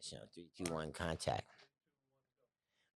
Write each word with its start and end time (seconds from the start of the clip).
Professional. 0.00 0.28
Three, 0.34 0.48
two, 0.56 0.72
one, 0.72 0.92
contact. 0.92 1.44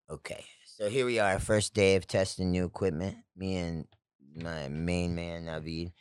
Okay, 0.08 0.42
so 0.64 0.88
here 0.88 1.04
we 1.04 1.18
are, 1.18 1.38
first 1.38 1.74
day 1.74 1.96
of 1.96 2.06
testing 2.06 2.50
new 2.50 2.64
equipment. 2.64 3.16
Me 3.36 3.56
and 3.56 3.86
my 4.34 4.68
main 4.68 5.14
man 5.14 5.44
Navid, 5.44 5.92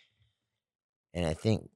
and 1.14 1.26
I 1.26 1.34
think 1.34 1.70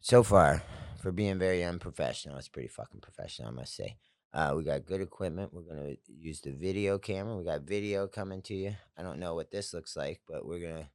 so 0.00 0.22
far, 0.22 0.62
for 1.00 1.12
being 1.12 1.38
very 1.38 1.64
unprofessional, 1.64 2.36
it's 2.36 2.48
pretty 2.48 2.68
fucking 2.68 3.00
professional, 3.00 3.48
I 3.48 3.52
must 3.52 3.74
say. 3.74 3.96
Uh, 4.34 4.52
we 4.54 4.64
got 4.64 4.84
good 4.84 5.00
equipment. 5.00 5.54
We're 5.54 5.62
gonna 5.62 5.94
use 6.06 6.42
the 6.42 6.52
video 6.52 6.98
camera. 6.98 7.38
We 7.38 7.44
got 7.44 7.62
video 7.62 8.06
coming 8.06 8.42
to 8.42 8.54
you. 8.54 8.76
I 8.98 9.02
don't 9.02 9.18
know 9.18 9.34
what 9.34 9.50
this 9.50 9.72
looks 9.72 9.96
like, 9.96 10.20
but 10.28 10.46
we're 10.46 10.60
gonna 10.60 10.90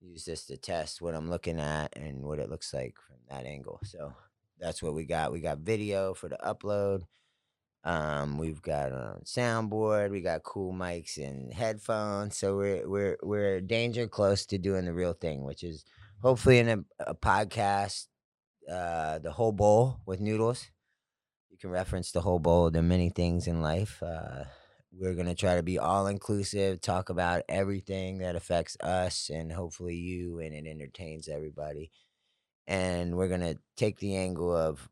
use 0.00 0.24
this 0.24 0.46
to 0.46 0.56
test 0.56 1.02
what 1.02 1.14
I'm 1.14 1.28
looking 1.28 1.60
at 1.60 1.94
and 1.96 2.24
what 2.24 2.38
it 2.38 2.48
looks 2.48 2.72
like 2.72 2.94
from 3.06 3.16
that 3.28 3.44
angle. 3.44 3.80
So 3.84 4.14
that's 4.62 4.82
what 4.82 4.94
we 4.94 5.04
got. 5.04 5.32
We 5.32 5.40
got 5.40 5.58
video 5.58 6.14
for 6.14 6.28
the 6.28 6.38
upload. 6.44 7.02
Um, 7.84 8.38
we've 8.38 8.62
got 8.62 8.92
a 8.92 9.18
soundboard. 9.24 10.10
We 10.10 10.20
got 10.20 10.44
cool 10.44 10.72
mics 10.72 11.18
and 11.18 11.52
headphones. 11.52 12.36
So 12.36 12.56
we're 12.56 12.88
we're 12.88 13.18
we're 13.22 13.60
danger 13.60 14.06
close 14.06 14.46
to 14.46 14.58
doing 14.58 14.84
the 14.84 14.94
real 14.94 15.14
thing, 15.14 15.42
which 15.44 15.64
is 15.64 15.84
hopefully 16.22 16.60
in 16.60 16.68
a, 16.68 16.78
a 17.00 17.14
podcast, 17.14 18.06
uh, 18.70 19.18
the 19.18 19.32
whole 19.32 19.52
bowl 19.52 20.00
with 20.06 20.20
noodles. 20.20 20.70
You 21.50 21.58
can 21.58 21.70
reference 21.70 22.12
the 22.12 22.20
whole 22.20 22.38
bowl. 22.38 22.70
There 22.70 22.80
are 22.80 22.84
many 22.84 23.10
things 23.10 23.48
in 23.48 23.62
life. 23.62 24.02
Uh, 24.02 24.44
we're 24.92 25.14
gonna 25.14 25.34
try 25.34 25.56
to 25.56 25.62
be 25.62 25.78
all 25.78 26.06
inclusive, 26.06 26.80
talk 26.80 27.08
about 27.08 27.42
everything 27.48 28.18
that 28.18 28.36
affects 28.36 28.76
us 28.80 29.28
and 29.28 29.52
hopefully 29.52 29.96
you, 29.96 30.38
and 30.38 30.54
it 30.54 30.68
entertains 30.68 31.28
everybody. 31.28 31.90
And 32.66 33.16
we're 33.16 33.28
gonna 33.28 33.56
take 33.76 33.98
the 33.98 34.16
angle 34.16 34.54
of 34.54 34.88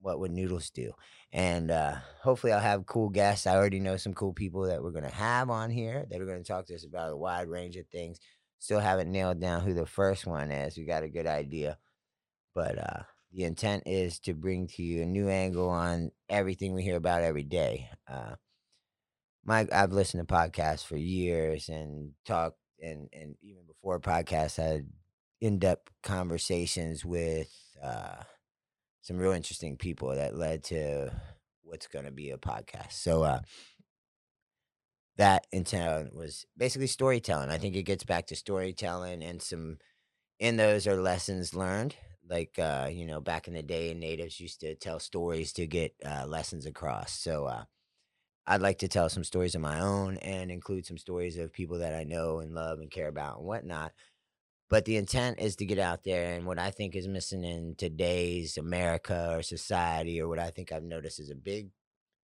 what 0.00 0.18
would 0.18 0.32
noodles 0.32 0.70
do. 0.70 0.92
And 1.32 1.70
uh, 1.70 1.96
hopefully 2.22 2.52
i'll 2.52 2.60
have 2.60 2.86
cool 2.86 3.08
guests. 3.08 3.46
I 3.46 3.56
already 3.56 3.80
know 3.80 3.96
some 3.96 4.14
cool 4.14 4.32
people 4.32 4.62
that 4.62 4.82
we're 4.82 4.90
to 5.04 5.10
have 5.10 5.48
on 5.50 5.70
here 5.70 6.06
that 6.10 6.20
are 6.20 6.26
to 6.42 6.48
talk 6.48 6.66
to 6.66 6.74
us 6.74 6.84
about 6.84 7.12
a 7.12 7.16
wide 7.16 7.48
range 7.48 7.76
of 7.76 7.86
things. 7.88 8.18
Still 8.58 8.80
haven't 8.80 9.10
nailed 9.10 9.40
down 9.40 9.62
who 9.62 9.74
the 9.74 9.86
first 9.86 10.26
one 10.26 10.50
is. 10.50 10.76
We 10.76 10.84
got 10.84 11.02
a 11.02 11.08
good 11.08 11.26
idea. 11.26 11.78
But 12.54 12.78
uh, 12.78 13.02
the 13.32 13.44
intent 13.44 13.84
is 13.86 14.18
to 14.20 14.34
bring 14.34 14.66
to 14.68 14.82
you 14.82 15.02
a 15.02 15.06
new 15.06 15.28
angle 15.28 15.68
on 15.70 16.10
everything 16.28 16.74
we 16.74 16.82
hear 16.82 16.96
about 16.96 17.22
every 17.22 17.44
day. 17.44 17.88
Uh, 18.08 18.36
my 19.44 19.66
i've 19.72 19.92
listened 19.92 20.26
to 20.26 20.34
podcasts 20.34 20.84
for 20.84 20.96
years 20.96 21.68
and 21.68 22.12
talked 22.24 22.58
and 22.80 23.08
and 23.12 23.34
even 23.42 23.64
before 23.66 24.00
podcasts 24.00 24.58
I 24.58 24.82
in-depth 25.42 25.90
conversations 26.04 27.04
with 27.04 27.52
uh, 27.82 28.22
some 29.02 29.18
real 29.18 29.32
interesting 29.32 29.76
people 29.76 30.14
that 30.14 30.36
led 30.36 30.64
to 30.64 31.12
what's 31.64 31.88
going 31.88 32.04
to 32.04 32.12
be 32.12 32.30
a 32.30 32.38
podcast. 32.38 32.92
So 32.92 33.24
uh, 33.24 33.40
that 35.16 35.46
intent 35.52 36.14
was 36.14 36.46
basically 36.56 36.86
storytelling. 36.86 37.50
I 37.50 37.58
think 37.58 37.76
it 37.76 37.82
gets 37.82 38.04
back 38.04 38.26
to 38.28 38.36
storytelling 38.36 39.22
and 39.22 39.42
some 39.42 39.78
in 40.38 40.56
those 40.56 40.86
are 40.86 40.96
lessons 40.96 41.54
learned. 41.54 41.96
Like 42.28 42.58
uh, 42.58 42.88
you 42.92 43.06
know, 43.06 43.20
back 43.20 43.48
in 43.48 43.54
the 43.54 43.62
day, 43.62 43.94
natives 43.94 44.40
used 44.40 44.60
to 44.60 44.74
tell 44.76 45.00
stories 45.00 45.52
to 45.54 45.66
get 45.66 45.94
uh, 46.06 46.26
lessons 46.26 46.66
across. 46.66 47.12
So 47.12 47.46
uh, 47.46 47.64
I'd 48.46 48.62
like 48.62 48.78
to 48.78 48.88
tell 48.88 49.08
some 49.08 49.24
stories 49.24 49.54
of 49.54 49.60
my 49.60 49.80
own 49.80 50.18
and 50.18 50.50
include 50.50 50.86
some 50.86 50.98
stories 50.98 51.38
of 51.38 51.52
people 51.52 51.78
that 51.78 51.94
I 51.94 52.04
know 52.04 52.40
and 52.40 52.54
love 52.54 52.80
and 52.80 52.90
care 52.90 53.08
about 53.08 53.38
and 53.38 53.46
whatnot. 53.46 53.92
But 54.72 54.86
the 54.86 54.96
intent 54.96 55.38
is 55.38 55.56
to 55.56 55.66
get 55.66 55.78
out 55.78 56.02
there, 56.02 56.32
and 56.32 56.46
what 56.46 56.58
I 56.58 56.70
think 56.70 56.96
is 56.96 57.06
missing 57.06 57.44
in 57.44 57.74
today's 57.76 58.56
America 58.56 59.34
or 59.36 59.42
society, 59.42 60.18
or 60.18 60.28
what 60.28 60.38
I 60.38 60.48
think 60.48 60.72
I've 60.72 60.82
noticed 60.82 61.20
is 61.20 61.28
a 61.28 61.34
big, 61.34 61.68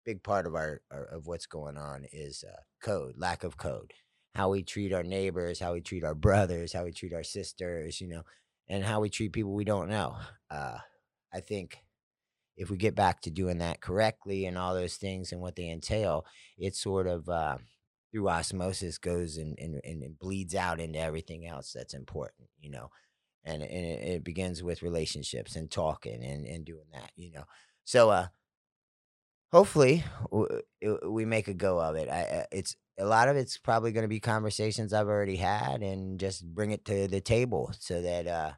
big 0.07 0.23
part 0.23 0.47
of 0.47 0.55
our, 0.55 0.81
of 0.91 1.27
what's 1.27 1.45
going 1.45 1.77
on 1.77 2.07
is 2.11 2.45
uh, 2.51 2.57
code, 2.83 3.17
lack 3.19 3.45
of 3.45 3.59
code, 3.59 3.93
how 4.35 4.49
we 4.49 4.63
treat 4.63 4.95
our 4.95 5.03
neighbors, 5.03 5.61
how 5.61 5.75
we 5.75 5.83
treat 5.83 6.05
our 6.05 6.15
brothers, 6.15 6.73
how 6.73 6.85
we 6.85 6.91
treat 6.91 7.13
our 7.13 7.23
sisters, 7.23 8.01
you 8.01 8.09
know, 8.09 8.23
and 8.67 8.83
how 8.83 9.01
we 9.01 9.11
treat 9.11 9.35
people 9.35 9.53
we 9.53 9.65
don't 9.65 9.91
know. 9.91 10.17
Uh, 10.51 10.79
I 11.31 11.41
think 11.41 11.77
if 12.57 12.71
we 12.71 12.79
get 12.79 12.95
back 12.95 13.21
to 13.21 13.31
doing 13.31 13.59
that 13.59 13.83
correctly 13.83 14.47
and 14.47 14.57
all 14.57 14.73
those 14.73 14.97
things 14.97 15.33
and 15.33 15.43
what 15.43 15.57
they 15.57 15.69
entail, 15.69 16.25
it's 16.57 16.81
sort 16.81 17.09
of 17.09 17.29
uh, 17.29 17.59
through 18.11 18.29
osmosis 18.29 18.99
goes 18.99 19.37
and, 19.37 19.59
and, 19.59 19.81
and 19.85 20.19
bleeds 20.19 20.55
out 20.55 20.81
into 20.81 20.99
everything 20.99 21.47
else 21.47 21.73
that's 21.73 21.95
important, 21.95 22.49
you 22.61 22.71
know. 22.71 22.91
And, 23.45 23.63
and 23.63 23.73
it, 23.73 24.25
begins 24.25 24.63
with 24.63 24.83
relationships 24.83 25.57
and 25.57 25.71
talking 25.71 26.23
and, 26.23 26.47
and 26.47 26.65
doing 26.65 26.87
that, 26.93 27.11
you 27.17 27.31
know. 27.33 27.45
So 27.85 28.11
uh 28.11 28.27
hopefully 29.53 30.05
we 31.07 31.25
make 31.25 31.49
a 31.49 31.55
go 31.55 31.81
of 31.81 31.97
it. 31.97 32.09
I, 32.09 32.47
it's 32.53 32.77
a 32.99 33.07
lot 33.07 33.29
of 33.29 33.37
it's 33.37 33.57
probably 33.57 33.93
going 33.93 34.03
to 34.03 34.09
be 34.09 34.21
conversations 34.21 34.93
I've 34.93 35.09
already 35.09 35.37
had 35.37 35.83
and 35.83 36.21
just 36.21 36.45
bring 36.45 36.73
it 36.73 36.85
to 36.87 37.09
the 37.09 37.21
table 37.21 37.73
so 37.79 38.03
that 38.03 38.27
uh 38.27 38.53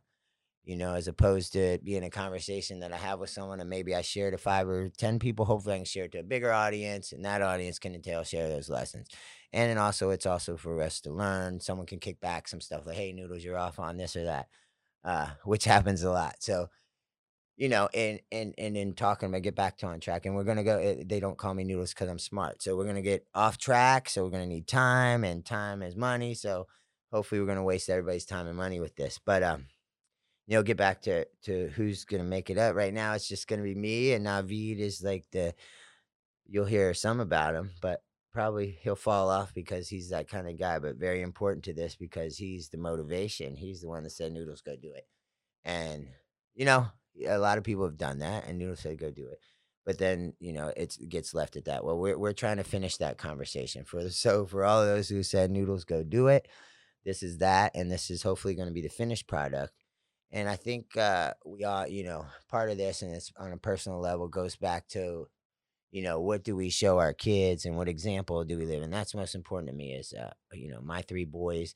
you 0.64 0.76
know, 0.76 0.94
as 0.94 1.08
opposed 1.08 1.54
to 1.54 1.78
being 1.82 2.04
a 2.04 2.10
conversation 2.10 2.80
that 2.80 2.92
I 2.92 2.96
have 2.96 3.18
with 3.18 3.30
someone 3.30 3.60
and 3.60 3.68
maybe 3.68 3.94
I 3.94 4.02
share 4.02 4.30
to 4.30 4.38
five 4.38 4.68
or 4.68 4.88
10 4.90 5.18
people. 5.18 5.44
Hopefully, 5.44 5.74
I 5.74 5.78
can 5.78 5.84
share 5.84 6.04
it 6.04 6.12
to 6.12 6.20
a 6.20 6.22
bigger 6.22 6.52
audience, 6.52 7.12
and 7.12 7.24
that 7.24 7.42
audience 7.42 7.78
can 7.78 7.94
entail 7.94 8.22
share 8.24 8.48
those 8.48 8.68
lessons. 8.68 9.08
And 9.52 9.70
then 9.70 9.78
also, 9.78 10.10
it's 10.10 10.26
also 10.26 10.56
for 10.56 10.80
us 10.82 11.00
to 11.02 11.12
learn. 11.12 11.60
Someone 11.60 11.86
can 11.86 11.98
kick 11.98 12.20
back 12.20 12.46
some 12.46 12.60
stuff 12.60 12.86
like, 12.86 12.96
hey, 12.96 13.12
Noodles, 13.12 13.44
you're 13.44 13.58
off 13.58 13.78
on 13.80 13.96
this 13.96 14.14
or 14.16 14.24
that, 14.24 14.48
uh, 15.04 15.28
which 15.44 15.64
happens 15.64 16.02
a 16.02 16.10
lot. 16.10 16.36
So, 16.40 16.68
you 17.56 17.68
know, 17.68 17.88
and 17.94 18.20
and 18.32 18.54
and 18.58 18.76
in 18.76 18.94
talking, 18.94 19.34
I 19.34 19.40
get 19.40 19.54
back 19.54 19.78
to 19.78 19.86
on 19.86 20.00
track, 20.00 20.24
and 20.26 20.34
we're 20.34 20.44
gonna 20.44 20.64
go. 20.64 20.78
Eh, 20.78 21.02
they 21.06 21.20
don't 21.20 21.36
call 21.36 21.52
me 21.54 21.64
Noodles 21.64 21.92
because 21.92 22.08
I'm 22.08 22.18
smart, 22.18 22.62
so 22.62 22.76
we're 22.76 22.86
gonna 22.86 23.02
get 23.02 23.26
off 23.34 23.58
track. 23.58 24.08
So 24.08 24.24
we're 24.24 24.30
gonna 24.30 24.46
need 24.46 24.66
time, 24.66 25.24
and 25.24 25.44
time 25.44 25.82
is 25.82 25.94
money. 25.96 26.34
So 26.34 26.68
hopefully, 27.12 27.40
we're 27.40 27.46
gonna 27.46 27.62
waste 27.64 27.90
everybody's 27.90 28.24
time 28.24 28.46
and 28.46 28.56
money 28.56 28.80
with 28.80 28.96
this. 28.96 29.20
But 29.24 29.42
um, 29.42 29.66
you 30.46 30.56
know, 30.56 30.62
get 30.62 30.76
back 30.76 31.02
to 31.02 31.26
to 31.44 31.68
who's 31.76 32.04
gonna 32.04 32.24
make 32.24 32.50
it 32.50 32.58
up. 32.58 32.74
Right 32.74 32.94
now, 32.94 33.14
it's 33.14 33.28
just 33.28 33.48
gonna 33.48 33.62
be 33.62 33.74
me 33.74 34.12
and 34.12 34.26
Navid 34.26 34.78
is 34.78 35.02
like 35.02 35.26
the. 35.32 35.54
You'll 36.46 36.64
hear 36.66 36.94
some 36.94 37.20
about 37.20 37.54
him, 37.54 37.70
but 37.80 38.02
probably 38.32 38.78
he'll 38.82 38.96
fall 38.96 39.30
off 39.30 39.54
because 39.54 39.88
he's 39.88 40.10
that 40.10 40.28
kind 40.28 40.48
of 40.48 40.58
guy. 40.58 40.78
But 40.78 40.96
very 40.96 41.22
important 41.22 41.64
to 41.64 41.74
this 41.74 41.96
because 41.96 42.36
he's 42.36 42.68
the 42.68 42.78
motivation. 42.78 43.56
He's 43.56 43.80
the 43.80 43.88
one 43.88 44.02
that 44.04 44.10
said 44.10 44.32
Noodles 44.32 44.62
go 44.62 44.76
do 44.76 44.92
it, 44.92 45.06
and 45.64 46.08
you 46.54 46.64
know 46.64 46.86
a 47.26 47.38
lot 47.38 47.58
of 47.58 47.64
people 47.64 47.84
have 47.84 47.96
done 47.96 48.18
that, 48.20 48.46
and 48.46 48.58
Noodles 48.58 48.80
said 48.80 48.98
go 48.98 49.10
do 49.10 49.28
it. 49.28 49.38
But 49.84 49.98
then 49.98 50.34
you 50.40 50.52
know 50.52 50.72
it 50.76 50.96
gets 51.08 51.34
left 51.34 51.56
at 51.56 51.64
that. 51.66 51.84
Well, 51.84 51.98
we're 51.98 52.18
we're 52.18 52.32
trying 52.32 52.58
to 52.58 52.64
finish 52.64 52.96
that 52.98 53.18
conversation 53.18 53.84
for 53.84 54.02
the, 54.02 54.10
so 54.10 54.46
for 54.46 54.64
all 54.64 54.82
of 54.82 54.88
those 54.88 55.08
who 55.08 55.22
said 55.22 55.50
Noodles 55.50 55.84
go 55.84 56.02
do 56.02 56.28
it. 56.28 56.48
This 57.04 57.22
is 57.22 57.38
that, 57.38 57.72
and 57.74 57.90
this 57.90 58.10
is 58.10 58.22
hopefully 58.22 58.54
going 58.54 58.68
to 58.68 58.74
be 58.74 58.82
the 58.82 58.88
finished 58.90 59.26
product 59.26 59.72
and 60.32 60.48
I 60.48 60.56
think 60.56 60.96
uh, 60.96 61.34
we 61.44 61.64
are, 61.64 61.88
you 61.88 62.04
know, 62.04 62.26
part 62.48 62.70
of 62.70 62.78
this, 62.78 63.02
and 63.02 63.14
it's 63.14 63.32
on 63.36 63.52
a 63.52 63.56
personal 63.56 64.00
level, 64.00 64.28
goes 64.28 64.56
back 64.56 64.86
to, 64.88 65.26
you 65.90 66.02
know, 66.02 66.20
what 66.20 66.44
do 66.44 66.54
we 66.54 66.70
show 66.70 66.98
our 66.98 67.12
kids 67.12 67.64
and 67.64 67.76
what 67.76 67.88
example 67.88 68.44
do 68.44 68.58
we 68.58 68.66
live? 68.66 68.82
And 68.82 68.92
that's 68.92 69.14
most 69.14 69.34
important 69.34 69.70
to 69.70 69.76
me 69.76 69.92
is, 69.92 70.12
uh, 70.12 70.30
you 70.52 70.70
know, 70.70 70.80
my 70.80 71.02
three 71.02 71.24
boys 71.24 71.74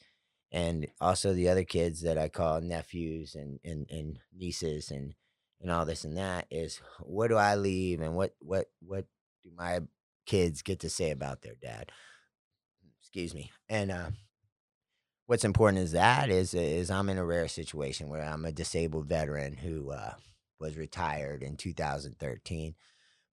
and 0.52 0.86
also 1.00 1.32
the 1.32 1.48
other 1.48 1.64
kids 1.64 2.02
that 2.02 2.16
I 2.16 2.28
call 2.28 2.60
nephews 2.60 3.34
and, 3.34 3.58
and, 3.64 3.86
and 3.90 4.18
nieces 4.36 4.90
and, 4.90 5.14
and 5.60 5.70
all 5.70 5.84
this 5.84 6.04
and 6.04 6.16
that 6.16 6.46
is 6.50 6.80
what 7.00 7.28
do 7.28 7.36
I 7.36 7.56
leave 7.56 8.00
and 8.00 8.14
what, 8.14 8.34
what, 8.40 8.66
what 8.80 9.06
do 9.42 9.50
my 9.56 9.80
kids 10.26 10.62
get 10.62 10.80
to 10.80 10.90
say 10.90 11.10
about 11.10 11.42
their 11.42 11.56
dad? 11.60 11.90
Excuse 13.00 13.34
me. 13.34 13.50
And, 13.68 13.90
uh, 13.90 14.10
what's 15.26 15.44
important 15.44 15.82
is 15.82 15.92
that 15.92 16.28
is 16.28 16.54
is 16.54 16.90
I'm 16.90 17.08
in 17.08 17.18
a 17.18 17.24
rare 17.24 17.48
situation 17.48 18.08
where 18.08 18.22
I'm 18.22 18.44
a 18.44 18.52
disabled 18.52 19.06
veteran 19.06 19.56
who 19.56 19.90
uh, 19.90 20.14
was 20.60 20.76
retired 20.76 21.42
in 21.42 21.56
2013. 21.56 22.74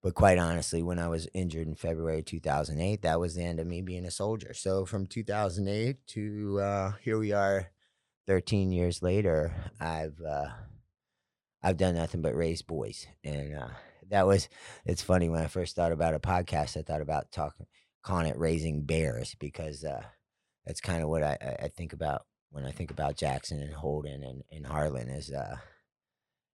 But 0.04 0.16
quite 0.16 0.40
honestly, 0.40 0.82
when 0.82 0.98
I 0.98 1.08
was 1.08 1.28
injured 1.34 1.68
in 1.68 1.76
February 1.76 2.24
2008, 2.24 3.04
that 3.04 3.20
was 3.20 3.36
the 3.36 3.44
end 3.44 3.60
of 3.60 3.68
me 3.68 3.82
being 3.82 4.06
a 4.06 4.12
soldier. 4.12 4.54
So 4.54 4.86
from 4.86 5.06
2008 5.06 6.08
to 6.08 6.60
uh, 6.60 6.92
here 7.04 7.20
we 7.20 7.32
are, 7.34 7.68
13 8.28 8.72
years 8.72 9.02
later, 9.04 9.54
I've 9.80 10.20
uh, 10.22 10.48
I've 11.62 11.78
done 11.78 11.96
nothing 11.96 12.22
but 12.22 12.36
raise 12.36 12.62
boys, 12.62 13.08
and 13.24 13.56
uh, 13.56 13.68
that 14.10 14.26
was 14.26 14.50
it's 14.86 15.02
funny 15.02 15.30
when 15.30 15.44
I 15.44 15.48
first 15.48 15.76
thought 15.76 15.92
about 15.92 16.16
a 16.16 16.20
podcast, 16.20 16.78
I 16.78 16.82
thought 16.82 17.02
about 17.02 17.32
talking 17.32 17.68
calling 18.04 18.28
it 18.28 18.38
raising 18.38 18.84
bears 18.84 19.36
because 19.40 19.84
uh, 19.84 20.04
that's 20.66 20.82
kind 20.82 21.04
of 21.04 21.10
what 21.10 21.24
I, 21.24 21.58
I 21.62 21.68
think 21.68 21.94
about 21.94 22.26
when 22.52 22.66
I 22.66 22.72
think 22.72 22.92
about 22.92 23.18
Jackson 23.18 23.62
and 23.62 23.74
Holden 23.74 24.24
and, 24.24 24.44
and 24.52 24.66
Harlan 24.66 25.10
is 25.10 25.32
uh 25.32 25.58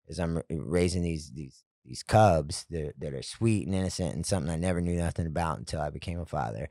is 0.07 0.19
I'm 0.19 0.41
raising 0.49 1.03
these 1.03 1.31
these 1.33 1.63
these 1.87 2.03
cubs 2.03 2.65
that 2.69 2.93
that 2.99 3.13
are 3.13 3.23
sweet 3.23 3.65
and 3.67 3.75
innocent 3.75 4.15
and 4.15 4.25
something 4.25 4.51
I 4.51 4.57
never 4.57 4.81
knew 4.81 4.97
nothing 4.97 5.27
about 5.27 5.59
until 5.59 5.81
I 5.81 5.89
became 5.89 6.19
a 6.19 6.25
father. 6.25 6.69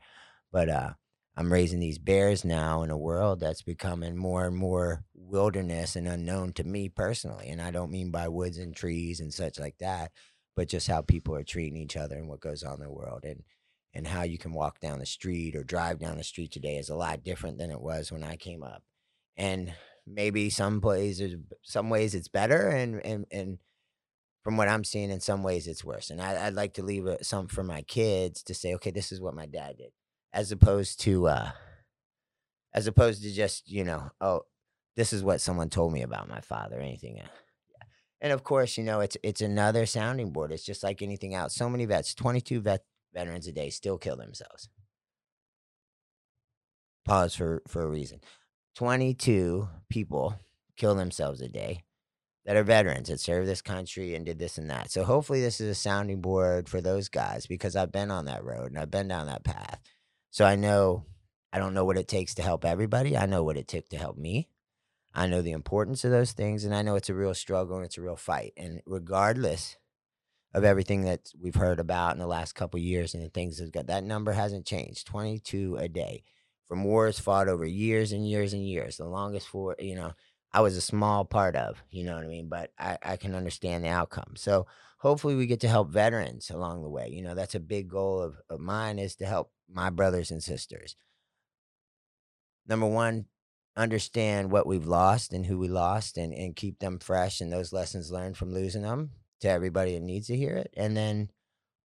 But 0.51 0.69
uh 0.69 0.93
I'm 1.37 1.53
raising 1.53 1.79
these 1.79 1.99
bears 1.99 2.43
now 2.43 2.81
in 2.81 2.89
a 2.89 2.97
world 2.97 3.39
that's 3.39 3.61
becoming 3.61 4.17
more 4.17 4.45
and 4.47 4.55
more 4.55 5.05
wilderness 5.13 5.95
and 5.95 6.07
unknown 6.07 6.53
to 6.53 6.63
me 6.63 6.89
personally. 6.89 7.49
And 7.49 7.61
I 7.61 7.69
don't 7.69 7.91
mean 7.91 8.09
by 8.09 8.27
woods 8.27 8.57
and 8.57 8.75
trees 8.75 9.19
and 9.19 9.31
such 9.31 9.59
like 9.59 9.77
that, 9.77 10.11
but 10.55 10.67
just 10.67 10.87
how 10.87 11.03
people 11.03 11.35
are 11.35 11.43
treating 11.43 11.77
each 11.77 11.95
other 11.95 12.15
and 12.17 12.27
what 12.27 12.39
goes 12.39 12.63
on 12.63 12.75
in 12.81 12.87
the 12.87 12.91
world 12.91 13.23
and 13.23 13.43
and 13.93 14.07
how 14.07 14.23
you 14.23 14.37
can 14.37 14.53
walk 14.53 14.79
down 14.79 14.99
the 14.99 15.05
street 15.05 15.55
or 15.55 15.63
drive 15.63 15.99
down 15.99 16.17
the 16.17 16.23
street 16.23 16.51
today 16.51 16.77
is 16.77 16.89
a 16.89 16.95
lot 16.95 17.23
different 17.23 17.57
than 17.57 17.71
it 17.71 17.81
was 17.81 18.11
when 18.11 18.23
I 18.23 18.35
came 18.35 18.63
up. 18.63 18.83
And 19.37 19.73
maybe 20.05 20.49
some 20.49 20.81
places 20.81 21.35
some 21.63 21.89
ways 21.89 22.15
it's 22.15 22.29
better 22.29 22.69
and 22.69 23.05
and 23.05 23.25
and 23.31 23.59
from 24.47 24.55
what 24.55 24.69
I'm 24.69 24.85
seeing 24.85 25.09
in 25.11 25.19
some 25.19 25.43
ways 25.43 25.67
it's 25.67 25.83
worse. 25.83 26.09
And 26.09 26.21
I, 26.21 26.47
I'd 26.47 26.53
like 26.53 26.75
to 26.75 26.81
leave 26.81 27.05
it, 27.05 27.25
some 27.25 27.49
for 27.49 27.65
my 27.65 27.81
kids 27.81 28.41
to 28.43 28.53
say, 28.53 28.73
okay, 28.75 28.91
this 28.91 29.11
is 29.11 29.19
what 29.19 29.35
my 29.35 29.45
dad 29.45 29.75
did, 29.77 29.91
as 30.31 30.53
opposed 30.53 31.01
to 31.01 31.27
uh 31.27 31.51
as 32.73 32.87
opposed 32.87 33.23
to 33.23 33.33
just, 33.33 33.69
you 33.69 33.83
know, 33.83 34.09
oh, 34.21 34.43
this 34.95 35.11
is 35.11 35.21
what 35.21 35.41
someone 35.41 35.69
told 35.69 35.91
me 35.91 36.01
about 36.01 36.29
my 36.29 36.39
father, 36.39 36.77
or 36.77 36.81
anything. 36.81 37.19
uh, 37.19 37.27
And 38.21 38.31
of 38.31 38.45
course, 38.45 38.77
you 38.77 38.85
know, 38.85 39.01
it's 39.01 39.17
it's 39.21 39.41
another 39.41 39.85
sounding 39.85 40.31
board. 40.31 40.53
It's 40.53 40.63
just 40.63 40.81
like 40.81 41.01
anything 41.01 41.33
else. 41.33 41.53
So 41.53 41.67
many 41.67 41.83
vets, 41.83 42.15
22 42.15 42.61
vet 42.61 42.85
veterans 43.13 43.47
a 43.47 43.51
day 43.51 43.69
still 43.69 43.97
kill 43.97 44.15
themselves. 44.15 44.69
Pause 47.03 47.35
for 47.35 47.61
for 47.67 47.81
a 47.81 47.89
reason. 47.89 48.21
22 48.75 49.67
people 49.89 50.39
kill 50.77 50.95
themselves 50.95 51.41
a 51.41 51.49
day 51.49 51.83
that 52.47 52.55
are 52.55 52.63
veterans 52.63 53.09
that 53.09 53.19
served 53.19 53.45
this 53.47 53.61
country 53.61 54.15
and 54.15 54.25
did 54.25 54.39
this 54.39 54.57
and 54.57 54.69
that. 54.69 54.89
So 54.89 55.03
hopefully 55.03 55.41
this 55.41 55.59
is 55.59 55.69
a 55.69 55.75
sounding 55.75 56.21
board 56.21 56.69
for 56.69 56.79
those 56.79 57.09
guys 57.09 57.45
because 57.45 57.75
I've 57.75 57.91
been 57.91 58.09
on 58.09 58.23
that 58.25 58.45
road 58.45 58.71
and 58.71 58.79
I've 58.79 58.89
been 58.89 59.09
down 59.09 59.27
that 59.27 59.43
path. 59.43 59.81
So 60.31 60.45
I 60.45 60.55
know 60.55 61.05
I 61.51 61.59
don't 61.59 61.73
know 61.73 61.83
what 61.83 61.97
it 61.97 62.07
takes 62.07 62.33
to 62.35 62.41
help 62.41 62.63
everybody. 62.63 63.17
I 63.17 63.25
know 63.25 63.43
what 63.43 63.57
it 63.57 63.67
took 63.67 63.89
to 63.89 63.97
help 63.97 64.17
me. 64.17 64.47
I 65.13 65.27
know 65.27 65.41
the 65.41 65.51
importance 65.51 66.05
of 66.05 66.11
those 66.11 66.31
things 66.31 66.63
and 66.63 66.73
I 66.73 66.83
know 66.83 66.95
it's 66.95 67.09
a 67.09 67.13
real 67.13 67.33
struggle 67.33 67.75
and 67.75 67.85
it's 67.85 67.97
a 67.97 68.01
real 68.01 68.15
fight. 68.15 68.53
And 68.55 68.81
regardless 68.85 69.75
of 70.53 70.63
everything 70.63 71.01
that 71.01 71.31
we've 71.37 71.55
heard 71.55 71.81
about 71.81 72.13
in 72.13 72.19
the 72.19 72.27
last 72.27 72.55
couple 72.55 72.79
years 72.79 73.13
and 73.13 73.23
the 73.23 73.29
things 73.29 73.57
that 73.57 73.73
got 73.73 73.87
that 73.87 74.05
number 74.05 74.31
hasn't 74.31 74.65
changed. 74.65 75.05
22 75.07 75.75
a 75.77 75.89
day 75.89 76.23
from 76.69 76.85
wars 76.85 77.19
fought 77.19 77.49
over 77.49 77.65
years 77.65 78.13
and 78.13 78.27
years 78.27 78.53
and 78.53 78.65
years. 78.65 78.95
The 78.95 79.05
longest 79.05 79.47
for, 79.49 79.75
you 79.79 79.95
know, 79.95 80.13
I 80.53 80.61
was 80.61 80.77
a 80.77 80.81
small 80.81 81.25
part 81.25 81.55
of, 81.55 81.83
you 81.89 82.03
know 82.03 82.15
what 82.15 82.23
I 82.23 82.27
mean? 82.27 82.49
But 82.49 82.71
I, 82.79 82.97
I 83.03 83.17
can 83.17 83.35
understand 83.35 83.83
the 83.83 83.89
outcome. 83.89 84.33
So 84.35 84.65
hopefully 84.99 85.35
we 85.35 85.45
get 85.45 85.59
to 85.61 85.67
help 85.67 85.89
veterans 85.89 86.49
along 86.49 86.81
the 86.83 86.89
way. 86.89 87.09
You 87.09 87.23
know, 87.23 87.35
that's 87.35 87.55
a 87.55 87.59
big 87.59 87.89
goal 87.89 88.21
of, 88.21 88.35
of 88.49 88.59
mine 88.59 88.99
is 88.99 89.15
to 89.17 89.25
help 89.25 89.51
my 89.69 89.89
brothers 89.89 90.31
and 90.31 90.41
sisters. 90.41 90.95
Number 92.67 92.87
one, 92.87 93.25
understand 93.75 94.51
what 94.51 94.65
we've 94.65 94.87
lost 94.87 95.33
and 95.33 95.45
who 95.45 95.59
we 95.59 95.67
lost 95.67 96.17
and, 96.17 96.33
and 96.33 96.55
keep 96.55 96.79
them 96.79 96.99
fresh 96.99 97.41
and 97.41 97.53
those 97.53 97.71
lessons 97.71 98.11
learned 98.11 98.35
from 98.35 98.53
losing 98.53 98.81
them 98.81 99.11
to 99.41 99.49
everybody 99.49 99.93
that 99.93 100.03
needs 100.03 100.27
to 100.27 100.35
hear 100.35 100.55
it. 100.55 100.73
And 100.75 100.97
then 100.97 101.29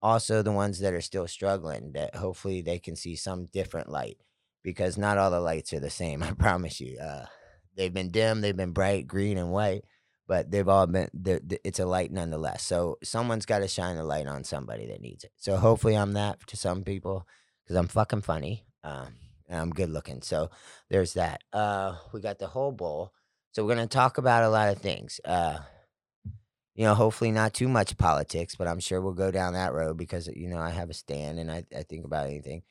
also 0.01 0.41
the 0.41 0.51
ones 0.51 0.79
that 0.79 0.93
are 0.93 1.01
still 1.01 1.27
struggling 1.27 1.93
that 1.93 2.15
hopefully 2.15 2.61
they 2.61 2.79
can 2.79 2.95
see 2.95 3.15
some 3.15 3.47
different 3.47 3.89
light 3.89 4.17
because 4.63 4.97
not 4.97 5.17
all 5.17 5.31
the 5.31 5.39
lights 5.39 5.73
are 5.73 5.79
the 5.79 5.89
same. 5.89 6.21
I 6.23 6.31
promise 6.31 6.79
you. 6.79 6.99
Uh, 6.99 7.25
they've 7.79 7.93
been 7.93 8.11
dim, 8.11 8.41
they've 8.41 8.55
been 8.55 8.73
bright, 8.73 9.07
green 9.07 9.37
and 9.37 9.51
white, 9.51 9.85
but 10.27 10.51
they've 10.51 10.67
all 10.67 10.85
been. 10.85 11.09
they're- 11.13 11.39
th- 11.39 11.61
It's 11.63 11.79
a 11.79 11.85
light 11.85 12.11
nonetheless. 12.11 12.61
So 12.63 12.97
someone's 13.03 13.45
got 13.45 13.59
to 13.59 13.67
shine 13.67 13.95
a 13.97 14.03
light 14.03 14.27
on 14.27 14.43
somebody 14.43 14.85
that 14.87 15.01
needs 15.01 15.23
it. 15.23 15.31
So 15.37 15.55
hopefully 15.57 15.95
I'm 15.95 16.13
that 16.13 16.45
to 16.47 16.57
some 16.57 16.83
people 16.83 17.25
because 17.63 17.77
I'm 17.77 17.87
fucking 17.87 18.21
funny. 18.21 18.65
Um, 18.83 19.15
and 19.47 19.59
I'm 19.61 19.69
good 19.71 19.89
looking. 19.89 20.21
So 20.21 20.51
there's 20.89 21.13
that. 21.13 21.41
Uh, 21.53 21.95
we 22.13 22.19
got 22.19 22.37
the 22.37 22.47
whole 22.47 22.71
bowl. 22.71 23.13
So 23.53 23.65
we're 23.65 23.73
gonna 23.75 23.87
talk 23.87 24.17
about 24.17 24.43
a 24.43 24.49
lot 24.49 24.69
of 24.69 24.79
things. 24.79 25.19
Uh, 25.25 25.59
you 26.75 26.85
know, 26.85 26.95
hopefully 26.95 27.31
not 27.31 27.53
too 27.53 27.67
much 27.67 27.97
politics, 27.97 28.55
but 28.55 28.67
I'm 28.67 28.79
sure 28.79 29.01
we'll 29.01 29.13
go 29.13 29.31
down 29.31 29.53
that 29.53 29.73
road 29.73 29.97
because 29.97 30.27
you 30.27 30.47
know 30.49 30.59
I 30.59 30.69
have 30.69 30.89
a 30.89 30.93
stand 30.93 31.39
and 31.39 31.51
I, 31.51 31.65
I 31.75 31.83
think 31.83 32.05
about 32.05 32.27
anything. 32.27 32.61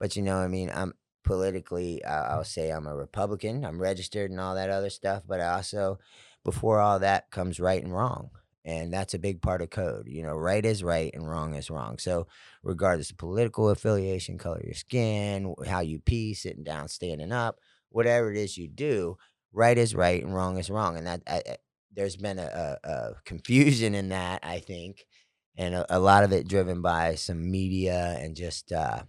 But 0.00 0.16
you 0.16 0.22
know, 0.22 0.36
I 0.38 0.48
mean, 0.48 0.70
I'm 0.74 0.92
politically, 1.24 2.04
uh, 2.04 2.24
I'll 2.36 2.44
say 2.44 2.70
I'm 2.70 2.86
a 2.86 2.94
Republican. 2.96 3.64
I'm 3.64 3.80
registered 3.80 4.30
and 4.30 4.40
all 4.40 4.54
that 4.54 4.70
other 4.70 4.90
stuff. 4.90 5.22
But 5.26 5.40
I 5.40 5.54
also, 5.54 5.98
before 6.44 6.80
all 6.80 6.98
that 7.00 7.30
comes 7.30 7.58
right 7.60 7.82
and 7.82 7.94
wrong, 7.94 8.30
and 8.64 8.92
that's 8.92 9.14
a 9.14 9.18
big 9.18 9.42
part 9.42 9.60
of 9.62 9.70
code. 9.70 10.06
You 10.08 10.22
know, 10.22 10.34
right 10.34 10.64
is 10.64 10.82
right 10.82 11.12
and 11.14 11.28
wrong 11.28 11.54
is 11.54 11.70
wrong. 11.70 11.98
So 11.98 12.26
regardless 12.62 13.10
of 13.10 13.18
political 13.18 13.68
affiliation, 13.70 14.38
color 14.38 14.56
of 14.58 14.64
your 14.64 14.74
skin, 14.74 15.54
how 15.66 15.80
you 15.80 15.98
pee, 16.00 16.34
sitting 16.34 16.64
down, 16.64 16.88
standing 16.88 17.32
up, 17.32 17.58
whatever 17.90 18.30
it 18.30 18.38
is 18.38 18.56
you 18.56 18.68
do, 18.68 19.16
right 19.52 19.76
is 19.76 19.94
right 19.94 20.22
and 20.22 20.34
wrong 20.34 20.58
is 20.58 20.70
wrong. 20.70 20.96
And 20.96 21.06
that 21.06 21.22
I, 21.26 21.42
I- 21.46 21.56
there's 21.96 22.16
been 22.16 22.40
a, 22.40 22.78
a, 22.82 22.88
a 22.88 23.14
confusion 23.24 23.94
in 23.94 24.08
that, 24.08 24.40
I 24.42 24.58
think, 24.58 25.06
and 25.56 25.76
a, 25.76 25.96
a 25.96 26.00
lot 26.00 26.24
of 26.24 26.32
it 26.32 26.48
driven 26.48 26.82
by 26.82 27.14
some 27.14 27.50
media 27.50 28.16
and 28.20 28.34
just 28.34 28.72
uh, 28.72 29.02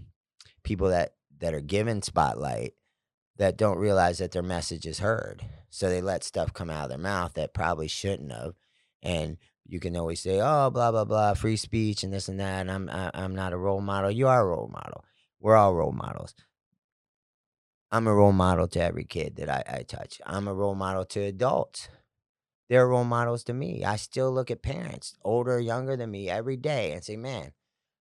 people 0.64 0.90
that 0.90 1.14
that 1.40 1.54
are 1.54 1.62
given 1.62 2.02
spotlight 2.02 2.74
that 3.38 3.58
don't 3.58 3.78
realize 3.78 4.20
that 4.20 4.32
their 4.32 4.44
message 4.44 4.86
is 4.86 5.00
heard. 5.00 5.44
So 5.70 5.90
they 5.90 6.02
let 6.02 6.24
stuff 6.24 6.54
come 6.54 6.70
out 6.70 6.86
of 6.86 6.90
their 6.90 6.98
mouth 6.98 7.34
that 7.34 7.54
probably 7.54 7.88
shouldn't 7.88 8.32
have. 8.32 8.54
And 9.04 9.38
you 9.68 9.80
can 9.80 9.98
always 9.98 10.22
say, 10.22 10.40
"Oh, 10.42 10.70
blah 10.70 10.92
blah 10.92 11.06
blah, 11.06 11.34
free 11.34 11.58
speech 11.58 12.04
and 12.04 12.14
this 12.14 12.30
and 12.30 12.40
that." 12.40 12.62
And 12.62 12.72
I'm 12.72 12.90
I, 12.90 13.12
I'm 13.14 13.36
not 13.36 13.54
a 13.54 13.58
role 13.58 13.82
model. 13.82 14.12
You 14.12 14.28
are 14.28 14.42
a 14.42 14.46
role 14.46 14.70
model. 14.72 15.04
We're 15.40 15.56
all 15.56 15.76
role 15.76 15.92
models. 15.92 16.34
I'm 17.92 18.08
a 18.08 18.14
role 18.14 18.32
model 18.32 18.68
to 18.70 18.82
every 18.82 19.06
kid 19.06 19.36
that 19.38 19.50
I, 19.50 19.64
I 19.68 19.84
touch. 19.84 20.20
I'm 20.26 20.48
a 20.48 20.54
role 20.54 20.76
model 20.76 21.06
to 21.06 21.22
adults. 21.22 21.88
They're 22.68 22.88
role 22.88 23.04
models 23.04 23.44
to 23.46 23.54
me. 23.54 23.84
I 23.84 23.96
still 23.96 24.32
look 24.32 24.50
at 24.50 24.64
parents, 24.64 25.16
older 25.24 25.60
younger 25.60 25.96
than 25.96 26.10
me, 26.10 26.30
every 26.30 26.58
day 26.58 26.92
and 26.92 27.04
say, 27.04 27.16
man, 27.16 27.52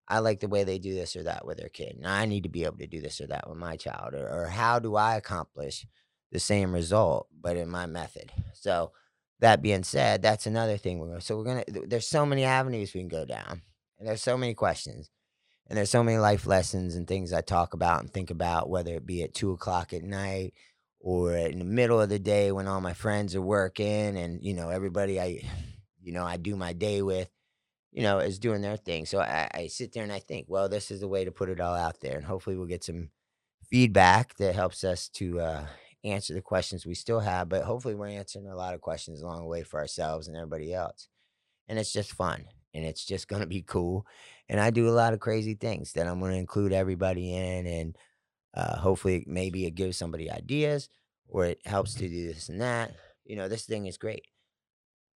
I 0.07 0.19
like 0.19 0.39
the 0.39 0.47
way 0.47 0.63
they 0.63 0.77
do 0.77 0.93
this 0.93 1.15
or 1.15 1.23
that 1.23 1.45
with 1.45 1.57
their 1.57 1.69
kid. 1.69 1.95
And 1.97 2.07
I 2.07 2.25
need 2.25 2.43
to 2.43 2.49
be 2.49 2.63
able 2.63 2.77
to 2.77 2.87
do 2.87 3.01
this 3.01 3.19
or 3.21 3.27
that 3.27 3.49
with 3.49 3.57
my 3.57 3.75
child. 3.75 4.13
Or, 4.13 4.27
or 4.27 4.47
how 4.47 4.79
do 4.79 4.95
I 4.95 5.15
accomplish 5.15 5.85
the 6.31 6.39
same 6.39 6.73
result, 6.73 7.27
but 7.39 7.57
in 7.57 7.69
my 7.69 7.85
method? 7.85 8.31
So, 8.53 8.91
that 9.39 9.61
being 9.61 9.83
said, 9.83 10.21
that's 10.21 10.47
another 10.47 10.77
thing 10.77 10.99
we're 10.99 11.07
going 11.07 11.19
to. 11.19 11.25
So, 11.25 11.37
we're 11.37 11.43
going 11.43 11.63
to, 11.65 11.87
there's 11.87 12.07
so 12.07 12.25
many 12.25 12.43
avenues 12.43 12.93
we 12.93 13.01
can 13.01 13.07
go 13.07 13.25
down, 13.25 13.63
and 13.97 14.07
there's 14.07 14.21
so 14.21 14.37
many 14.37 14.53
questions. 14.53 15.09
And 15.67 15.77
there's 15.77 15.89
so 15.89 16.03
many 16.03 16.19
life 16.19 16.45
lessons 16.45 16.95
and 16.95 17.07
things 17.07 17.33
I 17.33 17.41
talk 17.41 17.73
about 17.73 18.01
and 18.01 18.13
think 18.13 18.29
about, 18.29 18.69
whether 18.69 18.93
it 18.93 19.07
be 19.07 19.23
at 19.23 19.33
two 19.33 19.51
o'clock 19.51 19.93
at 19.93 20.03
night 20.03 20.53
or 20.99 21.35
in 21.35 21.57
the 21.57 21.65
middle 21.65 21.99
of 21.99 22.09
the 22.09 22.19
day 22.19 22.51
when 22.51 22.67
all 22.67 22.81
my 22.81 22.93
friends 22.93 23.35
are 23.35 23.41
working 23.41 24.15
and, 24.15 24.43
you 24.43 24.53
know, 24.53 24.69
everybody 24.69 25.19
I, 25.19 25.41
you 26.01 26.11
know, 26.11 26.23
I 26.23 26.37
do 26.37 26.55
my 26.55 26.73
day 26.73 27.01
with, 27.01 27.29
you 27.95 28.03
know, 28.03 28.19
is 28.19 28.39
doing 28.39 28.61
their 28.61 28.77
thing. 28.77 29.07
So 29.07 29.21
I, 29.21 29.49
I 29.55 29.67
sit 29.67 29.93
there 29.93 30.03
and 30.03 30.13
I 30.13 30.19
think, 30.19 30.47
well, 30.49 30.69
this 30.69 30.91
is 30.91 30.99
the 30.99 31.07
way 31.07 31.25
to 31.25 31.31
put 31.31 31.49
it 31.49 31.61
all 31.61 31.75
out 31.75 32.01
there. 32.01 32.17
And 32.17 32.25
hopefully 32.25 32.57
we'll 32.57 32.67
get 32.67 32.83
some 32.83 33.09
feedback 33.71 34.35
that 34.37 34.55
helps 34.55 34.83
us 34.83 35.09
to 35.09 35.39
uh, 35.41 35.67
answer 36.03 36.35
the 36.35 36.41
questions 36.41 36.85
we 36.85 36.95
still 36.95 37.21
have. 37.21 37.49
But 37.49 37.63
hopefully 37.63 37.95
we're 37.95 38.09
answering 38.09 38.49
a 38.49 38.55
lot 38.55 38.75
of 38.75 38.81
questions 38.81 39.23
along 39.23 39.39
the 39.39 39.47
way 39.47 39.63
for 39.63 39.79
ourselves 39.79 40.27
and 40.27 40.37
everybody 40.37 40.73
else 40.73 41.07
and 41.67 41.79
it's 41.79 41.93
just 41.93 42.13
fun 42.13 42.45
and 42.73 42.85
it's 42.85 43.05
just 43.05 43.29
to 43.41 43.45
be 43.45 43.61
cool 43.61 44.05
and 44.49 44.59
i 44.59 44.69
do 44.69 44.89
a 44.89 44.91
lot 44.91 45.13
of 45.13 45.19
crazy 45.19 45.55
things 45.55 45.93
that 45.93 46.07
i'm 46.07 46.19
to 46.19 46.27
include 46.27 46.73
everybody 46.73 47.33
in 47.33 47.67
and 47.67 47.97
uh, 48.55 48.77
hopefully 48.77 49.25
maybe 49.27 49.65
it 49.65 49.75
gives 49.75 49.97
somebody 49.97 50.31
ideas 50.31 50.89
or 51.27 51.45
it 51.45 51.59
helps 51.65 51.93
to 51.95 52.07
do 52.07 52.27
this 52.27 52.49
and 52.49 52.61
that 52.61 52.93
you 53.25 53.35
know 53.35 53.47
this 53.47 53.65
thing 53.65 53.85
is 53.85 53.97
great 53.97 54.25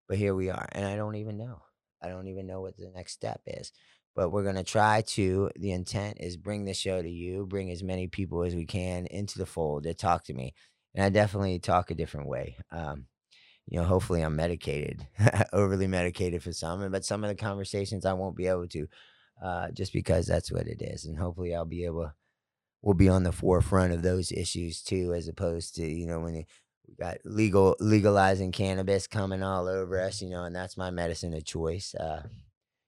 but 0.08 0.18
here 0.18 0.34
we 0.34 0.50
are 0.50 0.68
and 0.72 0.84
i 0.84 0.96
don't 0.96 1.16
even 1.16 1.38
know 1.38 1.62
i 2.02 2.08
don't 2.08 2.28
even 2.28 2.46
know 2.46 2.60
what 2.60 2.76
the 2.76 2.90
next 2.94 3.12
step 3.12 3.40
is 3.46 3.72
but 4.16 4.30
we're 4.30 4.42
going 4.42 4.56
to 4.56 4.64
try 4.64 5.02
to 5.02 5.50
the 5.56 5.72
intent 5.72 6.16
is 6.20 6.36
bring 6.36 6.64
the 6.64 6.74
show 6.74 7.00
to 7.00 7.10
you 7.10 7.46
bring 7.46 7.70
as 7.70 7.82
many 7.82 8.06
people 8.06 8.42
as 8.42 8.54
we 8.54 8.64
can 8.64 9.06
into 9.06 9.38
the 9.38 9.46
fold 9.46 9.84
to 9.84 9.94
talk 9.94 10.24
to 10.24 10.34
me 10.34 10.54
and 10.94 11.04
i 11.04 11.08
definitely 11.08 11.58
talk 11.58 11.90
a 11.90 11.94
different 11.94 12.28
way 12.28 12.56
um, 12.70 13.06
you 13.70 13.78
know, 13.78 13.84
hopefully 13.84 14.22
I'm 14.22 14.34
medicated, 14.34 15.06
overly 15.52 15.86
medicated 15.86 16.42
for 16.42 16.52
some, 16.52 16.90
but 16.90 17.04
some 17.04 17.22
of 17.22 17.28
the 17.28 17.34
conversations 17.34 18.06
I 18.06 18.14
won't 18.14 18.36
be 18.36 18.46
able 18.46 18.66
to, 18.68 18.86
uh, 19.44 19.70
just 19.72 19.92
because 19.92 20.26
that's 20.26 20.50
what 20.50 20.66
it 20.66 20.80
is, 20.80 21.04
and 21.04 21.18
hopefully 21.18 21.54
I'll 21.54 21.66
be 21.66 21.84
able, 21.84 22.10
we'll 22.80 22.94
be 22.94 23.10
on 23.10 23.24
the 23.24 23.32
forefront 23.32 23.92
of 23.92 24.02
those 24.02 24.32
issues 24.32 24.82
too, 24.82 25.12
as 25.12 25.28
opposed 25.28 25.74
to 25.76 25.86
you 25.86 26.06
know 26.06 26.20
when 26.20 26.34
you, 26.34 26.44
we 26.88 26.94
got 26.94 27.18
legal 27.24 27.76
legalizing 27.80 28.52
cannabis 28.52 29.06
coming 29.06 29.42
all 29.42 29.68
over 29.68 30.00
us, 30.00 30.22
you 30.22 30.30
know, 30.30 30.44
and 30.44 30.56
that's 30.56 30.76
my 30.76 30.90
medicine 30.90 31.34
of 31.34 31.44
choice. 31.44 31.94
Uh, 31.94 32.22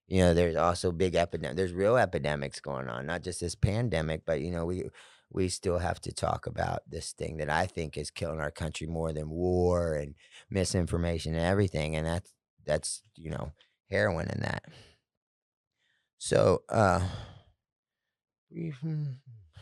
you 0.08 0.20
know, 0.20 0.34
there's 0.34 0.56
also 0.56 0.92
big 0.92 1.14
epidemic. 1.14 1.56
There's 1.56 1.72
real 1.72 1.96
epidemics 1.96 2.60
going 2.60 2.88
on, 2.88 3.06
not 3.06 3.22
just 3.22 3.40
this 3.40 3.54
pandemic, 3.54 4.22
but 4.26 4.40
you 4.40 4.50
know, 4.50 4.66
we 4.66 4.84
we 5.30 5.48
still 5.48 5.78
have 5.78 6.00
to 6.02 6.12
talk 6.12 6.46
about 6.46 6.82
this 6.88 7.12
thing 7.12 7.36
that 7.38 7.50
I 7.50 7.66
think 7.66 7.96
is 7.96 8.10
killing 8.10 8.40
our 8.40 8.50
country 8.50 8.86
more 8.86 9.12
than 9.12 9.30
war 9.30 9.94
and 9.94 10.14
misinformation 10.50 11.34
and 11.34 11.44
everything, 11.44 11.96
and 11.96 12.06
that's 12.06 12.32
that's 12.66 13.02
you 13.16 13.30
know 13.30 13.52
heroin 13.90 14.28
in 14.30 14.40
that. 14.42 14.64
So, 16.18 16.62
uh, 16.68 17.00
hmm, 18.50 19.04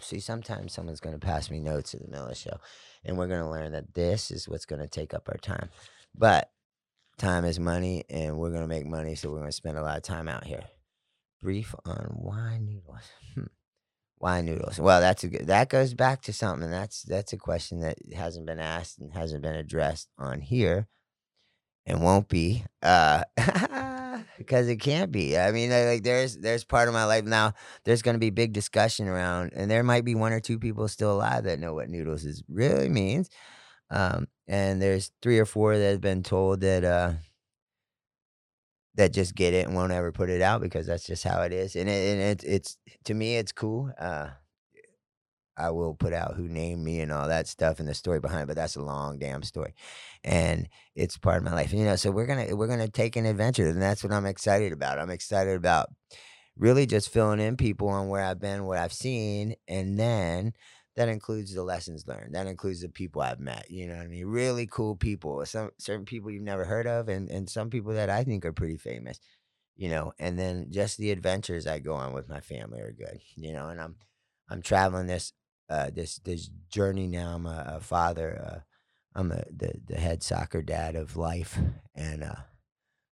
see, 0.00 0.20
sometimes 0.20 0.72
someone's 0.72 1.00
going 1.00 1.18
to 1.18 1.26
pass 1.26 1.50
me 1.50 1.60
notes 1.60 1.94
in 1.94 2.00
the 2.02 2.08
middle 2.08 2.24
of 2.24 2.30
the 2.30 2.34
show, 2.34 2.58
and 3.04 3.16
we're 3.16 3.26
going 3.28 3.42
to 3.42 3.50
learn 3.50 3.72
that 3.72 3.94
this 3.94 4.30
is 4.30 4.48
what's 4.48 4.66
going 4.66 4.80
to 4.80 4.88
take 4.88 5.14
up 5.14 5.28
our 5.28 5.38
time. 5.38 5.68
But 6.14 6.50
time 7.18 7.44
is 7.44 7.58
money, 7.60 8.04
and 8.08 8.36
we're 8.38 8.50
going 8.50 8.62
to 8.62 8.68
make 8.68 8.86
money, 8.86 9.14
so 9.14 9.30
we're 9.30 9.38
going 9.38 9.50
to 9.50 9.56
spend 9.56 9.76
a 9.78 9.82
lot 9.82 9.96
of 9.96 10.02
time 10.02 10.28
out 10.28 10.44
here. 10.44 10.64
brief 11.42 11.74
on 11.84 12.12
why 12.16 12.58
noodles. 12.58 13.10
Hmm. 13.34 13.44
Why 14.20 14.40
noodles? 14.40 14.80
Well, 14.80 15.00
that's 15.00 15.22
a 15.22 15.28
good, 15.28 15.46
that 15.46 15.68
goes 15.68 15.94
back 15.94 16.22
to 16.22 16.32
something. 16.32 16.70
That's 16.70 17.02
that's 17.02 17.32
a 17.32 17.36
question 17.36 17.80
that 17.80 17.98
hasn't 18.16 18.46
been 18.46 18.58
asked 18.58 18.98
and 18.98 19.12
hasn't 19.12 19.42
been 19.42 19.54
addressed 19.54 20.08
on 20.18 20.40
here, 20.40 20.88
and 21.86 22.02
won't 22.02 22.28
be. 22.28 22.64
Uh, 22.82 23.22
because 24.38 24.68
it 24.68 24.76
can't 24.76 25.12
be. 25.12 25.36
I 25.36 25.50
mean, 25.50 25.70
like 25.70 26.04
there's 26.04 26.38
there's 26.38 26.64
part 26.64 26.88
of 26.88 26.94
my 26.94 27.04
life 27.04 27.24
now. 27.24 27.52
There's 27.84 28.02
going 28.02 28.14
to 28.14 28.20
be 28.20 28.30
big 28.30 28.52
discussion 28.52 29.08
around, 29.08 29.52
and 29.54 29.70
there 29.70 29.82
might 29.82 30.04
be 30.04 30.14
one 30.14 30.32
or 30.32 30.40
two 30.40 30.58
people 30.58 30.88
still 30.88 31.12
alive 31.12 31.44
that 31.44 31.58
know 31.58 31.74
what 31.74 31.90
noodles 31.90 32.24
is 32.24 32.42
really 32.48 32.88
means. 32.88 33.28
Um, 33.90 34.28
and 34.46 34.80
there's 34.80 35.10
three 35.22 35.38
or 35.38 35.46
four 35.46 35.76
that 35.76 35.90
have 35.90 36.00
been 36.00 36.22
told 36.22 36.60
that 36.60 36.84
uh, 36.84 37.12
that 38.94 39.12
just 39.12 39.34
get 39.34 39.54
it 39.54 39.66
and 39.66 39.74
won't 39.74 39.92
ever 39.92 40.12
put 40.12 40.30
it 40.30 40.40
out 40.42 40.60
because 40.60 40.86
that's 40.86 41.04
just 41.06 41.24
how 41.24 41.42
it 41.42 41.52
is. 41.52 41.76
And 41.76 41.88
it, 41.88 41.92
and 41.92 42.20
it, 42.20 42.44
it's 42.44 42.78
to 43.04 43.14
me, 43.14 43.36
it's 43.36 43.52
cool. 43.52 43.92
Uh, 43.98 44.28
I 45.58 45.70
will 45.70 45.94
put 45.94 46.12
out 46.12 46.34
who 46.36 46.48
named 46.48 46.84
me 46.84 47.00
and 47.00 47.10
all 47.10 47.28
that 47.28 47.48
stuff 47.48 47.80
and 47.80 47.88
the 47.88 47.94
story 47.94 48.20
behind 48.20 48.42
it, 48.42 48.46
but 48.46 48.56
that's 48.56 48.76
a 48.76 48.82
long 48.82 49.18
damn 49.18 49.42
story. 49.42 49.74
And 50.24 50.68
it's 50.94 51.18
part 51.18 51.38
of 51.38 51.44
my 51.44 51.52
life. 51.52 51.72
You 51.72 51.84
know, 51.84 51.96
so 51.96 52.10
we're 52.10 52.26
gonna 52.26 52.54
we're 52.54 52.68
gonna 52.68 52.88
take 52.88 53.16
an 53.16 53.26
adventure, 53.26 53.68
and 53.68 53.82
that's 53.82 54.04
what 54.04 54.12
I'm 54.12 54.26
excited 54.26 54.72
about. 54.72 54.98
I'm 54.98 55.10
excited 55.10 55.56
about 55.56 55.90
really 56.56 56.86
just 56.86 57.10
filling 57.10 57.40
in 57.40 57.56
people 57.56 57.88
on 57.88 58.08
where 58.08 58.24
I've 58.24 58.40
been, 58.40 58.64
what 58.64 58.78
I've 58.78 58.92
seen, 58.92 59.54
and 59.66 59.98
then 59.98 60.52
that 60.96 61.08
includes 61.08 61.54
the 61.54 61.62
lessons 61.62 62.08
learned. 62.08 62.34
That 62.34 62.48
includes 62.48 62.80
the 62.80 62.88
people 62.88 63.22
I've 63.22 63.38
met. 63.38 63.70
You 63.70 63.86
know 63.86 63.96
what 63.96 64.04
I 64.04 64.08
mean? 64.08 64.26
Really 64.26 64.66
cool 64.66 64.96
people. 64.96 65.44
Some 65.46 65.70
certain 65.78 66.04
people 66.04 66.30
you've 66.30 66.42
never 66.42 66.64
heard 66.64 66.86
of, 66.86 67.08
and 67.08 67.30
and 67.30 67.48
some 67.48 67.70
people 67.70 67.92
that 67.94 68.10
I 68.10 68.24
think 68.24 68.44
are 68.44 68.52
pretty 68.52 68.76
famous. 68.76 69.20
You 69.76 69.90
know, 69.90 70.12
and 70.18 70.36
then 70.36 70.66
just 70.70 70.98
the 70.98 71.12
adventures 71.12 71.66
I 71.68 71.78
go 71.78 71.94
on 71.94 72.12
with 72.12 72.28
my 72.28 72.40
family 72.40 72.80
are 72.80 72.92
good. 72.92 73.20
You 73.36 73.52
know, 73.52 73.68
and 73.68 73.80
I'm 73.80 73.96
I'm 74.50 74.62
traveling 74.62 75.06
this 75.06 75.32
uh, 75.68 75.90
this 75.94 76.18
this 76.20 76.50
journey 76.68 77.06
now. 77.06 77.34
I'm 77.34 77.46
a, 77.46 77.74
a 77.76 77.80
father. 77.80 78.40
Uh, 78.44 79.18
I'm 79.18 79.32
a, 79.32 79.44
the 79.50 79.74
the 79.86 79.96
head 79.96 80.22
soccer 80.22 80.62
dad 80.62 80.96
of 80.96 81.16
life, 81.16 81.58
and 81.94 82.22
uh, 82.22 82.42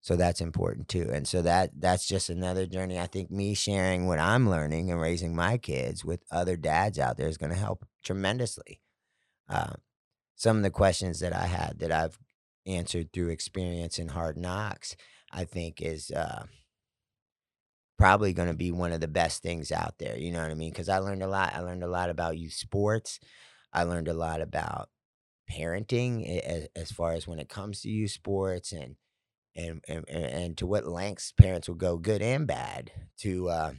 so 0.01 0.15
that's 0.15 0.41
important 0.41 0.87
too. 0.87 1.09
And 1.11 1.27
so 1.27 1.41
that 1.41 1.71
that's 1.79 2.07
just 2.07 2.29
another 2.29 2.65
journey. 2.65 2.99
I 2.99 3.07
think 3.07 3.31
me 3.31 3.53
sharing 3.53 4.05
what 4.05 4.19
I'm 4.19 4.49
learning 4.49 4.91
and 4.91 5.01
raising 5.01 5.35
my 5.35 5.57
kids 5.57 6.05
with 6.05 6.21
other 6.29 6.57
dads 6.57 6.99
out 6.99 7.17
there 7.17 7.27
is 7.27 7.37
going 7.37 7.51
to 7.51 7.57
help 7.57 7.85
tremendously. 8.03 8.81
Uh, 9.49 9.73
some 10.35 10.57
of 10.57 10.63
the 10.63 10.69
questions 10.69 11.19
that 11.21 11.33
I 11.33 11.47
had 11.47 11.79
that 11.79 11.91
I've 11.91 12.19
answered 12.65 13.13
through 13.13 13.29
experience 13.29 13.97
and 13.97 14.11
hard 14.11 14.37
knocks, 14.37 14.95
I 15.31 15.43
think 15.43 15.81
is 15.81 16.11
uh, 16.11 16.45
probably 17.97 18.33
going 18.33 18.49
to 18.49 18.53
be 18.53 18.71
one 18.71 18.91
of 18.91 19.01
the 19.01 19.07
best 19.07 19.41
things 19.41 19.71
out 19.71 19.95
there. 19.99 20.17
You 20.17 20.31
know 20.31 20.41
what 20.41 20.51
I 20.51 20.55
mean? 20.55 20.71
Because 20.71 20.89
I 20.89 20.99
learned 20.99 21.23
a 21.23 21.27
lot. 21.27 21.53
I 21.55 21.61
learned 21.61 21.83
a 21.83 21.87
lot 21.87 22.09
about 22.09 22.37
youth 22.37 22.53
sports. 22.53 23.19
I 23.71 23.83
learned 23.83 24.07
a 24.07 24.13
lot 24.13 24.41
about 24.41 24.89
parenting 25.51 26.41
as, 26.43 26.67
as 26.75 26.91
far 26.91 27.13
as 27.13 27.27
when 27.27 27.39
it 27.39 27.49
comes 27.49 27.81
to 27.81 27.89
youth 27.89 28.11
sports 28.11 28.71
and 28.71 28.95
and 29.55 29.81
and 29.87 30.05
and 30.09 30.57
to 30.57 30.67
what 30.67 30.85
lengths 30.85 31.31
parents 31.31 31.67
will 31.67 31.75
go, 31.75 31.97
good 31.97 32.21
and 32.21 32.45
bad, 32.45 32.91
to 33.19 33.49
uh, 33.49 33.73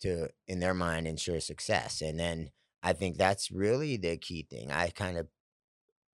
to 0.00 0.28
in 0.46 0.60
their 0.60 0.74
mind 0.74 1.06
ensure 1.06 1.40
success. 1.40 2.00
And 2.00 2.18
then 2.18 2.50
I 2.82 2.94
think 2.94 3.18
that's 3.18 3.50
really 3.50 3.96
the 3.96 4.16
key 4.16 4.46
thing. 4.48 4.70
I 4.70 4.88
kind 4.88 5.18
of 5.18 5.26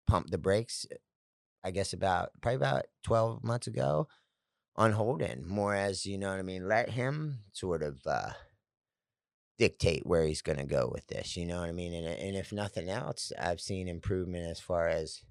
pumped 0.07 0.31
the 0.31 0.39
brakes, 0.39 0.87
I 1.65 1.73
guess 1.73 1.93
about 1.93 2.31
probably 2.41 2.57
about 2.57 2.85
twelve 3.03 3.43
months 3.43 3.67
ago 3.67 4.07
on 4.77 4.93
Holden, 4.93 5.45
more 5.47 5.75
as 5.75 6.07
you 6.07 6.19
know 6.19 6.31
what 6.31 6.39
I 6.39 6.43
mean. 6.43 6.69
Let 6.69 6.91
him 6.91 7.41
sort 7.53 7.83
of 7.83 8.01
uh, 8.07 8.31
dictate 9.59 10.07
where 10.07 10.25
he's 10.25 10.43
going 10.43 10.59
to 10.59 10.65
go 10.65 10.91
with 10.93 11.07
this. 11.09 11.37
You 11.37 11.47
know 11.47 11.61
what 11.61 11.69
I 11.69 11.73
mean? 11.73 11.93
And 11.93 12.07
and 12.07 12.37
if 12.37 12.53
nothing 12.53 12.89
else, 12.89 13.33
I've 13.39 13.61
seen 13.61 13.89
improvement 13.89 14.51
as 14.51 14.61
far 14.61 14.89
as 14.89 15.23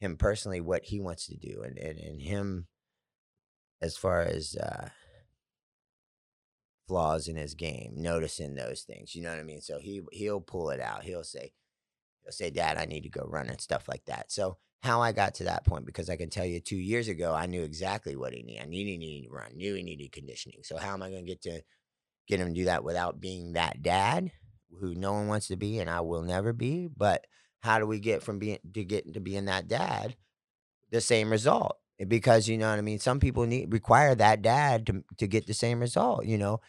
him 0.00 0.16
personally, 0.16 0.60
what 0.60 0.84
he 0.84 1.00
wants 1.00 1.26
to 1.26 1.36
do, 1.36 1.62
and 1.64 1.78
and, 1.78 1.98
and 1.98 2.20
him 2.20 2.66
as 3.80 3.96
far 3.96 4.20
as 4.20 4.56
uh, 4.56 4.88
flaws 6.86 7.28
in 7.28 7.36
his 7.36 7.54
game, 7.54 7.92
noticing 7.96 8.54
those 8.54 8.82
things. 8.82 9.14
You 9.14 9.22
know 9.22 9.30
what 9.30 9.38
I 9.38 9.44
mean? 9.44 9.60
So 9.60 9.78
he 9.78 10.02
he'll 10.12 10.40
pull 10.40 10.70
it 10.70 10.80
out. 10.80 11.04
He'll 11.04 11.24
say, 11.24 11.52
he'll 12.22 12.32
say, 12.32 12.50
"Dad, 12.50 12.76
I 12.76 12.86
need 12.86 13.02
to 13.04 13.08
go 13.08 13.26
run 13.28 13.48
and 13.48 13.60
stuff 13.60 13.88
like 13.88 14.04
that." 14.06 14.32
So 14.32 14.58
how 14.82 15.02
I 15.02 15.12
got 15.12 15.34
to 15.34 15.44
that 15.44 15.64
point 15.64 15.86
because 15.86 16.08
I 16.08 16.16
can 16.16 16.30
tell 16.30 16.44
you 16.44 16.60
two 16.60 16.76
years 16.76 17.08
ago 17.08 17.34
I 17.34 17.46
knew 17.46 17.62
exactly 17.62 18.16
what 18.16 18.32
he 18.32 18.42
needed. 18.42 18.62
I 18.62 18.66
knew 18.66 18.84
he 18.84 18.96
needed 18.96 19.28
to 19.28 19.34
run, 19.34 19.56
knew 19.56 19.74
he 19.74 19.82
needed 19.82 20.12
conditioning. 20.12 20.60
So 20.62 20.76
how 20.76 20.94
am 20.94 21.02
I 21.02 21.10
going 21.10 21.24
to 21.24 21.28
get 21.28 21.42
to 21.42 21.62
get 22.28 22.40
him 22.40 22.48
to 22.48 22.54
do 22.54 22.64
that 22.66 22.84
without 22.84 23.20
being 23.20 23.54
that 23.54 23.82
dad 23.82 24.30
who 24.80 24.94
no 24.94 25.12
one 25.12 25.28
wants 25.28 25.48
to 25.48 25.56
be 25.56 25.78
and 25.78 25.90
I 25.90 26.00
will 26.00 26.22
never 26.22 26.52
be? 26.52 26.88
But 26.94 27.26
how 27.60 27.78
do 27.78 27.86
we 27.86 27.98
get 27.98 28.22
from 28.22 28.38
being 28.38 28.58
to 28.74 28.84
get 28.84 29.12
to 29.14 29.20
being 29.20 29.46
that 29.46 29.66
dad 29.66 30.16
the 30.90 31.00
same 31.00 31.30
result? 31.30 31.78
Eh, 31.98 32.04
because 32.04 32.48
you 32.48 32.56
know 32.56 32.70
what 32.70 32.78
I 32.78 32.82
mean. 32.82 33.00
Some 33.00 33.18
people 33.18 33.46
need 33.46 33.72
require 33.72 34.14
that 34.14 34.42
dad 34.42 34.86
to 34.86 35.04
to 35.18 35.26
get 35.26 35.46
the 35.46 35.54
same 35.54 35.80
result. 35.80 36.24
You 36.24 36.38
know, 36.38 36.60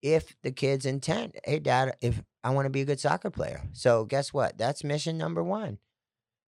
if 0.00 0.34
the 0.42 0.52
kid's 0.52 0.86
intent, 0.86 1.36
hey 1.44 1.58
dad, 1.58 1.96
if 2.00 2.22
I 2.42 2.50
want 2.50 2.64
to 2.64 2.70
be 2.70 2.80
a 2.80 2.86
good 2.86 3.00
soccer 3.00 3.30
player, 3.30 3.62
so 3.74 4.06
guess 4.06 4.32
what? 4.32 4.56
That's 4.56 4.82
mission 4.84 5.18
number 5.18 5.42
one 5.42 5.78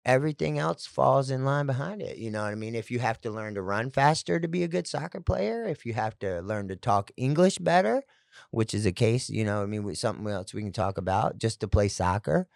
everything 0.04 0.58
else 0.58 0.86
falls 0.86 1.30
in 1.30 1.44
line 1.44 1.66
behind 1.66 2.02
it. 2.02 2.16
You 2.16 2.30
know 2.30 2.42
what 2.42 2.52
I 2.52 2.54
mean? 2.54 2.74
If 2.74 2.90
you 2.90 2.98
have 2.98 3.20
to 3.22 3.30
learn 3.30 3.54
to 3.54 3.62
run 3.62 3.90
faster 3.90 4.40
to 4.40 4.48
be 4.48 4.62
a 4.62 4.68
good 4.68 4.86
soccer 4.86 5.20
player, 5.20 5.64
if 5.64 5.84
you 5.84 5.94
have 5.94 6.18
to 6.20 6.40
learn 6.40 6.68
to 6.68 6.76
talk 6.76 7.10
English 7.16 7.58
better, 7.58 8.02
which 8.50 8.74
is 8.74 8.86
a 8.86 8.92
case, 8.92 9.28
you 9.28 9.44
know, 9.44 9.62
I 9.62 9.66
mean, 9.66 9.82
with 9.82 9.98
something 9.98 10.26
else 10.28 10.54
we 10.54 10.62
can 10.62 10.72
talk 10.72 10.98
about 10.98 11.38
just 11.38 11.60
to 11.60 11.68
play 11.68 11.88
soccer, 11.88 12.48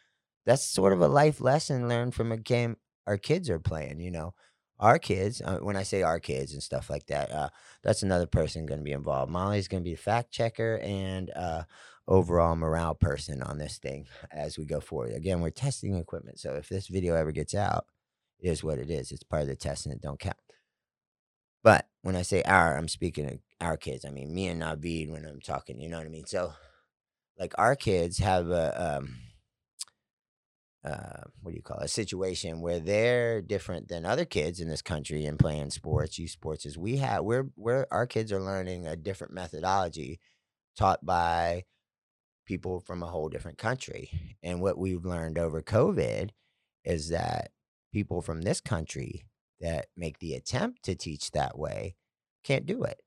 that's 0.47 0.65
sort 0.65 0.93
of 0.93 1.01
a 1.01 1.09
life 1.09 1.41
lesson 1.41 1.89
learned 1.89 2.15
from 2.15 2.33
a 2.33 2.37
game 2.37 2.77
our 3.07 3.19
kids 3.19 3.51
are 3.51 3.61
playing, 3.61 4.01
you 4.01 4.11
know. 4.11 4.35
Our 4.79 4.99
kids, 4.99 5.41
uh, 5.41 5.59
when 5.59 5.77
I 5.77 5.85
say 5.85 6.03
our 6.03 6.19
kids 6.19 6.55
and 6.55 6.63
stuff 6.63 6.91
like 6.91 7.07
that, 7.07 7.31
uh, 7.31 7.51
that's 7.85 8.03
another 8.03 8.27
person 8.27 8.67
going 8.67 8.81
to 8.81 8.85
be 8.85 8.93
involved. 8.93 9.31
Molly's 9.31 9.69
going 9.69 9.83
to 9.83 9.89
be 9.89 9.95
the 9.95 10.03
fact 10.03 10.33
checker 10.33 10.81
and 10.83 11.31
uh, 11.37 11.63
overall 12.13 12.55
morale 12.55 12.95
person 12.95 13.43
on 13.43 13.57
this 13.57 13.79
thing 13.79 14.07
as 14.31 14.59
we 14.59 14.67
go 14.67 14.81
forward. 14.81 15.15
Again, 15.15 15.41
we're 15.41 15.51
testing 15.51 15.97
equipment. 15.97 16.39
So 16.39 16.55
if 16.55 16.69
this 16.69 16.89
video 16.89 17.15
ever 17.15 17.33
gets 17.33 17.55
out, 17.55 17.87
it 18.39 18.51
is 18.51 18.63
what 18.63 18.79
it 18.79 18.91
is. 18.91 19.11
It's 19.11 19.23
part 19.23 19.43
of 19.43 19.49
the 19.49 19.57
testing. 19.57 19.93
It 19.93 20.03
don't 20.03 20.21
count. 20.21 20.37
But 21.65 21.87
when 22.03 22.15
I 22.15 22.23
say 22.23 22.43
our, 22.43 22.77
I'm 22.77 22.89
speaking 22.89 23.27
of 23.27 23.39
our 23.63 23.79
kids. 23.79 24.05
I 24.05 24.11
mean, 24.11 24.35
me 24.35 24.49
and 24.49 24.61
Navid 24.61 25.11
when 25.11 25.25
I'm 25.25 25.41
talking, 25.41 25.81
you 25.81 25.89
know 25.89 25.97
what 25.97 26.07
I 26.07 26.11
mean? 26.11 26.27
So, 26.27 26.53
like, 27.39 27.55
our 27.57 27.75
kids 27.75 28.19
have 28.19 28.51
a, 28.51 28.99
um, 28.99 29.17
uh, 30.85 31.23
what 31.41 31.53
do 31.53 31.57
you 31.57 31.63
call 31.63 31.79
it? 31.79 31.85
a 31.85 31.89
situation 31.89 32.61
where 32.61 32.81
they're 32.81 33.41
different 33.41 33.89
than 33.89 34.05
other 34.05 34.25
kids 34.27 34.61
in 34.61 34.69
this 34.69 34.83
country 34.83 35.25
and 35.25 35.39
playing 35.39 35.71
sports, 35.71 36.19
youth 36.19 36.33
sports. 36.33 36.67
Is 36.67 36.77
we 36.77 36.97
have 36.97 37.25
we're 37.25 37.47
we're 37.57 37.87
our 37.93 38.07
kids 38.07 38.33
are 38.33 38.43
learning 38.43 38.87
a 38.87 38.97
different 38.97 39.33
methodology 39.33 40.19
taught 40.77 41.07
by 41.07 41.63
people 42.53 42.81
from 42.81 43.03
a 43.03 43.07
whole 43.07 43.31
different 43.31 43.57
country. 43.57 44.37
And 44.43 44.61
what 44.61 44.77
we've 44.77 45.07
learned 45.07 45.39
over 45.39 45.63
COVID 45.63 46.29
is 46.85 47.09
that 47.09 47.51
people 47.95 48.21
from 48.21 48.43
this 48.43 48.61
country 48.61 49.25
that 49.63 49.87
make 49.97 50.19
the 50.19 50.35
attempt 50.35 50.83
to 50.83 50.95
teach 50.95 51.31
that 51.31 51.59
way 51.59 51.95
can't 52.45 52.67
do 52.67 52.83
it. 52.83 53.01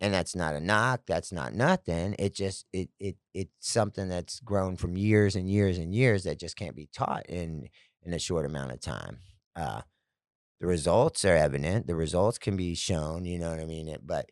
And 0.00 0.14
that's 0.14 0.34
not 0.34 0.54
a 0.54 0.60
knock, 0.60 1.02
that's 1.06 1.32
not 1.32 1.52
nothing. 1.52 2.14
It 2.18 2.34
just 2.34 2.64
it 2.72 2.88
it 2.98 3.16
it's 3.34 3.52
something 3.58 4.08
that's 4.08 4.40
grown 4.40 4.76
from 4.76 4.96
years 4.96 5.36
and 5.36 5.50
years 5.50 5.76
and 5.76 5.94
years 5.94 6.24
that 6.24 6.40
just 6.40 6.56
can't 6.56 6.76
be 6.76 6.88
taught 6.90 7.26
in 7.26 7.68
in 8.06 8.14
a 8.14 8.18
short 8.18 8.46
amount 8.46 8.72
of 8.72 8.80
time. 8.80 9.18
Uh 9.54 9.82
the 10.60 10.66
results 10.66 11.26
are 11.26 11.36
evident. 11.36 11.86
The 11.86 11.94
results 11.94 12.38
can 12.38 12.56
be 12.56 12.74
shown, 12.74 13.26
you 13.26 13.38
know 13.38 13.50
what 13.50 13.60
I 13.60 13.66
mean? 13.66 13.88
It, 13.88 14.06
but 14.06 14.30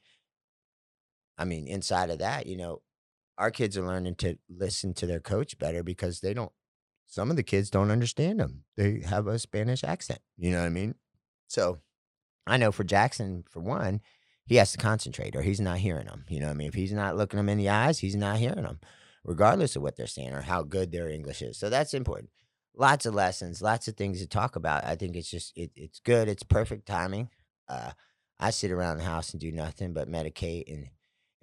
I 1.37 1.45
mean, 1.45 1.69
inside 1.69 2.09
of 2.09 2.21
that, 2.21 2.47
you 2.47 2.57
know, 2.57 2.81
our 3.39 3.51
kids 3.51 3.77
are 3.77 3.87
learning 3.87 4.15
to 4.17 4.39
listen 4.49 4.95
to 4.95 5.07
their 5.07 5.21
coach 5.21 5.59
better 5.59 5.83
because 5.83 6.21
they 6.21 6.35
don't 6.35 6.53
some 7.07 7.31
of 7.31 7.37
the 7.37 7.43
kids 7.43 7.71
don't 7.71 7.91
understand 7.91 8.41
them. 8.41 8.65
They 8.77 9.01
have 9.07 9.27
a 9.27 9.39
Spanish 9.39 9.85
accent. 9.85 10.19
You 10.37 10.51
know 10.51 10.61
what 10.61 10.67
I 10.67 10.71
mean? 10.71 10.97
So 11.47 11.79
I 12.47 12.57
know 12.57 12.73
for 12.73 12.85
Jackson, 12.85 13.45
for 13.49 13.61
one, 13.61 14.01
he 14.47 14.57
has 14.57 14.73
to 14.73 14.79
concentrate 14.79 15.35
or 15.37 15.43
he's 15.43 15.61
not 15.61 15.79
hearing 15.79 16.07
them. 16.07 16.25
You 16.29 16.41
know 16.41 16.47
what 16.47 16.55
I 16.55 16.57
mean? 16.57 16.69
If 16.69 16.75
he's 16.75 16.93
not 16.93 17.17
looking 17.17 17.37
them 17.37 17.49
in 17.49 17.59
the 17.59 17.69
eyes, 17.69 17.99
he's 17.99 18.17
not 18.17 18.39
hearing 18.39 18.63
them, 18.63 18.81
regardless 19.25 19.77
of 19.77 19.83
what 19.83 19.97
they're 19.97 20.07
saying 20.07 20.33
or 20.33 20.43
how 20.43 20.63
good 20.63 20.93
their 20.93 21.09
English 21.09 21.43
is. 21.43 21.59
So 21.59 21.71
that's 21.71 21.95
important. 21.95 22.31
Lots 22.75 23.07
of 23.07 23.15
lessons, 23.15 23.63
lots 23.63 23.89
of 23.89 23.97
things 23.97 24.21
to 24.21 24.27
talk 24.27 24.55
about. 24.55 24.85
I 24.85 24.97
think 24.97 25.17
it's 25.17 25.31
just 25.31 25.57
it, 25.57 25.71
it's 25.75 25.99
good. 25.99 26.29
It's 26.29 26.43
perfect 26.43 26.87
timing. 26.87 27.31
Uh, 27.69 27.93
I 28.39 28.51
sit 28.51 28.71
around 28.71 28.99
the 28.99 29.05
house 29.05 29.31
and 29.31 29.41
do 29.41 29.51
nothing 29.51 29.95
but 29.95 30.11
medicate 30.11 30.73
and 30.73 30.89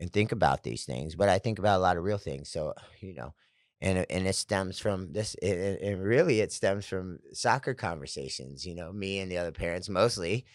and 0.04 0.14
think 0.14 0.32
about 0.32 0.62
these 0.62 0.86
things. 0.86 1.16
But 1.16 1.30
I 1.30 1.40
think 1.40 1.58
about 1.58 1.80
a 1.80 1.82
lot 1.82 1.98
of 1.98 2.04
real 2.04 2.20
things. 2.20 2.50
So, 2.50 2.74
you 3.00 3.16
know, 3.16 3.34
and 3.82 4.06
and 4.10 4.28
it 4.28 4.36
stems 4.36 4.78
from 4.78 5.12
this 5.12 5.36
it, 5.42 5.82
and 5.82 6.04
really 6.04 6.42
it 6.42 6.52
stems 6.52 6.86
from 6.86 7.20
soccer 7.32 7.74
conversations, 7.74 8.66
you 8.66 8.76
know, 8.76 8.94
me 8.94 9.20
and 9.20 9.32
the 9.32 9.40
other 9.40 9.52
parents 9.52 9.90
mostly 9.90 10.46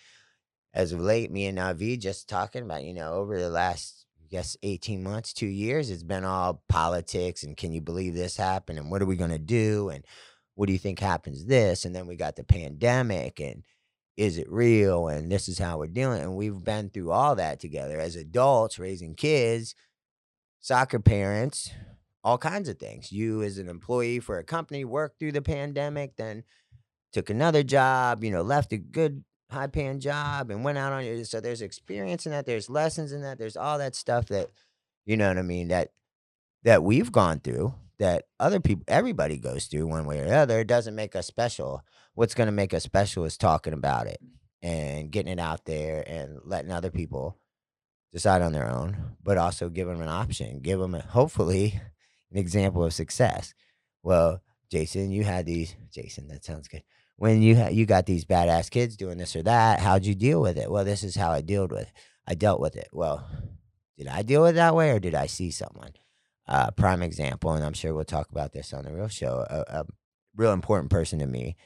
as 0.75 0.93
of 0.93 1.00
late, 1.00 1.31
me 1.31 1.47
and 1.47 1.59
Navi 1.59 1.99
just 1.99 2.28
talking 2.28 2.62
about, 2.62 2.85
you 2.85 2.95
know, 2.95 3.14
over 3.14 3.38
the 3.38 3.50
last 3.50 4.07
i 4.23 4.26
guess 4.31 4.57
18 4.62 5.02
months, 5.02 5.33
two 5.33 5.47
years, 5.47 5.90
it's 5.90 6.02
been 6.02 6.25
all 6.25 6.62
politics 6.69 7.43
and 7.43 7.57
can 7.57 7.73
you 7.73 7.81
believe 7.81 8.14
this 8.14 8.37
happened 8.37 8.78
and 8.78 8.90
what 8.90 9.00
are 9.02 9.07
we 9.07 9.17
going 9.17 9.31
to 9.31 9.38
do 9.38 9.88
and 9.88 10.05
what 10.55 10.67
do 10.67 10.73
you 10.73 10.78
think 10.78 10.99
happens 10.99 11.47
this 11.47 11.85
and 11.85 11.97
then 11.97 12.07
we 12.07 12.17
got 12.17 12.37
the 12.37 12.45
pandemic 12.45 13.40
and 13.40 13.64
is 14.19 14.37
it 14.37 14.51
real 14.51 15.09
and 15.09 15.33
this 15.33 15.49
is 15.49 15.59
how 15.59 15.79
we're 15.79 15.87
dealing 15.87 16.21
and 16.21 16.37
we've 16.37 16.63
been 16.65 16.91
through 16.91 17.11
all 17.11 17.35
that 17.37 17.61
together 17.61 17.99
as 17.99 18.17
adults 18.17 18.79
raising 18.79 19.15
kids 19.15 19.75
soccer 20.61 20.99
parents 20.99 21.71
all 22.25 22.37
kinds 22.37 22.69
of 22.69 22.79
things. 22.79 23.11
You 23.11 23.43
as 23.43 23.57
an 23.57 23.69
employee 23.71 24.21
for 24.21 24.39
a 24.39 24.45
company 24.45 24.85
worked 24.85 25.19
through 25.19 25.33
the 25.33 25.41
pandemic 25.41 26.17
then 26.17 26.45
took 27.13 27.31
another 27.31 27.63
job 27.63 28.23
you 28.23 28.31
know 28.31 28.43
left 28.43 28.73
a 28.73 28.77
good 28.77 29.25
high 29.51 29.67
paying 29.67 29.99
job 29.99 30.51
and 30.51 30.63
went 30.63 30.77
out 30.77 30.93
on 30.93 31.03
it 31.03 31.25
so 31.25 31.41
there's 31.41 31.63
experience 31.63 32.27
in 32.27 32.33
that 32.33 32.45
there's 32.45 32.69
lessons 32.69 33.13
in 33.13 33.23
that 33.23 33.39
there's 33.39 33.57
all 33.57 33.79
that 33.79 33.95
stuff 33.95 34.27
that 34.27 34.51
you 35.07 35.17
know 35.17 35.27
what 35.27 35.39
i 35.39 35.43
mean 35.43 35.69
that 35.69 35.91
that 36.65 36.83
we've 36.83 37.11
gone 37.11 37.41
through 37.41 37.73
that 37.99 38.25
other 38.38 38.61
people 38.61 38.85
everybody 38.88 39.38
goes 39.38 39.67
through 39.67 39.87
one 39.87 40.07
way 40.07 40.21
or 40.21 40.25
the 40.25 40.35
other 40.37 40.61
it 40.61 40.67
doesn't 40.67 40.95
make 40.95 41.17
us 41.17 41.26
special. 41.26 41.83
What's 42.14 42.35
going 42.35 42.47
to 42.47 42.52
make 42.52 42.75
us 42.75 42.85
special 42.85 43.25
is 43.25 43.37
talking 43.37 43.73
about 43.73 44.07
it 44.07 44.21
and 44.62 45.11
getting 45.11 45.33
it 45.33 45.38
out 45.40 45.64
there 45.64 46.05
and 46.07 46.38
letting 46.45 46.73
other 46.73 46.90
people 46.90 47.37
decide 48.12 48.43
on 48.43 48.52
their 48.52 48.69
own 48.69 49.17
but 49.23 49.37
also 49.37 49.69
give 49.69 49.87
them 49.87 50.00
an 50.00 50.09
option 50.09 50.61
give 50.61 50.81
them 50.81 50.95
a, 50.95 51.00
hopefully 51.00 51.81
an 52.33 52.38
example 52.38 52.85
of 52.85 52.93
success. 52.93 53.55
Well 54.02 54.43
jason 54.71 55.11
you 55.11 55.25
had 55.25 55.47
these 55.47 55.75
jason 55.93 56.28
that 56.28 56.45
sounds 56.45 56.69
good. 56.69 56.83
When 57.17 57.43
you 57.43 57.57
ha- 57.57 57.69
you 57.69 57.85
got 57.85 58.07
these 58.07 58.25
badass 58.25 58.71
kids 58.71 58.97
doing 58.97 59.19
this 59.19 59.35
or 59.35 59.43
that 59.43 59.81
how'd 59.81 60.07
you 60.07 60.14
deal 60.14 60.40
with 60.40 60.57
it? 60.57 60.71
Well 60.71 60.85
this 60.85 61.02
is 61.02 61.17
how 61.17 61.33
i 61.33 61.40
dealt 61.40 61.73
with 61.73 61.83
it. 61.83 61.93
i 62.26 62.35
dealt 62.35 62.61
with 62.61 62.76
it. 62.76 62.88
Well 62.93 63.28
did 63.97 64.07
i 64.07 64.23
deal 64.23 64.43
with 64.43 64.52
it 64.52 64.55
that 64.55 64.76
way 64.76 64.90
or 64.90 65.00
did 65.00 65.14
i 65.14 65.26
see 65.26 65.50
someone 65.50 65.93
uh, 66.49 66.71
prime 66.73 67.02
example, 67.02 67.52
and 67.52 67.64
I'm 67.64 67.75
sure 67.75 67.95
we'll 67.95 68.05
talk 68.05 68.31
about 68.31 68.52
this 68.52 68.73
on 68.73 68.85
the 68.85 68.93
real 68.93 69.09
show. 69.09 69.45
A, 69.49 69.81
a 69.81 69.85
real 70.37 70.52
important 70.52 70.90
person 70.90 71.19
to 71.19 71.26
me, 71.26 71.57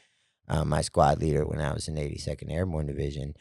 uh, 0.49 0.65
my 0.65 0.83
squad 0.83 1.21
leader 1.21 1.47
when 1.47 1.61
I 1.61 1.73
was 1.73 1.89
in 1.89 1.95
82nd 1.95 2.51
Airborne 2.51 2.87
Division. 2.87 3.35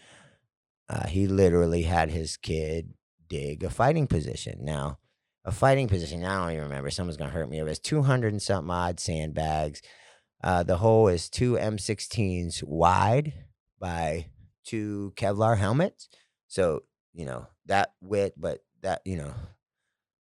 Uh, 0.88 1.08
he 1.08 1.26
literally 1.28 1.84
had 1.84 2.12
his 2.12 2.38
kid 2.38 2.94
dig 3.28 3.64
a 3.64 3.70
fighting 3.70 4.08
position. 4.08 4.60
Now, 4.62 5.00
a 5.46 5.52
fighting 5.52 5.88
position. 5.88 6.24
I 6.24 6.42
don't 6.42 6.52
even 6.52 6.64
remember. 6.64 6.92
Someone's 6.92 7.18
gonna 7.18 7.32
hurt 7.32 7.50
me. 7.50 7.60
It 7.60 7.64
was 7.64 7.80
200 7.80 8.34
and 8.34 8.42
something 8.42 8.70
odd 8.70 9.00
sandbags. 9.00 9.82
Uh, 10.44 10.64
the 10.64 10.78
hole 10.78 11.08
is 11.08 11.30
two 11.30 11.54
M16s 11.54 12.64
wide 12.64 13.34
by 13.80 14.28
two 14.66 15.14
Kevlar 15.16 15.58
helmets. 15.58 16.10
So 16.48 16.84
you 17.14 17.26
know 17.26 17.48
that 17.66 17.94
width, 18.02 18.36
but 18.38 18.64
that 18.82 19.02
you 19.06 19.18
know, 19.18 19.34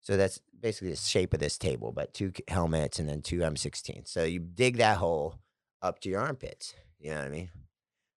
so 0.01 0.17
that's 0.17 0.39
basically 0.59 0.89
the 0.89 0.95
shape 0.95 1.33
of 1.33 1.39
this 1.39 1.57
table, 1.57 1.91
but 1.91 2.13
two 2.13 2.33
helmets 2.47 2.99
and 2.99 3.07
then 3.07 3.21
two 3.21 3.39
M16s. 3.39 4.07
So 4.07 4.23
you 4.23 4.39
dig 4.39 4.77
that 4.77 4.97
hole 4.97 5.35
up 5.81 5.99
to 6.01 6.09
your 6.09 6.21
armpits. 6.21 6.73
You 6.99 7.11
know 7.11 7.17
what 7.17 7.25
I 7.25 7.29
mean? 7.29 7.49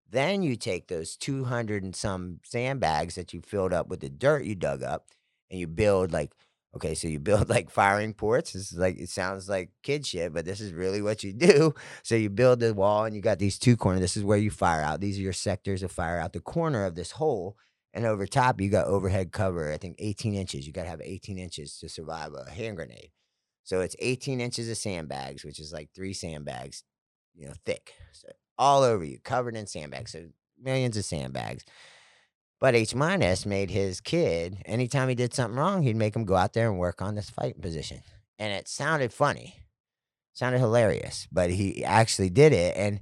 Then 0.10 0.44
you 0.44 0.56
take 0.56 0.88
those 0.88 1.16
200 1.18 1.84
and 1.84 1.96
some 1.96 2.40
sandbags 2.44 3.16
that 3.16 3.34
you 3.34 3.42
filled 3.42 3.74
up 3.74 3.88
with 3.88 4.02
the 4.02 4.10
dirt 4.10 4.44
you 4.46 4.56
dug 4.56 4.84
up 4.84 5.08
and 5.50 5.60
you 5.60 5.68
build 5.68 6.12
like, 6.12 6.32
okay, 6.76 6.94
so 6.94 7.08
you 7.08 7.20
build 7.20 7.50
like 7.50 7.70
firing 7.70 8.14
ports. 8.14 8.54
This 8.54 8.72
is 8.72 8.78
like, 8.78 8.98
it 8.98 9.10
sounds 9.10 9.50
like 9.50 9.72
kid 9.82 10.06
shit, 10.06 10.34
but 10.34 10.46
this 10.46 10.62
is 10.62 10.72
really 10.72 11.02
what 11.02 11.24
you 11.24 11.34
do. 11.34 11.74
So 12.04 12.16
you 12.16 12.30
build 12.30 12.60
the 12.60 12.74
wall 12.74 13.06
and 13.06 13.16
you 13.16 13.22
got 13.22 13.40
these 13.40 13.58
two 13.58 13.76
corners. 13.76 14.02
This 14.02 14.18
is 14.18 14.24
where 14.24 14.38
you 14.38 14.52
fire 14.52 14.82
out. 14.82 15.02
These 15.02 15.18
are 15.18 15.24
your 15.24 15.34
sectors 15.34 15.84
of 15.84 15.92
fire 15.92 16.20
out 16.20 16.34
the 16.34 16.42
corner 16.42 16.86
of 16.86 16.96
this 16.96 17.12
hole 17.12 17.58
and 17.94 18.06
over 18.06 18.26
top, 18.26 18.60
you 18.60 18.70
got 18.70 18.88
overhead 18.88 19.32
cover, 19.32 19.72
I 19.72 19.78
think 19.78 19.98
18 20.00 20.34
inches. 20.34 20.66
You 20.66 20.74
got 20.74 20.84
to 20.84 20.90
have 20.90 21.02
18 21.02 21.38
inches 21.38 21.78
to 21.80 21.90
survive 21.90 22.32
a 22.34 22.50
hand 22.50 22.76
grenade. 22.76 23.12
So 23.64 23.82
it's 23.82 23.96
18 24.00 24.42
inches 24.42 24.70
of 24.70 24.78
sandbags, 24.78 25.46
which 25.46 25.60
is 25.60 25.72
like 25.72 25.90
three 25.94 26.14
sandbags, 26.14 26.84
you 27.36 27.48
know, 27.48 27.54
thick. 27.66 27.94
So 28.12 28.30
all 28.58 28.84
over 28.84 29.04
you, 29.04 29.20
covered 29.24 29.56
in 29.56 29.68
sandbags. 29.68 30.12
So 30.12 30.26
millions 30.62 30.98
of 30.98 31.06
sandbags. 31.06 31.64
But 32.60 32.76
H 32.76 32.96
minus 32.96 33.46
made 33.46 33.70
his 33.70 34.00
kid, 34.00 34.62
anytime 34.66 35.10
he 35.10 35.16
did 35.16 35.34
something 35.34 35.60
wrong, 35.60 35.84
he'd 35.84 35.96
make 35.96 36.16
him 36.16 36.26
go 36.26 36.36
out 36.36 36.54
there 36.54 36.70
and 36.70 36.80
work 36.80 37.02
on 37.02 37.16
this 37.16 37.30
fighting 37.30 37.62
position. 37.62 38.02
And 38.40 38.54
it 38.54 38.68
sounded 38.68 39.14
funny, 39.14 39.56
sounded 40.34 40.60
hilarious, 40.60 41.28
but 41.32 41.50
he 41.50 41.84
actually 41.84 42.30
did 42.30 42.54
it. 42.54 42.76
And 42.78 43.02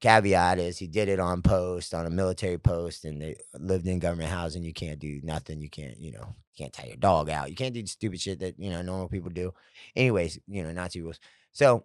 caveat 0.00 0.58
is 0.58 0.78
he 0.78 0.86
did 0.86 1.08
it 1.08 1.18
on 1.18 1.42
post 1.42 1.94
on 1.94 2.06
a 2.06 2.10
military 2.10 2.58
post 2.58 3.04
and 3.04 3.22
they 3.22 3.36
lived 3.58 3.86
in 3.86 3.98
government 3.98 4.30
housing 4.30 4.62
you 4.62 4.72
can't 4.72 4.98
do 4.98 5.20
nothing 5.22 5.60
you 5.60 5.70
can't 5.70 5.98
you 5.98 6.12
know 6.12 6.34
can't 6.56 6.72
tie 6.72 6.86
your 6.86 6.96
dog 6.96 7.30
out 7.30 7.48
you 7.48 7.56
can't 7.56 7.74
do 7.74 7.86
stupid 7.86 8.20
shit 8.20 8.38
that 8.40 8.58
you 8.58 8.70
know 8.70 8.82
normal 8.82 9.08
people 9.08 9.30
do. 9.30 9.52
Anyways 9.94 10.38
you 10.46 10.62
know 10.62 10.72
nazi 10.72 11.00
rules. 11.00 11.20
So 11.52 11.84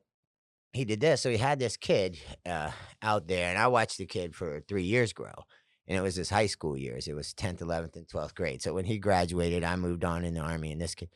he 0.74 0.86
did 0.86 1.00
this 1.00 1.22
so 1.22 1.30
he 1.30 1.38
had 1.38 1.60
this 1.60 1.78
kid 1.78 2.20
uh, 2.46 2.72
out 3.02 3.28
there 3.28 3.50
and 3.50 3.58
i 3.58 3.68
watched 3.68 3.98
the 3.98 4.06
kid 4.06 4.34
for 4.34 4.62
three 4.62 4.84
years 4.84 5.12
grow 5.12 5.34
and 5.86 5.98
it 5.98 6.02
was 6.02 6.16
his 6.16 6.30
high 6.30 6.46
school 6.46 6.78
years 6.78 7.08
it 7.08 7.14
was 7.14 7.34
10th 7.34 7.60
11th 7.60 7.96
and 7.98 8.08
12th 8.08 8.36
grade. 8.36 8.62
So 8.62 8.74
when 8.74 8.86
he 8.86 8.98
graduated 8.98 9.64
i 9.64 9.76
moved 9.76 10.04
on 10.04 10.26
in 10.26 10.34
the 10.34 10.42
army 10.42 10.72
and 10.72 10.82
this 10.82 10.96
kid 10.96 11.10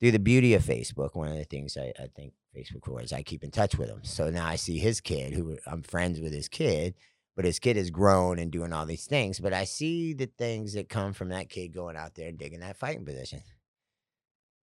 through 0.00 0.12
the 0.12 0.18
beauty 0.18 0.54
of 0.54 0.62
Facebook, 0.62 1.14
one 1.14 1.28
of 1.28 1.36
the 1.36 1.44
things 1.44 1.76
I, 1.76 1.92
I 1.98 2.08
think 2.14 2.34
Facebook 2.56 2.84
for 2.84 3.00
is 3.00 3.12
I 3.12 3.22
keep 3.22 3.44
in 3.44 3.50
touch 3.50 3.76
with 3.76 3.88
him. 3.88 4.00
So 4.02 4.30
now 4.30 4.46
I 4.46 4.56
see 4.56 4.78
his 4.78 5.00
kid, 5.00 5.32
who 5.32 5.56
I'm 5.66 5.82
friends 5.82 6.20
with 6.20 6.32
his 6.32 6.48
kid, 6.48 6.94
but 7.34 7.44
his 7.44 7.58
kid 7.58 7.76
is 7.76 7.90
grown 7.90 8.38
and 8.38 8.50
doing 8.50 8.72
all 8.72 8.86
these 8.86 9.06
things. 9.06 9.40
But 9.40 9.52
I 9.52 9.64
see 9.64 10.12
the 10.12 10.26
things 10.26 10.74
that 10.74 10.88
come 10.88 11.12
from 11.12 11.28
that 11.30 11.48
kid 11.48 11.74
going 11.74 11.96
out 11.96 12.14
there 12.14 12.28
and 12.28 12.38
digging 12.38 12.60
that 12.60 12.78
fighting 12.78 13.04
position. 13.04 13.42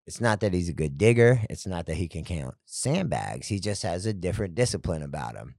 It's 0.06 0.20
not 0.20 0.42
that 0.42 0.54
he's 0.54 0.70
a 0.70 0.74
good 0.74 0.98
digger. 0.98 1.42
It's 1.50 1.68
not 1.68 1.86
that 1.86 1.96
he 1.96 2.08
can 2.08 2.26
count 2.26 2.56
sandbags. 2.66 3.48
He 3.48 3.60
just 3.60 3.84
has 3.84 4.06
a 4.06 4.14
different 4.14 4.56
discipline 4.56 5.04
about 5.04 5.36
him. 5.36 5.56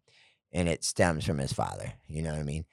And 0.53 0.69
it 0.69 0.85
stems 0.85 1.25
from 1.25 1.39
his 1.39 1.53
father. 1.53 1.95
You 2.09 2.23
know 2.23 2.31
what 2.31 2.41
I 2.41 2.45
mean? 2.45 2.65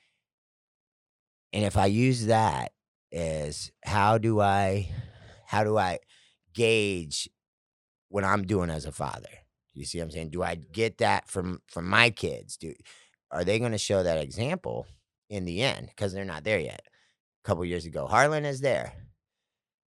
And 1.53 1.63
if 1.63 1.77
I 1.77 1.85
use 1.85 2.25
that 2.25 2.73
as 3.11 3.71
how 3.83 4.17
do 4.17 4.39
I, 4.41 4.89
how 5.45 5.63
do 5.63 5.77
I, 5.77 5.99
gauge 6.53 7.29
what 8.09 8.23
I'm 8.23 8.43
doing 8.43 8.69
as 8.69 8.85
a 8.85 8.91
father. 8.91 9.29
You 9.73 9.85
see 9.85 9.99
what 9.99 10.05
I'm 10.05 10.11
saying? 10.11 10.29
Do 10.29 10.43
I 10.43 10.55
get 10.55 10.97
that 10.97 11.27
from 11.27 11.61
from 11.67 11.87
my 11.87 12.09
kids? 12.09 12.57
Do 12.57 12.73
are 13.31 13.43
they 13.43 13.59
going 13.59 13.71
to 13.71 13.77
show 13.77 14.03
that 14.03 14.17
example 14.17 14.87
in 15.29 15.45
the 15.45 15.61
end? 15.61 15.87
Because 15.87 16.13
they're 16.13 16.25
not 16.25 16.43
there 16.43 16.59
yet. 16.59 16.81
A 17.43 17.47
couple 17.47 17.63
years 17.65 17.85
ago, 17.85 18.05
Harlan 18.05 18.45
is 18.45 18.61
there. 18.61 18.93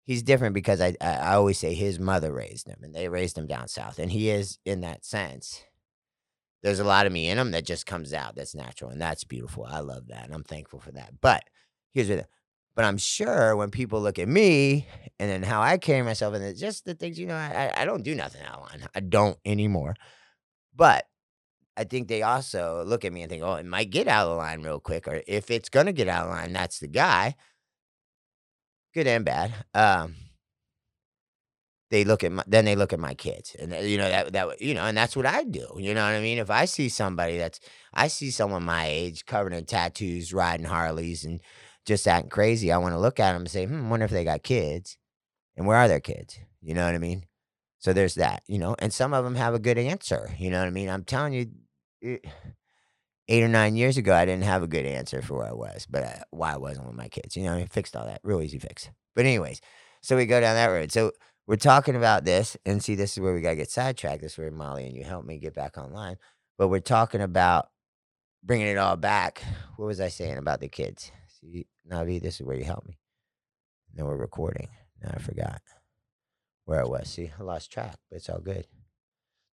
He's 0.05 0.23
different 0.23 0.53
because 0.53 0.81
I, 0.81 0.95
I 1.01 1.33
always 1.33 1.57
say 1.57 1.73
his 1.73 1.99
mother 1.99 2.33
raised 2.33 2.67
him, 2.67 2.79
and 2.81 2.93
they 2.93 3.07
raised 3.07 3.37
him 3.37 3.47
down 3.47 3.67
south, 3.67 3.99
and 3.99 4.11
he 4.11 4.29
is 4.29 4.57
in 4.65 4.81
that 4.81 5.05
sense. 5.05 5.63
There's 6.63 6.79
a 6.79 6.83
lot 6.85 7.07
of 7.07 7.11
me 7.11 7.27
in 7.27 7.39
him 7.39 7.51
that 7.51 7.65
just 7.65 7.85
comes 7.85 8.13
out. 8.13 8.35
That's 8.35 8.55
natural, 8.55 8.91
and 8.91 9.01
that's 9.01 9.23
beautiful. 9.23 9.65
I 9.65 9.79
love 9.79 10.07
that, 10.07 10.25
and 10.25 10.33
I'm 10.33 10.43
thankful 10.43 10.79
for 10.79 10.91
that. 10.91 11.21
But 11.21 11.43
here's 11.93 12.07
the 12.07 12.27
but 12.75 12.85
I'm 12.85 12.97
sure 12.97 13.55
when 13.55 13.69
people 13.69 14.01
look 14.01 14.19
at 14.19 14.27
me 14.27 14.87
and 15.19 15.29
then 15.29 15.43
how 15.43 15.61
I 15.61 15.77
carry 15.77 16.03
myself 16.03 16.33
and 16.33 16.57
just 16.57 16.85
the 16.85 16.93
things, 16.93 17.19
you 17.19 17.27
know, 17.27 17.35
I, 17.35 17.71
I 17.75 17.85
don't 17.85 18.03
do 18.03 18.15
nothing 18.15 18.41
outline. 18.45 18.87
I 18.95 18.99
don't 19.01 19.37
anymore. 19.45 19.95
But 20.75 21.05
I 21.75 21.83
think 21.83 22.07
they 22.07 22.21
also 22.21 22.83
look 22.85 23.03
at 23.05 23.13
me 23.13 23.21
and 23.21 23.29
think, 23.29 23.43
oh, 23.43 23.55
it 23.55 23.65
might 23.65 23.89
get 23.89 24.07
out 24.07 24.27
of 24.27 24.37
line 24.37 24.63
real 24.63 24.79
quick. 24.79 25.07
Or 25.07 25.21
if 25.27 25.51
it's 25.51 25.69
going 25.69 25.85
to 25.85 25.93
get 25.93 26.07
out 26.07 26.25
of 26.27 26.31
line, 26.31 26.53
that's 26.53 26.79
the 26.79 26.87
guy. 26.87 27.35
Good 28.93 29.07
and 29.07 29.25
bad. 29.25 29.53
Um, 29.73 30.15
they 31.91 32.05
look 32.05 32.23
at 32.23 32.31
my, 32.31 32.43
then 32.47 32.65
they 32.65 32.75
look 32.75 32.93
at 32.93 32.99
my 32.99 33.13
kids 33.13 33.55
and 33.59 33.73
you 33.87 33.97
know 33.97 34.07
that 34.07 34.31
that 34.31 34.61
you 34.61 34.73
know 34.73 34.83
and 34.83 34.97
that's 34.97 35.15
what 35.15 35.25
I 35.25 35.43
do 35.43 35.67
you 35.77 35.93
know 35.93 36.03
what 36.05 36.15
I 36.15 36.21
mean 36.21 36.37
if 36.37 36.49
I 36.49 36.63
see 36.63 36.87
somebody 36.87 37.37
that's 37.37 37.59
I 37.93 38.07
see 38.07 38.31
someone 38.31 38.63
my 38.63 38.87
age 38.87 39.25
covered 39.25 39.53
in 39.53 39.65
tattoos 39.65 40.33
riding 40.33 40.65
Harleys 40.65 41.25
and 41.25 41.41
just 41.85 42.07
acting 42.07 42.29
crazy, 42.29 42.71
I 42.71 42.77
want 42.77 42.93
to 42.93 42.99
look 42.99 43.19
at 43.19 43.33
them 43.33 43.41
and 43.41 43.51
say, 43.51 43.65
hmm, 43.65 43.89
wonder 43.89 44.05
if 44.05 44.11
they 44.11 44.23
got 44.23 44.43
kids. 44.43 44.97
And 45.57 45.67
where 45.67 45.77
are 45.77 45.87
their 45.87 45.99
kids? 45.99 46.39
You 46.61 46.73
know 46.73 46.85
what 46.85 46.95
I 46.95 46.99
mean? 46.99 47.25
So 47.79 47.93
there's 47.93 48.15
that, 48.15 48.43
you 48.47 48.59
know, 48.59 48.75
and 48.79 48.93
some 48.93 49.13
of 49.13 49.23
them 49.23 49.35
have 49.35 49.53
a 49.53 49.59
good 49.59 49.77
answer. 49.77 50.31
You 50.37 50.51
know 50.51 50.59
what 50.59 50.67
I 50.67 50.71
mean? 50.71 50.89
I'm 50.89 51.03
telling 51.03 51.33
you, 51.33 51.47
it, 52.01 52.25
eight 53.27 53.43
or 53.43 53.47
nine 53.47 53.75
years 53.75 53.97
ago, 53.97 54.13
I 54.13 54.25
didn't 54.25 54.43
have 54.43 54.61
a 54.61 54.67
good 54.67 54.85
answer 54.85 55.21
for 55.21 55.37
where 55.37 55.47
I 55.47 55.53
was, 55.53 55.87
but 55.89 56.03
uh, 56.03 56.19
why 56.29 56.53
I 56.53 56.57
wasn't 56.57 56.87
with 56.87 56.95
my 56.95 57.07
kids. 57.07 57.35
You 57.35 57.43
know, 57.43 57.55
I 57.55 57.65
fixed 57.65 57.95
all 57.95 58.05
that. 58.05 58.21
Real 58.23 58.41
easy 58.41 58.59
fix. 58.59 58.89
But, 59.15 59.25
anyways, 59.25 59.61
so 60.01 60.15
we 60.15 60.25
go 60.25 60.39
down 60.39 60.55
that 60.55 60.67
road. 60.67 60.91
So 60.91 61.11
we're 61.47 61.55
talking 61.55 61.95
about 61.95 62.23
this, 62.23 62.55
and 62.65 62.83
see, 62.83 62.95
this 62.95 63.13
is 63.13 63.19
where 63.19 63.33
we 63.33 63.41
got 63.41 63.51
to 63.51 63.55
get 63.55 63.71
sidetracked. 63.71 64.21
This 64.21 64.33
is 64.33 64.37
where 64.37 64.51
Molly 64.51 64.85
and 64.85 64.95
you 64.95 65.03
help 65.03 65.25
me 65.25 65.39
get 65.39 65.55
back 65.55 65.77
online. 65.77 66.17
But 66.57 66.67
we're 66.67 66.79
talking 66.79 67.21
about 67.21 67.69
bringing 68.43 68.67
it 68.67 68.77
all 68.77 68.95
back. 68.95 69.41
What 69.77 69.87
was 69.87 69.99
I 69.99 70.09
saying 70.09 70.37
about 70.37 70.59
the 70.59 70.67
kids? 70.67 71.11
See, 71.41 71.67
Navi, 71.89 72.21
this 72.21 72.39
is 72.39 72.45
where 72.45 72.57
you 72.57 72.63
help 72.63 72.85
me. 72.87 72.97
Then 73.93 74.05
we're 74.05 74.15
recording. 74.17 74.69
Now 75.01 75.11
I 75.15 75.19
forgot 75.19 75.61
where 76.65 76.81
I 76.81 76.85
was. 76.85 77.09
See, 77.09 77.31
I 77.39 77.43
lost 77.43 77.71
track, 77.71 77.97
but 78.09 78.17
it's 78.17 78.29
all 78.29 78.39
good. 78.39 78.67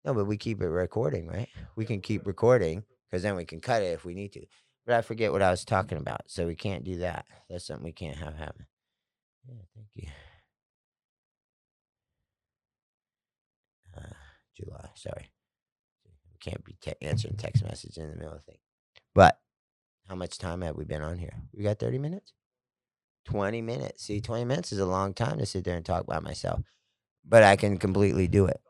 No, 0.05 0.14
but 0.14 0.27
we 0.27 0.37
keep 0.37 0.61
it 0.61 0.68
recording, 0.68 1.27
right? 1.27 1.48
We 1.77 1.85
can 1.85 2.01
keep 2.01 2.27
recording 2.27 2.85
because 3.11 3.22
then 3.22 3.37
we 3.37 3.44
can 3.44 3.61
cut 3.61 3.83
it 3.83 3.92
if 3.92 4.05
we 4.05 4.14
need 4.14 4.33
to. 4.35 4.46
But 4.87 4.96
I 4.96 5.03
forget 5.03 5.33
what 5.33 5.42
I 5.42 5.51
was 5.51 5.64
talking 5.64 5.98
about, 5.98 6.22
so 6.31 6.46
we 6.46 6.55
can't 6.55 6.85
do 6.85 6.98
that. 6.98 7.27
That's 7.51 7.66
something 7.66 7.85
we 7.85 7.92
can't 7.92 8.16
have 8.16 8.37
happen. 8.37 8.66
Yeah, 9.46 9.55
thank 9.74 9.88
you. 9.94 10.09
Uh, 13.96 14.14
July. 14.57 14.90
Sorry, 14.94 15.31
we 16.33 16.38
can't 16.40 16.64
be 16.64 16.77
te- 16.81 16.94
answering 17.03 17.37
text 17.37 17.64
messages 17.64 17.98
in 17.98 18.11
the 18.11 18.16
middle 18.16 18.35
of 18.35 18.44
thing. 18.44 18.59
But 19.14 19.38
how 20.09 20.14
much 20.14 20.38
time 20.38 20.62
have 20.62 20.77
we 20.77 20.85
been 20.85 21.03
on 21.03 21.18
here? 21.18 21.35
We 21.55 21.62
got 21.62 21.79
thirty 21.79 21.99
minutes. 21.99 22.33
Twenty 23.25 23.61
minutes. 23.61 24.05
See, 24.05 24.21
twenty 24.21 24.44
minutes 24.44 24.73
is 24.73 24.79
a 24.79 24.87
long 24.87 25.12
time 25.12 25.38
to 25.38 25.47
sit 25.47 25.64
there 25.64 25.77
and 25.77 25.85
talk 25.85 26.07
by 26.07 26.18
myself, 26.18 26.61
but 27.25 27.42
I 27.42 27.57
can 27.57 27.77
completely 27.77 28.27
do 28.27 28.47
it. 28.47 28.61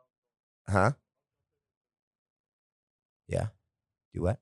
Huh? 0.68 0.92
Yeah. 3.28 3.48
Do 4.14 4.22
what? 4.22 4.40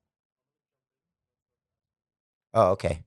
Oh, 2.54 2.70
okay. 2.70 3.04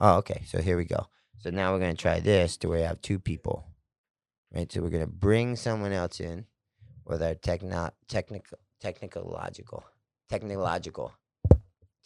Oh, 0.00 0.16
okay. 0.16 0.42
So 0.46 0.60
here 0.60 0.76
we 0.76 0.84
go. 0.84 1.06
So 1.38 1.50
now 1.50 1.72
we're 1.72 1.78
gonna 1.78 1.94
try 1.94 2.18
this 2.18 2.56
to 2.58 2.68
where 2.68 2.86
have 2.86 3.00
two 3.00 3.20
people. 3.20 3.64
Right. 4.52 4.70
So 4.72 4.80
we're 4.82 4.90
gonna 4.90 5.06
bring 5.06 5.54
someone 5.54 5.92
else 5.92 6.20
in 6.20 6.46
with 7.04 7.22
our 7.22 7.34
techno 7.34 7.90
technical 8.08 8.58
technological 8.80 9.84
technological 10.28 11.12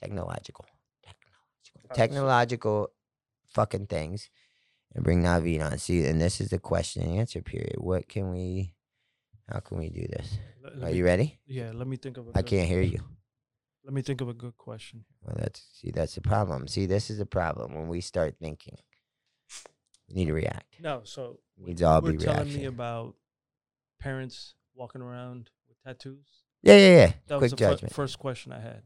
technological 0.00 0.66
technological 1.94 2.88
fucking 3.48 3.86
things 3.86 4.30
and 4.94 5.04
bring 5.04 5.22
Navid 5.22 5.64
on. 5.64 5.78
See, 5.78 6.04
and 6.06 6.20
this 6.20 6.40
is 6.40 6.50
the 6.50 6.58
question 6.58 7.02
and 7.02 7.18
answer 7.18 7.42
period. 7.42 7.76
What 7.78 8.08
can 8.08 8.30
we 8.30 8.74
how 9.48 9.60
can 9.60 9.78
we 9.78 9.88
do 9.90 10.06
this? 10.08 10.38
Let- 10.62 10.72
Are 10.88 10.90
me- 10.92 10.96
you 10.98 11.04
ready? 11.04 11.40
Yeah, 11.46 11.72
let 11.74 11.86
me 11.86 11.96
think 11.96 12.16
of 12.16 12.28
a 12.28 12.30
I 12.34 12.42
can't 12.42 12.68
hear 12.68 12.80
you. 12.82 13.00
Let 13.84 13.92
me 13.94 14.02
think 14.02 14.20
of 14.20 14.28
a 14.28 14.34
good 14.34 14.56
question. 14.56 15.04
Well, 15.22 15.36
that's 15.38 15.60
see, 15.72 15.90
that's 15.90 16.14
the 16.14 16.20
problem. 16.20 16.68
See, 16.68 16.86
this 16.86 17.10
is 17.10 17.18
the 17.18 17.26
problem 17.26 17.74
when 17.74 17.88
we 17.88 18.00
start 18.00 18.36
thinking. 18.40 18.76
We 20.08 20.14
need 20.14 20.26
to 20.26 20.34
react. 20.34 20.66
No, 20.80 21.00
so 21.04 21.40
needs 21.58 21.80
to 21.80 21.86
all 21.88 22.00
we're 22.00 22.12
be 22.12 22.18
telling 22.18 22.40
reaction. 22.44 22.60
me 22.60 22.66
about 22.66 23.16
parents 24.00 24.54
walking 24.74 25.02
around 25.02 25.50
with 25.68 25.78
tattoos. 25.84 26.26
yeah, 26.62 26.76
yeah, 26.76 26.96
yeah. 26.96 27.12
That 27.26 27.38
Quick 27.38 27.40
was 27.42 27.50
the 27.52 27.56
judgment. 27.56 27.92
first 27.94 28.18
question 28.18 28.52
I 28.52 28.60
had 28.60 28.82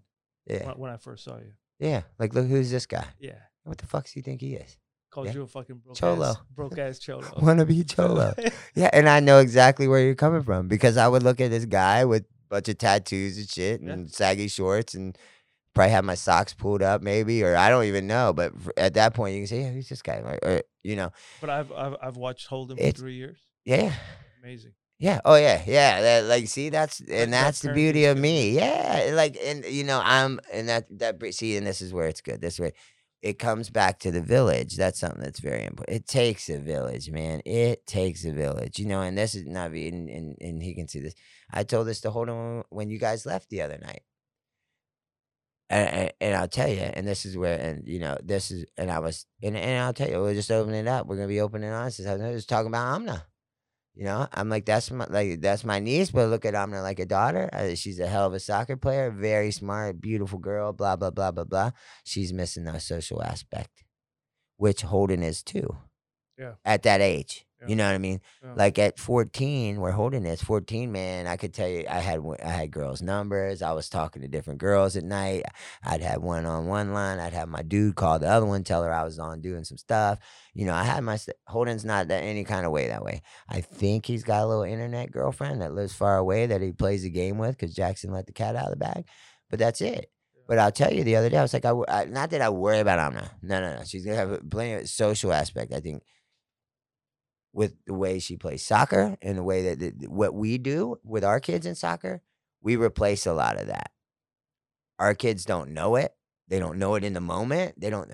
yeah, 0.46 0.66
when, 0.66 0.78
when 0.78 0.90
I 0.90 0.96
first 0.96 1.24
saw 1.24 1.36
you. 1.38 1.52
Yeah. 1.78 2.02
Like, 2.18 2.34
look, 2.34 2.46
who's 2.46 2.70
this 2.70 2.86
guy? 2.86 3.04
Yeah, 3.18 3.38
What 3.64 3.78
the 3.78 3.86
fuck 3.86 4.04
do 4.06 4.12
you 4.16 4.22
think 4.22 4.40
he 4.40 4.54
is? 4.54 4.76
called 5.10 5.28
Yeah. 5.28 5.34
you 5.34 5.42
a 5.42 5.46
fucking 5.46 5.76
broke 5.76 5.96
Cholo. 5.96 6.30
ass, 6.30 6.36
broke 6.54 6.78
ass 6.78 6.98
cholo. 6.98 7.26
Wanna 7.40 7.64
be 7.64 7.84
cholo? 7.84 8.34
yeah, 8.74 8.90
and 8.92 9.08
I 9.08 9.20
know 9.20 9.38
exactly 9.38 9.88
where 9.88 10.00
you're 10.00 10.14
coming 10.14 10.42
from 10.42 10.68
because 10.68 10.96
I 10.98 11.08
would 11.08 11.22
look 11.22 11.40
at 11.40 11.50
this 11.50 11.64
guy 11.64 12.04
with 12.04 12.22
a 12.24 12.26
bunch 12.50 12.68
of 12.68 12.76
tattoos 12.78 13.38
and 13.38 13.48
shit 13.48 13.80
Yeah. 13.82 13.92
and 13.92 14.10
saggy 14.12 14.48
shorts 14.48 14.92
and 14.94 15.16
probably 15.74 15.92
have 15.92 16.04
my 16.04 16.14
socks 16.16 16.52
pulled 16.54 16.82
up 16.82 17.00
maybe 17.02 17.42
or 17.42 17.56
I 17.56 17.68
don't 17.70 17.84
even 17.84 18.06
know. 18.06 18.32
But 18.34 18.52
at 18.76 18.94
that 18.94 19.14
point, 19.14 19.34
you 19.34 19.40
can 19.40 19.46
say, 19.46 19.60
yeah, 19.62 19.70
who's 19.70 19.88
this 19.88 20.02
guy? 20.02 20.20
Like, 20.20 20.44
or, 20.44 20.62
you 20.82 20.96
know, 20.96 21.12
but 21.40 21.48
I've, 21.50 21.72
I've 21.72 21.96
I've 22.02 22.16
watched 22.16 22.46
Holden 22.46 22.76
for 22.76 22.90
three 22.92 23.14
years. 23.16 23.38
yeah. 23.64 23.94
Amazing. 24.42 24.72
Yeah. 24.98 25.20
Oh 25.24 25.36
yeah. 25.36 25.62
Yeah. 25.66 26.00
That, 26.00 26.24
like, 26.24 26.48
see, 26.48 26.70
that's 26.70 27.00
and 27.00 27.32
that's 27.32 27.60
the 27.60 27.72
beauty 27.72 28.06
of 28.06 28.16
me. 28.16 28.50
Yeah. 28.50 29.10
Like, 29.14 29.36
and 29.42 29.64
you 29.64 29.84
know, 29.84 30.00
I'm 30.02 30.40
and 30.52 30.68
that 30.68 30.86
that 30.98 31.22
see, 31.34 31.56
and 31.56 31.66
this 31.66 31.82
is 31.82 31.92
where 31.92 32.06
it's 32.06 32.22
good. 32.22 32.40
This 32.40 32.58
way, 32.58 32.72
it 33.20 33.38
comes 33.38 33.68
back 33.68 33.98
to 34.00 34.10
the 34.10 34.22
village. 34.22 34.76
That's 34.76 34.98
something 34.98 35.22
that's 35.22 35.40
very 35.40 35.64
important. 35.64 35.96
It 35.96 36.06
takes 36.06 36.48
a 36.48 36.58
village, 36.58 37.10
man. 37.10 37.42
It 37.44 37.86
takes 37.86 38.24
a 38.24 38.32
village. 38.32 38.78
You 38.78 38.86
know, 38.86 39.02
and 39.02 39.18
this 39.18 39.34
is 39.34 39.44
Navi, 39.44 39.88
and 39.92 40.08
and, 40.08 40.36
and 40.40 40.62
he 40.62 40.74
can 40.74 40.88
see 40.88 41.00
this. 41.00 41.14
I 41.52 41.62
told 41.64 41.86
this 41.86 42.00
to 42.02 42.10
Holden 42.10 42.64
when 42.70 42.88
you 42.88 42.98
guys 42.98 43.26
left 43.26 43.50
the 43.50 43.62
other 43.62 43.78
night. 43.78 44.02
And, 45.68 45.88
and, 45.88 46.12
and 46.20 46.36
I'll 46.36 46.48
tell 46.48 46.68
you, 46.68 46.78
and 46.78 47.08
this 47.08 47.26
is 47.26 47.36
where, 47.36 47.58
and 47.58 47.88
you 47.88 47.98
know, 47.98 48.16
this 48.22 48.52
is, 48.52 48.66
and 48.78 48.88
I 48.88 49.00
was, 49.00 49.26
and, 49.42 49.56
and 49.56 49.82
I'll 49.82 49.92
tell 49.92 50.08
you, 50.08 50.20
we're 50.20 50.34
just 50.34 50.52
opening 50.52 50.82
it 50.82 50.88
up. 50.88 51.08
We're 51.08 51.16
gonna 51.16 51.26
be 51.28 51.40
open 51.40 51.64
and. 51.64 51.74
I 51.74 51.84
was 51.84 52.46
talking 52.46 52.68
about 52.68 52.94
Amna. 52.94 53.24
You 53.96 54.04
know, 54.04 54.28
I'm 54.30 54.50
like, 54.50 54.66
that's 54.66 54.90
my 54.90 55.06
like 55.08 55.40
that's 55.40 55.64
my 55.64 55.78
niece, 55.78 56.10
but 56.10 56.28
look 56.28 56.44
at 56.44 56.54
Amna 56.54 56.82
like 56.82 56.98
a 56.98 57.06
daughter. 57.06 57.48
Uh, 57.50 57.74
she's 57.74 57.98
a 57.98 58.06
hell 58.06 58.26
of 58.26 58.34
a 58.34 58.40
soccer 58.40 58.76
player, 58.76 59.10
very 59.10 59.50
smart, 59.50 60.02
beautiful 60.02 60.38
girl. 60.38 60.74
Blah 60.74 60.96
blah 60.96 61.10
blah 61.10 61.30
blah 61.30 61.44
blah. 61.44 61.70
She's 62.04 62.30
missing 62.30 62.64
the 62.64 62.78
social 62.78 63.22
aspect, 63.22 63.84
which 64.58 64.82
Holden 64.82 65.22
is 65.22 65.42
too. 65.42 65.78
Yeah. 66.38 66.52
At 66.62 66.82
that 66.82 67.00
age, 67.00 67.45
Yeah. 67.62 67.68
you 67.68 67.76
know 67.76 67.86
what 67.86 67.94
I 67.94 67.98
mean. 67.98 68.20
Yeah. 68.42 68.52
Like 68.54 68.78
at 68.78 68.98
14, 68.98 69.80
we're 69.80 69.90
holding 69.90 70.22
this 70.22 70.42
14, 70.42 70.92
man, 70.92 71.26
I 71.26 71.36
could 71.36 71.54
tell 71.54 71.68
you, 71.68 71.84
I 71.88 72.00
had 72.00 72.20
I 72.44 72.48
had 72.48 72.70
girls' 72.70 73.00
numbers. 73.00 73.62
I 73.62 73.72
was 73.72 73.88
talking 73.88 74.22
to 74.22 74.28
different 74.28 74.58
girls 74.60 74.96
at 74.96 75.04
night. 75.04 75.44
I'd 75.82 76.02
have 76.02 76.22
one 76.22 76.44
on 76.44 76.66
one 76.66 76.92
line. 76.92 77.18
I'd 77.18 77.32
have 77.32 77.48
my 77.48 77.62
dude 77.62 77.94
call 77.96 78.18
the 78.18 78.28
other 78.28 78.44
one, 78.46 78.62
tell 78.62 78.82
her 78.82 78.92
I 78.92 79.04
was 79.04 79.18
on 79.18 79.40
doing 79.40 79.64
some 79.64 79.78
stuff. 79.78 80.18
You 80.54 80.66
know, 80.66 80.74
I 80.74 80.84
had 80.84 81.02
my 81.02 81.16
st- 81.16 81.36
Holden's 81.46 81.84
not 81.84 82.08
that 82.08 82.22
any 82.22 82.44
kind 82.44 82.66
of 82.66 82.72
way 82.72 82.88
that 82.88 83.02
way. 83.04 83.22
I 83.48 83.60
think 83.62 84.06
he's 84.06 84.22
got 84.24 84.42
a 84.42 84.46
little 84.46 84.62
internet 84.64 85.10
girlfriend 85.10 85.62
that 85.62 85.72
lives 85.74 85.94
far 85.94 86.16
away 86.18 86.46
that 86.46 86.60
he 86.60 86.72
plays 86.72 87.02
the 87.02 87.10
game 87.10 87.38
with 87.38 87.52
because 87.58 87.74
Jackson 87.74 88.12
let 88.12 88.26
the 88.26 88.32
cat 88.32 88.56
out 88.56 88.64
of 88.66 88.70
the 88.70 88.76
bag. 88.76 89.06
But 89.50 89.58
that's 89.58 89.80
it. 89.80 90.10
But 90.48 90.58
I'll 90.58 90.70
tell 90.72 90.92
you, 90.92 91.02
the 91.04 91.16
other 91.16 91.28
day 91.28 91.38
I 91.38 91.42
was 91.42 91.52
like, 91.52 91.64
I 91.64 92.04
not 92.04 92.30
that 92.30 92.40
I 92.40 92.50
worry 92.50 92.78
about 92.78 92.98
Amna. 93.00 93.30
No, 93.42 93.60
no, 93.60 93.76
no. 93.78 93.82
She's 93.84 94.04
gonna 94.04 94.16
have 94.16 94.30
a- 94.30 94.38
plenty 94.38 94.74
of 94.74 94.88
social 94.88 95.32
aspect. 95.32 95.72
I 95.72 95.80
think 95.80 96.02
with 97.56 97.74
the 97.86 97.94
way 97.94 98.18
she 98.20 98.36
plays 98.36 98.62
soccer 98.62 99.16
and 99.22 99.38
the 99.38 99.42
way 99.42 99.62
that 99.62 99.80
that- 99.80 100.10
what 100.10 100.34
we 100.34 100.58
do 100.58 101.00
with 101.02 101.24
our 101.24 101.40
kids 101.40 101.64
in 101.66 101.74
soccer, 101.74 102.22
we 102.60 102.76
replace 102.76 103.26
a 103.26 103.32
lot 103.32 103.58
of 103.58 103.68
that. 103.68 103.92
Our 104.98 105.14
kids 105.14 105.44
don't 105.46 105.70
know 105.72 105.96
it. 105.96 106.14
They 106.48 106.58
don't 106.58 106.78
know 106.78 106.94
it 106.96 107.04
in 107.04 107.14
the 107.14 107.20
moment. 107.20 107.80
They 107.80 107.88
don't. 107.90 108.10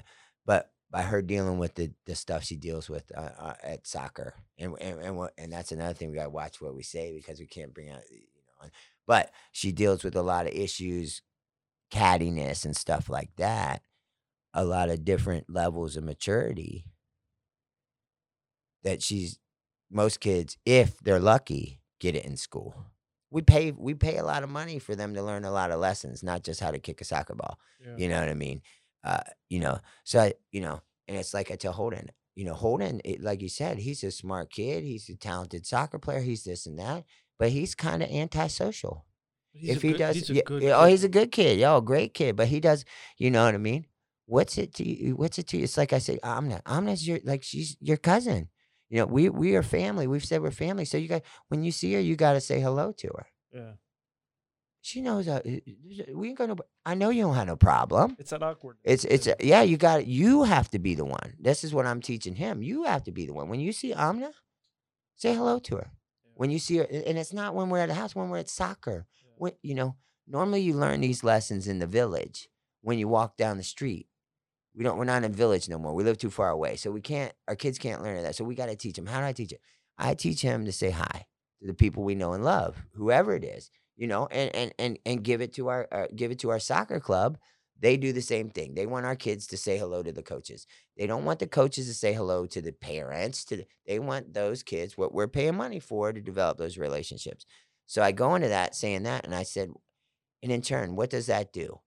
But 0.47 0.71
by 0.91 1.03
her 1.03 1.23
dealing 1.23 1.59
with 1.59 1.75
the, 1.75 1.93
the 2.07 2.15
stuff 2.15 2.45
she 2.45 2.57
deals 2.57 2.89
with 2.89 3.11
uh, 3.17 3.31
uh, 3.39 3.55
at 3.65 3.87
soccer, 3.87 4.35
and 4.59 4.77
and 4.81 5.01
and, 5.01 5.17
what, 5.17 5.33
and 5.37 5.53
that's 5.53 5.73
another 5.73 5.95
thing 5.95 6.11
we 6.11 6.17
got 6.17 6.25
to 6.25 6.31
watch 6.31 6.61
what 6.61 6.75
we 6.75 6.83
say 6.85 7.13
because 7.13 7.41
we 7.41 7.47
can't 7.47 7.75
bring 7.75 7.91
out 7.91 8.03
you 8.11 8.21
know. 8.63 8.69
But 9.09 9.33
she 9.51 9.73
deals 9.73 10.05
with 10.05 10.15
a 10.17 10.23
lot 10.23 10.47
of 10.47 10.53
issues, 10.53 11.23
cattiness 11.93 12.65
and 12.65 12.77
stuff 12.77 13.09
like 13.09 13.31
that. 13.37 13.83
A 14.55 14.65
lot 14.65 14.91
of 14.91 15.05
different 15.05 15.51
levels 15.51 15.97
of 15.97 16.05
maturity 16.05 16.87
that 18.85 19.03
she's 19.03 19.39
most 19.91 20.21
kids, 20.21 20.57
if 20.65 20.99
they're 21.01 21.21
lucky, 21.21 21.81
get 22.01 22.15
it 22.15 22.25
in 22.25 22.37
school. 22.37 22.75
We 23.31 23.43
pay 23.43 23.71
we 23.73 23.95
pay 23.95 24.19
a 24.19 24.25
lot 24.25 24.43
of 24.43 24.51
money 24.51 24.79
for 24.79 24.95
them 24.95 25.15
to 25.15 25.23
learn 25.23 25.45
a 25.45 25.51
lot 25.51 25.71
of 25.71 25.81
lessons, 25.81 26.23
not 26.23 26.43
just 26.45 26.61
how 26.61 26.71
to 26.71 26.79
kick 26.79 27.01
a 27.01 27.05
soccer 27.05 27.35
ball. 27.35 27.59
Yeah. 27.85 27.95
You 27.97 28.09
know 28.09 28.21
what 28.21 28.29
I 28.29 28.35
mean? 28.35 28.63
Uh, 29.05 29.21
you 29.49 29.59
know, 29.61 29.79
so 30.05 30.21
I, 30.21 30.35
you 30.51 30.61
know, 30.61 30.81
and 31.09 31.17
it's 31.17 31.35
like 31.35 31.51
I 31.51 31.57
tell 31.57 31.73
Holden, 31.73 32.11
you 32.37 32.45
know, 32.45 32.55
Holden, 32.55 33.01
it, 33.05 33.21
like 33.23 33.41
you 33.43 33.49
said, 33.49 33.79
he's 33.79 34.05
a 34.05 34.11
smart 34.11 34.51
kid, 34.53 34.85
he's 34.85 35.09
a 35.09 35.17
talented 35.17 35.67
soccer 35.67 35.99
player, 35.99 36.21
he's 36.21 36.45
this 36.45 36.67
and 36.67 36.79
that, 36.79 37.05
but 37.39 37.51
he's 37.51 37.75
kind 37.75 38.03
of 38.03 38.11
antisocial 38.11 39.05
He's 39.55 39.77
if 39.77 39.85
a 39.85 39.87
he 39.87 39.93
good- 39.93 39.99
does, 39.99 40.17
he's 40.17 40.31
a 40.31 40.35
yeah, 40.35 40.43
oh, 40.77 40.87
he's 40.87 41.05
a 41.05 41.09
good 41.09 41.31
kid, 41.33 41.59
yo, 41.59 41.81
great 41.83 42.15
kid. 42.15 42.37
But 42.37 42.49
he 42.49 42.59
does, 42.61 42.85
you 43.19 43.31
know 43.31 43.45
what 43.45 43.55
I 43.55 43.59
mean? 43.59 43.87
What's 44.27 44.57
it 44.57 44.73
to 44.75 44.85
you? 44.89 45.15
What's 45.17 45.39
it 45.39 45.47
to 45.49 45.59
you? 45.59 45.65
It's 45.65 45.77
like 45.77 45.93
I 45.93 45.99
say, 45.99 46.19
Amna, 46.23 46.63
Amna's 46.65 47.07
your 47.07 47.19
like 47.25 47.43
she's 47.43 47.77
your 47.81 47.99
cousin. 47.99 48.49
You 48.93 48.99
know, 48.99 49.07
we 49.07 49.31
we 49.31 49.57
are 49.57 49.63
family. 49.63 50.07
We've 50.07 50.23
said 50.23 50.43
we're 50.43 50.51
family. 50.51 50.85
So 50.85 50.99
you 50.99 51.09
got 51.09 51.23
when 51.49 51.65
you 51.65 51.73
see 51.73 51.95
her, 51.95 52.01
you 52.01 52.15
got 52.15 52.35
to 52.35 52.43
say 52.43 52.61
hello 52.61 52.93
to 52.99 53.09
her. 53.17 53.27
Yeah, 53.51 53.73
She 54.83 55.01
knows 55.01 55.27
uh, 55.27 55.41
we 56.13 56.29
ain't 56.29 56.37
gonna. 56.37 56.57
I 56.85 56.95
know 56.95 57.09
you 57.09 57.23
don't 57.23 57.35
have 57.35 57.47
no 57.47 57.57
problem. 57.57 58.17
it's 58.19 58.33
an 58.33 58.43
awkward. 58.43 58.77
It's 58.85 59.07
it's 59.07 59.27
uh, 59.27 59.35
yeah. 59.41 59.63
You 59.63 59.79
got 59.79 60.07
you 60.07 60.43
have 60.43 60.71
to 60.73 60.79
be 60.79 60.95
the 60.95 61.07
one. 61.07 61.37
This 61.41 61.65
is 61.65 61.73
what 61.73 61.87
I'm 61.87 62.03
teaching 62.03 62.35
him. 62.35 62.63
You 62.63 62.85
have 62.85 63.03
to 63.05 63.13
be 63.13 63.25
the 63.25 63.33
one. 63.33 63.49
When 63.49 63.61
you 63.61 63.73
see 63.73 63.95
Amna, 63.95 64.33
say 65.17 65.35
hello 65.35 65.59
to 65.61 65.77
her. 65.77 65.91
When 66.35 66.51
you 66.51 66.59
see 66.59 66.77
her, 66.77 66.85
and 66.85 67.17
it's 67.17 67.33
not 67.33 67.55
when 67.55 67.71
we're 67.71 67.79
at 67.79 67.89
the 67.89 67.95
house. 67.95 68.15
When 68.15 68.29
we're 68.29 68.39
at 68.45 68.51
soccer 68.51 69.07
when 69.37 69.53
you 69.63 69.75
know 69.75 69.97
normally 70.29 70.61
you 70.61 70.75
learn 70.75 71.01
these 71.01 71.25
lessons 71.25 71.67
in 71.67 71.79
the 71.79 71.87
village 71.87 72.51
when 72.83 72.99
you 72.99 73.09
walk 73.09 73.39
down 73.39 73.57
the 73.57 73.63
street 73.63 74.07
we 74.75 74.85
don't 74.85 74.97
we're 74.99 75.05
not 75.05 75.25
in 75.25 75.31
a 75.31 75.35
village 75.35 75.69
no 75.69 75.79
more. 75.79 75.95
We 75.95 76.05
live 76.05 76.19
too 76.19 76.31
far 76.31 76.51
away. 76.51 76.77
So 76.77 76.91
we 76.91 77.01
can't 77.01 77.33
our 77.49 77.57
kids 77.57 77.79
can't 77.79 78.03
learn 78.03 78.23
that. 78.23 78.35
So 78.35 78.45
we 78.45 78.55
got 78.55 78.67
to 78.67 78.77
teach 78.77 78.97
them 78.97 79.07
how 79.07 79.21
do 79.21 79.27
i 79.27 79.33
teach 79.33 79.53
it? 79.53 79.61
I 79.99 80.15
teach 80.15 80.43
him 80.43 80.65
to 80.65 80.73
say 80.73 80.91
hi 80.91 81.27
to 81.61 81.67
the 81.67 81.75
people 81.75 82.03
we 82.03 82.15
know 82.15 82.33
and 82.33 82.45
love 82.45 82.83
whoever 82.95 83.35
it 83.35 83.45
is 83.45 83.71
you 83.97 84.07
know 84.07 84.27
and 84.31 84.55
and 84.55 84.73
and, 84.79 84.99
and 85.07 85.23
give 85.23 85.41
it 85.41 85.53
to 85.55 85.69
our 85.69 85.89
uh, 85.93 86.07
give 86.15 86.31
it 86.31 86.39
to 86.41 86.51
our 86.51 86.59
soccer 86.59 87.01
club. 87.01 87.39
They 87.79 87.97
do 87.97 88.13
the 88.13 88.23
same 88.23 88.49
thing. 88.49 88.75
They 88.75 88.87
want 88.87 89.07
our 89.07 89.17
kids 89.17 89.49
to 89.49 89.57
say 89.57 89.77
hello 89.77 90.05
to 90.05 90.13
the 90.13 90.23
coaches. 90.23 90.69
They 90.97 91.09
don't 91.09 91.25
want 91.25 91.41
the 91.41 91.49
coaches 91.49 91.89
to 91.89 91.95
say 91.95 92.13
hello 92.13 92.47
to 92.47 92.63
the 92.63 92.73
parents 92.73 93.45
to 93.47 93.57
the, 93.57 93.67
they 93.89 93.99
want 93.99 94.35
those 94.35 94.63
kids 94.63 94.97
what 94.97 95.13
we're 95.13 95.27
paying 95.27 95.57
money 95.57 95.81
for 95.81 96.13
to 96.13 96.21
develop 96.21 96.59
those 96.59 96.79
relationships. 96.79 97.45
So 97.87 98.01
I 98.01 98.13
go 98.13 98.37
into 98.37 98.49
that 98.49 98.77
saying 98.77 99.03
that, 99.03 99.25
and 99.25 99.35
I 99.35 99.43
said, 99.43 99.71
and 100.43 100.53
in 100.53 100.63
turn, 100.63 100.95
what 100.95 101.11
does 101.11 101.27
that 101.27 101.53
do? 101.53 101.81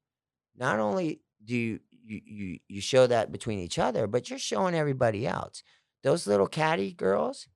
Not 0.57 0.79
only 0.79 1.21
do 1.43 1.55
you 1.55 1.79
you 2.05 2.21
you, 2.25 2.59
you 2.67 2.81
show 2.81 3.07
that 3.07 3.31
between 3.31 3.59
each 3.59 3.79
other, 3.79 4.07
but 4.07 4.29
you're 4.29 4.39
showing 4.39 4.75
everybody 4.75 5.25
else. 5.27 5.63
Those 6.03 6.27
little 6.27 6.47
catty 6.47 6.93
girls 6.93 7.47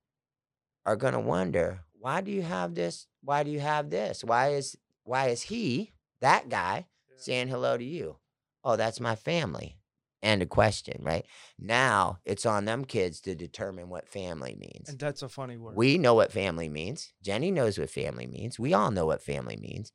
are 0.86 0.96
gonna 0.96 1.20
wonder, 1.20 1.80
why 1.98 2.20
do 2.20 2.30
you 2.30 2.42
have 2.42 2.74
this? 2.74 3.06
Why 3.22 3.42
do 3.42 3.50
you 3.50 3.60
have 3.60 3.90
this? 3.90 4.24
Why 4.24 4.48
is 4.54 4.76
why 5.04 5.28
is 5.28 5.42
he, 5.42 5.92
that 6.20 6.48
guy, 6.48 6.86
Yeah. 7.10 7.16
saying 7.18 7.48
hello 7.48 7.76
to 7.76 7.84
you? 7.84 8.16
Oh, 8.64 8.76
that's 8.76 9.00
my 9.00 9.14
family. 9.16 9.76
and 10.22 10.42
a 10.42 10.46
question, 10.46 11.00
right? 11.02 11.24
Now 11.58 12.18
it's 12.26 12.44
on 12.44 12.66
them 12.66 12.84
kids 12.84 13.22
to 13.22 13.34
determine 13.34 13.88
what 13.88 14.06
family 14.06 14.54
means. 14.54 14.90
And 14.90 14.98
that's 14.98 15.22
a 15.22 15.30
funny 15.30 15.56
word. 15.56 15.76
We 15.76 15.96
know 15.96 16.12
what 16.14 16.30
family 16.30 16.68
means. 16.68 17.14
Jenny 17.22 17.50
knows 17.50 17.78
what 17.78 17.88
family 17.88 18.26
means. 18.26 18.58
We 18.58 18.74
all 18.74 18.90
know 18.90 19.06
what 19.06 19.22
family 19.22 19.56
means. 19.56 19.92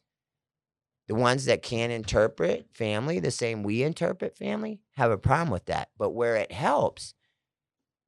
The 1.07 1.15
ones 1.15 1.45
that 1.45 1.61
can't 1.61 1.91
interpret 1.91 2.67
family 2.73 3.19
the 3.19 3.31
same 3.31 3.61
we 3.61 3.83
interpret 3.83 4.35
family 4.37 4.79
have 4.95 5.11
a 5.11 5.17
problem 5.17 5.51
with 5.51 5.65
that. 5.65 5.89
But 5.97 6.11
where 6.11 6.35
it 6.35 6.51
helps 6.51 7.13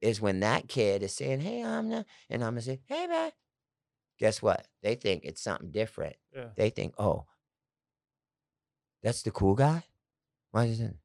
is 0.01 0.19
when 0.21 0.39
that 0.39 0.67
kid 0.67 1.03
is 1.03 1.13
saying, 1.13 1.41
Hey, 1.41 1.61
Amna, 1.61 2.05
and 2.29 2.43
I'm 2.43 2.51
gonna 2.53 2.61
say, 2.61 2.81
Hey, 2.85 3.07
man. 3.07 3.31
Guess 4.19 4.41
what? 4.41 4.65
They 4.81 4.95
think 4.95 5.25
it's 5.25 5.41
something 5.41 5.69
different. 5.69 6.15
yeah. 6.35 6.47
They 6.55 6.71
think, 6.71 6.95
Oh, 6.97 7.25
that's 9.03 9.21
the 9.21 9.31
cool 9.31 9.53
guy? 9.55 9.83
Why 10.51 10.65
is 10.65 10.79
it? 10.79 10.95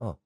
Oh, 0.00 0.18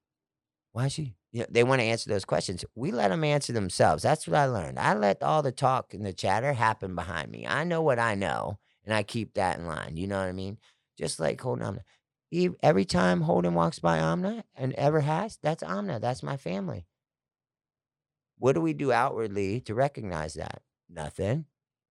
why 0.72 0.86
is 0.86 0.92
she? 0.92 1.14
You 1.32 1.40
know, 1.40 1.46
they 1.50 1.64
want 1.64 1.80
to 1.80 1.86
answer 1.86 2.10
those 2.10 2.24
questions. 2.24 2.64
We 2.74 2.92
let 2.92 3.08
them 3.08 3.24
answer 3.24 3.52
themselves. 3.52 4.02
That's 4.02 4.28
what 4.28 4.36
I 4.36 4.46
learned. 4.46 4.78
I 4.78 4.94
let 4.94 5.22
all 5.22 5.42
the 5.42 5.52
talk 5.52 5.94
and 5.94 6.04
the 6.04 6.12
chatter 6.12 6.52
happen 6.52 6.94
behind 6.94 7.30
me. 7.30 7.46
I 7.46 7.64
know 7.64 7.82
what 7.82 7.98
I 7.98 8.14
know, 8.14 8.58
and 8.84 8.94
I 8.94 9.02
keep 9.02 9.34
that 9.34 9.58
in 9.58 9.66
line. 9.66 9.96
You 9.96 10.06
know 10.06 10.18
what 10.18 10.28
I 10.28 10.32
mean? 10.32 10.58
Just 10.98 11.20
like 11.20 11.40
Holden 11.40 11.66
Amna. 11.66 11.84
He, 12.30 12.50
every 12.62 12.84
time 12.84 13.22
Holden 13.22 13.54
walks 13.54 13.78
by 13.78 13.98
Amna 13.98 14.44
and 14.54 14.72
ever 14.74 15.00
has, 15.00 15.38
that's 15.42 15.62
Amna. 15.62 16.00
That's 16.00 16.22
my 16.22 16.36
family. 16.36 16.86
What 18.38 18.54
do 18.54 18.60
we 18.60 18.72
do 18.72 18.92
outwardly 18.92 19.60
to 19.62 19.74
recognize 19.74 20.34
that? 20.34 20.62
Nothing, 20.88 21.46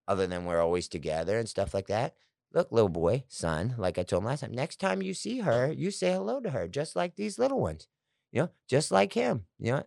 other 0.08 0.28
than 0.28 0.46
we're 0.46 0.62
always 0.62 0.88
together 0.88 1.38
and 1.40 1.48
stuff 1.48 1.74
like 1.74 1.88
that. 1.88 2.16
Look, 2.54 2.72
little 2.72 2.90
boy, 2.90 3.24
son, 3.28 3.76
like 3.78 3.98
I 3.98 4.04
told 4.04 4.24
him 4.24 4.28
last 4.28 4.42
time, 4.42 4.52
next 4.52 4.80
time 4.80 5.02
you 5.02 5.14
see 5.14 5.40
her, 5.40 5.72
you 5.72 5.90
say 5.90 6.12
hello 6.12 6.40
to 6.40 6.52
her, 6.52 6.68
just 6.68 6.96
like 6.96 7.16
these 7.16 7.40
little 7.40 7.60
ones, 7.60 7.88
you 8.32 8.44
know, 8.44 8.50
just 8.68 8.92
like 8.92 9.14
him, 9.14 9.46
you 9.58 9.72
know. 9.72 9.84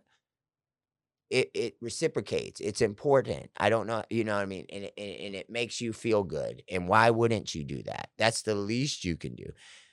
It, 1.29 1.51
it 1.53 1.75
reciprocates. 1.81 2.61
It's 2.61 2.81
important. 2.81 3.49
I 3.57 3.69
don't 3.69 3.85
know, 3.85 4.03
you 4.09 4.23
know 4.23 4.35
what 4.35 4.43
I 4.43 4.45
mean? 4.45 4.65
And 4.71 4.85
it, 4.85 4.93
and 4.97 5.19
and 5.19 5.35
it 5.35 5.49
makes 5.49 5.81
you 5.81 5.91
feel 5.91 6.23
good. 6.23 6.63
And 6.71 6.87
why 6.87 7.09
wouldn't 7.09 7.53
you 7.53 7.65
do 7.65 7.83
that? 7.83 8.09
That's 8.17 8.43
the 8.43 8.55
least 8.55 9.03
you 9.03 9.17
can 9.17 9.35
do. 9.35 9.51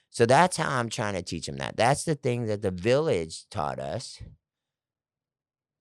So 0.09 0.25
that's 0.25 0.55
how 0.55 0.79
I'm 0.79 0.87
trying 0.89 1.15
to 1.15 1.21
teach 1.21 1.47
them 1.47 1.57
that. 1.57 1.75
That's 1.75 2.05
the 2.05 2.15
thing 2.15 2.45
that 2.45 2.61
the 2.61 2.71
village 2.71 3.49
taught 3.49 3.79
us. 3.79 4.21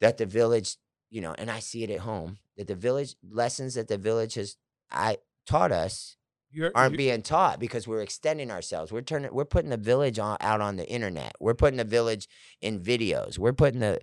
That 0.00 0.18
the 0.18 0.26
village, 0.26 0.76
you 1.08 1.20
know, 1.20 1.34
and 1.38 1.50
I 1.50 1.60
see 1.60 1.84
it 1.84 1.90
at 1.90 2.00
home. 2.00 2.38
That 2.56 2.66
the 2.66 2.74
village 2.74 3.14
lessons 3.30 3.74
that 3.74 3.86
the 3.88 3.98
village 3.98 4.34
has 4.34 4.56
I 4.90 5.18
taught 5.46 5.70
us 5.70 6.16
You're, 6.50 6.72
aren't 6.74 6.92
you- 6.92 6.98
being 6.98 7.22
taught 7.22 7.60
because 7.60 7.86
we're 7.86 8.02
extending 8.02 8.50
ourselves. 8.50 8.90
We're 8.90 9.02
turning 9.02 9.32
we're 9.32 9.44
putting 9.44 9.70
the 9.70 9.76
village 9.76 10.18
on, 10.18 10.36
out 10.40 10.60
on 10.60 10.76
the 10.76 10.88
internet. 10.88 11.34
We're 11.38 11.54
putting 11.54 11.76
the 11.78 11.84
village 11.84 12.28
in 12.60 12.80
videos. 12.80 13.38
We're 13.38 13.52
putting 13.52 13.80
the 13.80 14.00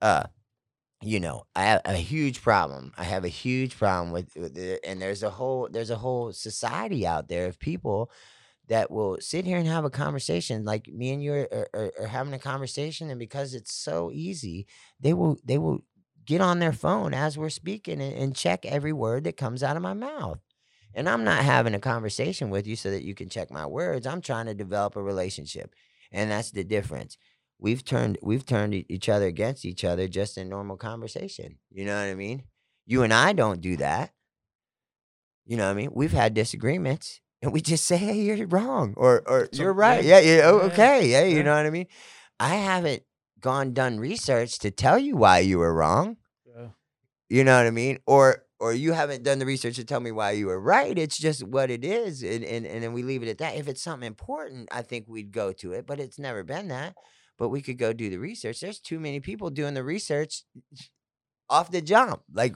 uh 0.00 0.24
you 1.02 1.18
know, 1.20 1.44
I 1.56 1.64
have 1.64 1.82
a 1.84 1.94
huge 1.96 2.42
problem. 2.42 2.92
I 2.96 3.04
have 3.04 3.24
a 3.24 3.28
huge 3.28 3.76
problem 3.76 4.12
with, 4.12 4.34
with 4.36 4.56
and 4.84 5.02
there's 5.02 5.22
a 5.22 5.30
whole 5.30 5.68
there's 5.70 5.90
a 5.90 5.96
whole 5.96 6.32
society 6.32 7.06
out 7.06 7.28
there 7.28 7.46
of 7.46 7.58
people 7.58 8.10
that 8.68 8.90
will 8.90 9.18
sit 9.20 9.44
here 9.46 9.58
and 9.58 9.66
have 9.68 9.84
a 9.84 9.90
conversation 9.90 10.64
like 10.64 10.88
me 10.88 11.12
and 11.12 11.22
you 11.22 11.32
are, 11.34 11.48
are, 11.52 11.68
are- 11.74 11.92
are 12.00 12.06
having 12.08 12.34
a 12.34 12.38
conversation 12.38 13.10
and 13.10 13.18
because 13.18 13.54
it's 13.54 13.74
so 13.74 14.10
easy 14.12 14.66
they 15.00 15.14
will 15.14 15.38
they 15.44 15.58
will 15.58 15.80
get 16.24 16.40
on 16.40 16.58
their 16.60 16.72
phone 16.72 17.14
as 17.14 17.38
we're 17.38 17.50
speaking 17.50 18.00
and, 18.00 18.14
and 18.16 18.36
check 18.36 18.66
every 18.66 18.92
word 18.92 19.24
that 19.24 19.36
comes 19.36 19.62
out 19.62 19.76
of 19.76 19.82
my 19.82 19.94
mouth 19.94 20.38
and 20.94 21.08
i'm 21.08 21.24
not 21.24 21.44
having 21.44 21.74
a 21.74 21.80
conversation 21.80 22.50
with 22.50 22.66
you 22.66 22.76
so 22.76 22.90
that 22.90 23.02
you 23.04 23.14
can 23.14 23.28
check 23.28 23.50
my 23.50 23.66
words 23.66 24.06
i'm 24.06 24.20
trying 24.20 24.46
to 24.46 24.54
develop 24.54 24.96
a 24.96 25.02
relationship 25.02 25.74
and 26.10 26.30
that's 26.30 26.50
the 26.50 26.64
difference 26.64 27.16
we've 27.62 27.84
turned 27.84 28.18
we've 28.22 28.44
turned 28.44 28.74
each 28.74 29.08
other 29.08 29.26
against 29.26 29.64
each 29.64 29.84
other 29.84 30.06
just 30.08 30.36
in 30.36 30.48
normal 30.48 30.76
conversation 30.76 31.58
you 31.70 31.84
know 31.86 31.94
what 31.94 32.10
i 32.10 32.14
mean 32.14 32.42
you 32.86 33.02
and 33.02 33.12
i 33.14 33.32
don't 33.32 33.60
do 33.60 33.76
that 33.76 34.12
you 35.44 35.56
know 35.56 35.64
what 35.64 35.72
I 35.72 35.74
mean? 35.74 35.90
We've 35.92 36.12
had 36.12 36.34
disagreements 36.34 37.20
and 37.42 37.52
we 37.52 37.60
just 37.60 37.84
say, 37.84 37.96
hey, 37.96 38.14
you're 38.22 38.46
wrong 38.46 38.94
or 38.96 39.22
or 39.26 39.48
So- 39.52 39.62
you're 39.62 39.72
right. 39.72 40.04
yeah, 40.04 40.20
Yeah, 40.20 40.36
yeah, 40.36 40.42
oh, 40.44 40.58
yeah, 40.58 40.66
okay. 40.72 41.08
Yeah, 41.10 41.24
you 41.24 41.42
know 41.42 41.54
what 41.56 41.66
I 41.66 41.70
mean? 41.70 41.88
I 42.38 42.54
haven't 42.70 43.02
gone 43.40 43.72
done 43.74 43.98
research 43.98 44.60
to 44.60 44.70
tell 44.70 44.98
you 45.00 45.16
why 45.16 45.40
you 45.40 45.58
were 45.58 45.74
wrong. 45.74 46.16
yeah. 46.46 46.68
You 47.28 47.42
know 47.44 47.56
what 47.56 47.66
I 47.66 47.70
mean? 47.72 47.98
Or 48.06 48.44
or 48.60 48.72
you 48.72 48.92
haven't 48.92 49.24
done 49.24 49.40
the 49.40 49.46
research 49.46 49.74
to 49.76 49.84
tell 49.84 49.98
me 49.98 50.12
why 50.12 50.30
you 50.30 50.46
were 50.46 50.60
right. 50.60 50.96
It's 50.96 51.18
just 51.18 51.42
what 51.42 51.68
it 51.72 51.84
is. 51.84 52.22
And 52.22 52.44
and, 52.44 52.64
and 52.64 52.80
then 52.82 52.92
we 52.92 53.02
leave 53.02 53.24
it 53.24 53.28
at 53.28 53.38
that. 53.38 53.56
If 53.56 53.66
it's 53.66 53.82
something 53.82 54.06
important, 54.06 54.68
I 54.70 54.82
think 54.82 55.06
we'd 55.08 55.32
go 55.32 55.52
to 55.54 55.72
it, 55.72 55.86
but 55.88 55.98
it's 55.98 56.20
never 56.20 56.44
been 56.44 56.68
that. 56.68 56.94
But 57.42 57.48
we 57.48 57.60
could 57.60 57.76
go 57.76 57.92
do 57.92 58.08
the 58.08 58.18
research. 58.18 58.60
There's 58.60 58.78
too 58.78 59.00
many 59.00 59.18
people 59.18 59.50
doing 59.50 59.74
the 59.74 59.82
research 59.82 60.44
off 61.50 61.72
the 61.72 61.80
jump. 61.80 62.22
Like 62.32 62.54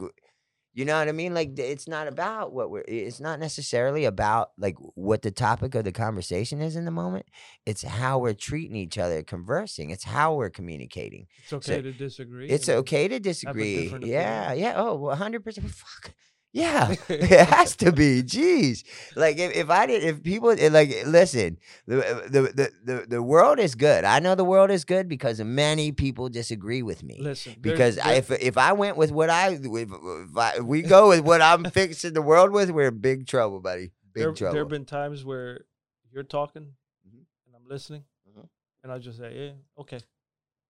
you 0.75 0.85
know 0.85 0.96
what 0.96 1.09
I 1.09 1.12
mean? 1.12 1.35
Like 1.35 1.59
it's 1.59 1.88
not 1.88 2.07
about 2.07 2.53
what 2.53 2.70
we're 2.70 2.85
it's 2.87 3.18
not 3.18 3.40
necessarily 3.40 4.05
about 4.05 4.51
like 4.57 4.77
what 4.94 5.22
the 5.22 5.33
topic 5.33 5.75
of 5.75 5.83
the 5.83 5.90
conversation 5.90 6.61
is 6.61 6.77
in 6.77 6.85
the 6.85 6.92
moment. 6.92 7.27
It's 7.66 7.83
how 7.83 8.20
we're 8.20 8.33
treating 8.33 8.77
each 8.77 8.96
other, 8.96 9.25
conversing. 9.25 9.90
It's 9.90 10.05
how 10.05 10.37
we're 10.37 10.51
communicating. 10.51 11.27
It's 11.42 11.53
okay 11.55 11.83
to 11.83 11.90
disagree. 11.90 12.49
It's 12.49 12.68
okay 12.68 13.09
to 13.09 13.18
disagree. 13.18 13.92
Yeah, 14.05 14.53
yeah. 14.53 14.75
Oh, 14.77 14.99
100%. 14.99 15.62
Fuck. 15.68 16.14
Yeah, 16.57 16.95
it 17.11 17.49
has 17.49 17.77
to 17.77 17.92
be. 17.92 18.23
Jeez, 18.23 18.83
like 19.14 19.37
if, 19.37 19.55
if 19.55 19.69
I 19.69 19.85
did, 19.85 20.03
if 20.03 20.23
people 20.23 20.51
eh, 20.59 20.71
like 20.73 20.90
listen, 21.05 21.59
the, 21.87 21.97
the 22.31 22.40
the 22.40 22.73
the 22.85 23.07
the 23.07 23.23
world 23.23 23.59
is 23.59 23.75
good. 23.75 24.05
I 24.05 24.21
know 24.21 24.35
the 24.35 24.45
world 24.45 24.71
is 24.71 24.87
good 24.87 25.07
because 25.07 25.38
many 25.40 25.92
people 25.92 26.31
disagree 26.31 26.83
with 26.83 27.03
me 27.03 27.19
Listen, 27.21 27.57
because 27.61 27.99
I, 27.99 28.14
if 28.14 28.31
if 28.31 28.57
I 28.57 28.73
went 28.73 28.97
with 28.97 29.12
what 29.12 29.29
I 29.29 29.59
if, 29.61 29.90
I, 30.35 30.53
if 30.57 30.62
we 30.64 30.81
go 30.81 31.11
with 31.11 31.21
what 31.21 31.42
I'm 31.42 31.64
fixing 31.64 32.14
the 32.14 32.23
world 32.23 32.53
with, 32.53 32.71
we're 32.71 32.88
in 32.88 33.01
big 33.01 33.27
trouble, 33.27 33.61
buddy. 33.61 33.90
Big 34.14 34.23
there, 34.23 34.33
trouble. 34.33 34.55
there 34.55 34.62
have 34.62 34.71
been 34.71 34.87
times 34.87 35.27
where 35.27 35.66
you're 36.11 36.23
talking 36.23 36.73
Mhm. 37.07 37.21
and 37.47 37.55
I'm 37.55 37.69
listening, 37.69 38.05
Mhm. 38.27 38.49
and 38.83 38.90
I 38.90 38.99
just 38.99 39.19
say, 39.19 39.31
"Yeah, 39.37 39.53
okay," 39.83 40.01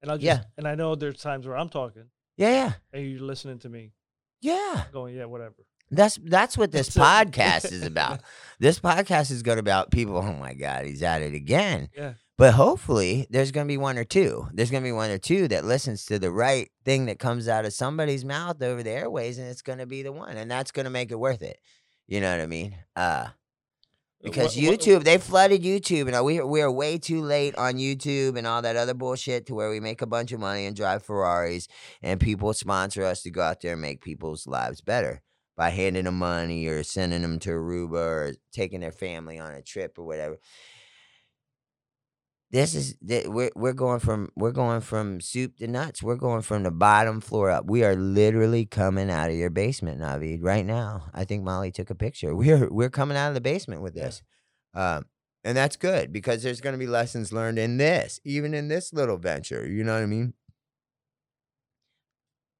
and 0.02 0.10
I 0.10 0.14
just 0.16 0.24
Yeah. 0.24 0.40
and 0.58 0.66
I 0.66 0.74
know 0.74 0.96
there's 0.96 1.20
times 1.22 1.46
where 1.46 1.56
I'm 1.56 1.68
talking 1.68 2.10
yeah, 2.36 2.50
yeah, 2.50 2.72
and 2.92 3.06
you're 3.08 3.22
listening 3.22 3.60
to 3.60 3.68
me, 3.68 3.92
yeah. 4.40 4.86
going, 4.92 5.14
"Yeah, 5.14 5.26
whatever." 5.26 5.62
That's 5.90 6.18
that's 6.22 6.58
what 6.58 6.72
this 6.72 6.90
podcast 6.90 7.72
is 7.72 7.82
about. 7.84 8.20
This 8.58 8.80
podcast 8.80 9.30
is 9.30 9.42
going 9.42 9.58
about 9.58 9.90
people. 9.90 10.16
Oh 10.16 10.32
my 10.32 10.54
God, 10.54 10.86
he's 10.86 11.02
at 11.02 11.20
it 11.20 11.34
again. 11.34 11.90
Yeah. 11.94 12.14
But 12.38 12.54
hopefully, 12.54 13.26
there's 13.28 13.50
going 13.52 13.66
to 13.66 13.70
be 13.70 13.76
one 13.76 13.98
or 13.98 14.04
two. 14.04 14.48
There's 14.50 14.70
going 14.70 14.82
to 14.82 14.86
be 14.88 14.92
one 14.92 15.10
or 15.10 15.18
two 15.18 15.46
that 15.48 15.66
listens 15.66 16.06
to 16.06 16.18
the 16.18 16.30
right 16.30 16.70
thing 16.82 17.04
that 17.04 17.18
comes 17.18 17.48
out 17.48 17.66
of 17.66 17.74
somebody's 17.74 18.24
mouth 18.24 18.62
over 18.62 18.82
the 18.82 18.90
airways, 18.92 19.36
and 19.36 19.46
it's 19.48 19.60
going 19.60 19.78
to 19.80 19.84
be 19.84 20.02
the 20.02 20.10
one, 20.10 20.38
and 20.38 20.50
that's 20.50 20.70
going 20.72 20.84
to 20.84 20.90
make 20.90 21.10
it 21.10 21.18
worth 21.18 21.42
it. 21.42 21.58
You 22.08 22.22
know 22.22 22.30
what 22.30 22.40
I 22.40 22.46
mean? 22.46 22.76
Uh, 22.96 23.26
because 24.22 24.56
What- 24.56 24.64
what- 24.70 24.80
YouTube, 24.80 25.04
they 25.04 25.18
flooded 25.18 25.62
YouTube, 25.62 26.10
and 26.10 26.24
we 26.24 26.40
we 26.40 26.62
are 26.62 26.72
way 26.72 26.96
too 26.96 27.20
late 27.20 27.54
on 27.56 27.74
YouTube 27.74 28.38
and 28.38 28.46
all 28.46 28.62
that 28.62 28.76
other 28.76 28.94
bullshit 28.94 29.44
to 29.48 29.54
where 29.54 29.68
we 29.68 29.80
make 29.80 30.00
a 30.00 30.06
bunch 30.06 30.32
of 30.32 30.40
money 30.40 30.64
and 30.64 30.74
drive 30.74 31.02
Ferraris, 31.02 31.68
and 32.02 32.18
people 32.20 32.54
sponsor 32.54 33.04
us 33.04 33.20
to 33.22 33.30
go 33.30 33.42
out 33.42 33.60
there 33.60 33.74
and 33.74 33.82
make 33.82 34.00
people's 34.00 34.46
lives 34.46 34.80
better 34.80 35.20
by 35.56 35.70
handing 35.70 36.04
them 36.04 36.18
money 36.18 36.66
or 36.66 36.82
sending 36.82 37.22
them 37.22 37.38
to 37.40 37.50
Aruba 37.50 37.92
or 37.92 38.34
taking 38.52 38.80
their 38.80 38.92
family 38.92 39.38
on 39.38 39.52
a 39.54 39.62
trip 39.62 39.98
or 39.98 40.04
whatever. 40.04 40.38
This 42.52 42.74
is 42.76 42.94
we're 43.02 43.50
we're 43.56 43.72
going 43.72 43.98
from 43.98 44.30
we're 44.36 44.52
going 44.52 44.80
from 44.80 45.20
soup 45.20 45.56
to 45.56 45.66
nuts. 45.66 46.02
We're 46.02 46.14
going 46.16 46.42
from 46.42 46.62
the 46.62 46.70
bottom 46.70 47.20
floor 47.20 47.50
up. 47.50 47.66
We 47.66 47.82
are 47.84 47.96
literally 47.96 48.64
coming 48.66 49.10
out 49.10 49.30
of 49.30 49.36
your 49.36 49.50
basement, 49.50 50.00
Navid, 50.00 50.38
right 50.42 50.64
now. 50.64 51.10
I 51.12 51.24
think 51.24 51.42
Molly 51.42 51.72
took 51.72 51.90
a 51.90 51.94
picture. 51.96 52.36
We're 52.36 52.68
we're 52.70 52.88
coming 52.90 53.16
out 53.16 53.28
of 53.28 53.34
the 53.34 53.40
basement 53.40 53.82
with 53.82 53.96
Yeah. 53.96 54.04
this. 54.04 54.22
Um, 54.74 55.06
and 55.42 55.56
that's 55.56 55.76
good 55.76 56.12
because 56.12 56.42
there's 56.42 56.60
going 56.60 56.74
to 56.74 56.78
be 56.78 56.86
lessons 56.86 57.32
learned 57.32 57.58
in 57.58 57.78
this, 57.78 58.20
even 58.24 58.54
in 58.54 58.68
this 58.68 58.92
little 58.92 59.16
venture. 59.16 59.66
You 59.66 59.82
know 59.82 59.94
what 59.94 60.02
I 60.02 60.06
mean? 60.06 60.34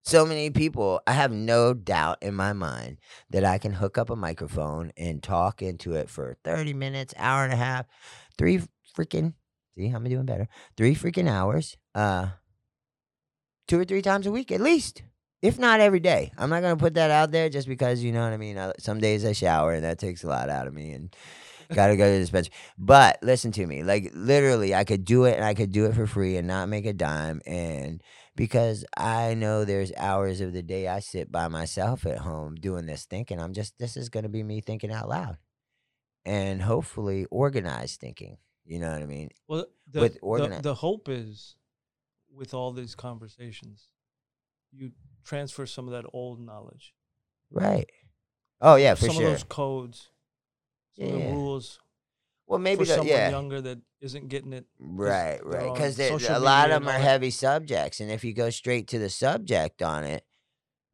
So 0.07 0.25
many 0.25 0.51
people, 0.51 1.01
I 1.05 1.14
have 1.14 1.33
no 1.33 1.75
doubt 1.75 2.19
in 2.23 2.33
my 2.33 2.53
mind 2.53 2.99
that 3.31 3.45
I 3.45 3.59
can 3.59 3.73
hook 3.73 3.99
up 3.99 4.09
a 4.09 4.14
microphone 4.14 4.92
and 4.97 5.21
talk 5.21 5.62
into 5.62 5.95
it 5.95 6.09
for 6.09 6.37
30 6.45 6.75
minutes, 6.75 7.12
hour 7.16 7.42
and 7.42 7.53
a 7.53 7.57
half, 7.57 7.87
three 8.38 8.61
freaking, 8.97 9.35
see, 9.77 9.88
I'm 9.88 10.05
doing 10.05 10.25
better, 10.25 10.47
three 10.77 10.95
freaking 10.95 11.29
hours, 11.29 11.77
uh, 11.97 12.29
two 13.66 13.81
or 13.81 13.85
three 13.85 14.01
times 14.01 14.29
a 14.29 14.31
week 14.31 14.53
at 14.53 14.61
least. 14.61 15.03
If 15.42 15.59
not 15.59 15.81
every 15.81 16.01
day, 16.01 16.31
I'm 16.38 16.51
not 16.51 16.62
gonna 16.62 16.77
put 16.77 16.95
that 16.95 17.11
out 17.11 17.33
there 17.33 17.49
just 17.49 17.66
because 17.66 18.05
you 18.05 18.12
know 18.12 18.23
what 18.23 18.33
I 18.33 18.37
mean. 18.37 18.57
I, 18.59 18.75
some 18.79 19.01
days 19.01 19.25
I 19.25 19.33
shower 19.33 19.73
and 19.73 19.83
that 19.85 19.99
takes 19.99 20.23
a 20.23 20.29
lot 20.29 20.49
out 20.49 20.69
of 20.69 20.73
me, 20.73 20.92
and 20.92 21.12
gotta 21.75 21.97
go 21.97 22.07
to 22.07 22.12
the 22.12 22.21
dispenser. 22.21 22.53
But 22.79 23.19
listen 23.23 23.51
to 23.53 23.66
me, 23.66 23.83
like 23.83 24.12
literally, 24.14 24.73
I 24.73 24.85
could 24.85 25.05
do 25.05 25.25
it 25.25 25.35
and 25.35 25.45
I 25.45 25.55
could 25.55 25.73
do 25.73 25.87
it 25.87 25.97
for 25.97 26.07
free 26.07 26.37
and 26.37 26.47
not 26.47 26.69
make 26.69 26.87
a 26.87 26.92
dime. 26.92 27.42
And 27.45 28.03
because 28.37 28.85
I 28.96 29.35
know 29.35 29.64
there's 29.64 29.92
hours 29.96 30.40
of 30.40 30.53
the 30.53 30.62
day 30.62 30.87
I 30.87 31.01
sit 31.01 31.33
by 31.33 31.49
myself 31.49 32.07
at 32.07 32.18
home 32.18 32.55
doing 32.55 32.87
this 32.87 33.07
thinking, 33.07 33.40
I'm 33.40 33.53
just 33.55 33.79
this 33.79 33.96
is 33.96 34.09
gonna 34.09 34.29
be 34.29 34.42
me 34.42 34.61
thinking 34.61 34.92
out 34.92 35.09
loud, 35.09 35.38
and 36.25 36.62
hopefully 36.62 37.27
organized 37.31 37.99
thinking. 38.01 38.37
You 38.64 38.81
know 38.81 38.92
what 38.92 39.03
I 39.03 39.07
mean? 39.07 39.31
Well, 39.49 39.66
the, 39.90 40.01
with 40.01 40.14
the, 40.14 40.20
organi- 40.20 40.62
the 40.62 40.75
hope 40.75 41.09
is 41.09 41.57
with 42.33 42.53
all 42.53 42.72
these 42.72 42.94
conversations, 42.94 43.88
you 44.72 44.92
transfer 45.25 45.66
some 45.66 45.87
of 45.87 45.92
that 45.92 46.05
old 46.12 46.40
knowledge. 46.40 46.92
Right. 47.51 47.88
Oh 48.61 48.77
yeah, 48.77 48.94
for 48.94 49.07
some 49.07 49.16
sure. 49.16 49.25
of 49.27 49.31
those 49.33 49.44
codes, 49.44 50.11
some 50.99 51.07
of 51.07 51.18
Yeah. 51.18 51.27
the 51.27 51.33
rules 51.33 51.79
well, 52.47 52.59
maybe 52.59 52.85
for 52.85 52.85
the, 52.85 52.95
someone 52.95 53.09
yeah. 53.09 53.31
younger 53.31 53.61
that 53.61 53.79
isn't 54.01 54.29
getting 54.29 54.53
it. 54.53 54.67
Right, 54.79 55.45
right. 55.45 55.73
Because 55.73 55.99
a 55.99 56.39
lot 56.39 56.71
of 56.71 56.83
them 56.83 56.89
are 56.89 56.99
heavy 56.99 57.31
subjects, 57.31 58.01
and 58.01 58.11
if 58.11 58.25
you 58.25 58.33
go 58.33 58.51
straight 58.51 58.87
to 58.89 58.99
the 58.99 59.11
subject 59.11 59.83
on 59.83 60.05
it, 60.05 60.25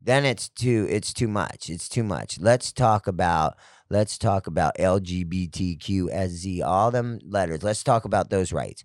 then 0.01 0.25
it's 0.25 0.49
too 0.49 0.87
it's 0.91 1.13
too 1.13 1.29
much. 1.29 1.69
It's 1.69 1.89
too 1.89 2.03
much. 2.03 2.41
Let's 2.41 2.73
talk 2.73 3.07
about 3.07 3.57
let's 3.91 4.19
talk 4.19 4.47
about 4.47 4.77
LGBTQSZ, 4.79 6.63
all 6.65 6.91
them 6.91 7.21
letters. 7.25 7.63
Let's 7.63 7.85
talk 7.85 8.05
about 8.05 8.31
those 8.31 8.53
rights. 8.53 8.85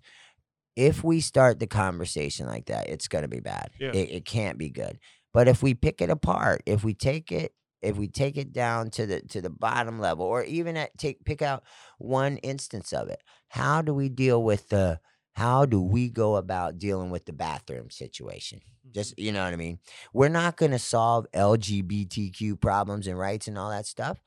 If 0.76 1.02
we 1.02 1.20
start 1.20 1.58
the 1.58 1.66
conversation 1.66 2.46
like 2.46 2.66
that, 2.66 2.88
it's 2.88 3.08
gonna 3.08 3.28
be 3.28 3.40
bad. 3.40 3.70
Yeah. 3.80 3.90
It, 3.92 4.10
it 4.10 4.24
can't 4.24 4.58
be 4.58 4.70
good. 4.70 4.98
But 5.32 5.48
if 5.48 5.62
we 5.62 5.74
pick 5.74 6.00
it 6.00 6.10
apart, 6.10 6.62
if 6.66 6.84
we 6.84 6.94
take 6.94 7.32
it 7.32 7.52
if 7.82 7.96
we 7.96 8.08
take 8.08 8.36
it 8.36 8.52
down 8.52 8.90
to 8.90 9.06
the 9.06 9.20
to 9.22 9.40
the 9.40 9.50
bottom 9.50 9.98
level 9.98 10.26
or 10.26 10.44
even 10.44 10.76
at 10.76 10.96
take 10.98 11.24
pick 11.24 11.42
out 11.42 11.62
one 11.98 12.36
instance 12.38 12.92
of 12.92 13.08
it 13.08 13.22
how 13.48 13.82
do 13.82 13.94
we 13.94 14.08
deal 14.08 14.42
with 14.42 14.68
the 14.68 15.00
how 15.38 15.64
do 15.64 15.80
we 15.80 16.08
go 16.08 16.34
about 16.34 16.78
dealing 16.78 17.10
with 17.10 17.24
the 17.24 17.32
bathroom 17.32 17.90
situation? 17.90 18.60
Just 18.92 19.12
mm-hmm. 19.12 19.24
you 19.24 19.32
know 19.32 19.44
what 19.44 19.52
i 19.52 19.56
mean? 19.56 19.78
We're 20.12 20.28
not 20.28 20.56
going 20.56 20.72
to 20.72 20.80
solve 20.80 21.28
lgbtq 21.32 22.60
problems 22.60 23.06
and 23.06 23.16
rights 23.16 23.46
and 23.46 23.56
all 23.56 23.70
that 23.70 23.86
stuff. 23.86 24.18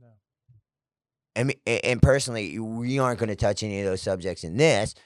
No. 0.00 0.08
I 1.36 1.44
mean, 1.44 1.56
and 1.66 2.02
personally, 2.02 2.58
we 2.58 2.98
aren't 2.98 3.20
going 3.20 3.28
to 3.28 3.36
touch 3.36 3.62
any 3.62 3.78
of 3.78 3.86
those 3.86 4.02
subjects 4.02 4.42
in 4.42 4.56
this, 4.56 4.96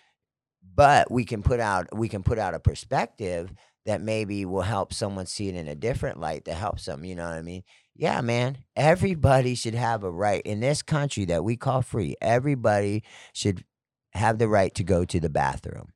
but 0.75 1.11
we 1.11 1.27
can 1.27 1.42
put 1.42 1.61
out 1.61 1.94
we 1.94 2.09
can 2.09 2.23
put 2.23 2.38
out 2.38 2.55
a 2.55 2.59
perspective 2.59 3.53
that 3.87 4.01
maybe 4.01 4.44
will 4.44 4.62
help 4.62 4.92
someone 4.92 5.27
see 5.27 5.49
it 5.49 5.55
in 5.55 5.68
a 5.68 5.75
different 5.75 6.18
light 6.18 6.44
that 6.44 6.55
helps 6.55 6.87
them. 6.87 7.05
You 7.05 7.14
know 7.14 7.25
what 7.25 7.35
I 7.35 7.42
mean? 7.42 7.62
Yeah, 7.94 8.20
man. 8.23 8.59
Everybody 8.75 9.55
should 9.55 9.75
have 9.75 10.03
a 10.03 10.11
right 10.11 10.42
in 10.42 10.61
this 10.61 10.83
country 10.83 11.25
that 11.27 11.44
we 11.44 11.57
call 11.57 11.83
free. 11.83 12.16
Everybody 12.20 13.05
should 13.33 13.64
have 14.12 14.38
the 14.38 14.49
right 14.49 14.75
to 14.75 14.85
go 14.85 15.05
to 15.05 15.20
the 15.20 15.29
bathroom 15.29 15.88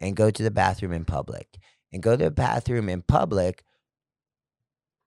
and 0.00 0.16
go 0.16 0.30
to 0.30 0.42
the 0.42 0.50
bathroom 0.50 0.92
in 0.92 1.04
public 1.04 1.58
and 1.92 2.02
go 2.02 2.16
to 2.16 2.24
the 2.24 2.30
bathroom 2.30 2.88
in 2.88 3.02
public 3.02 3.64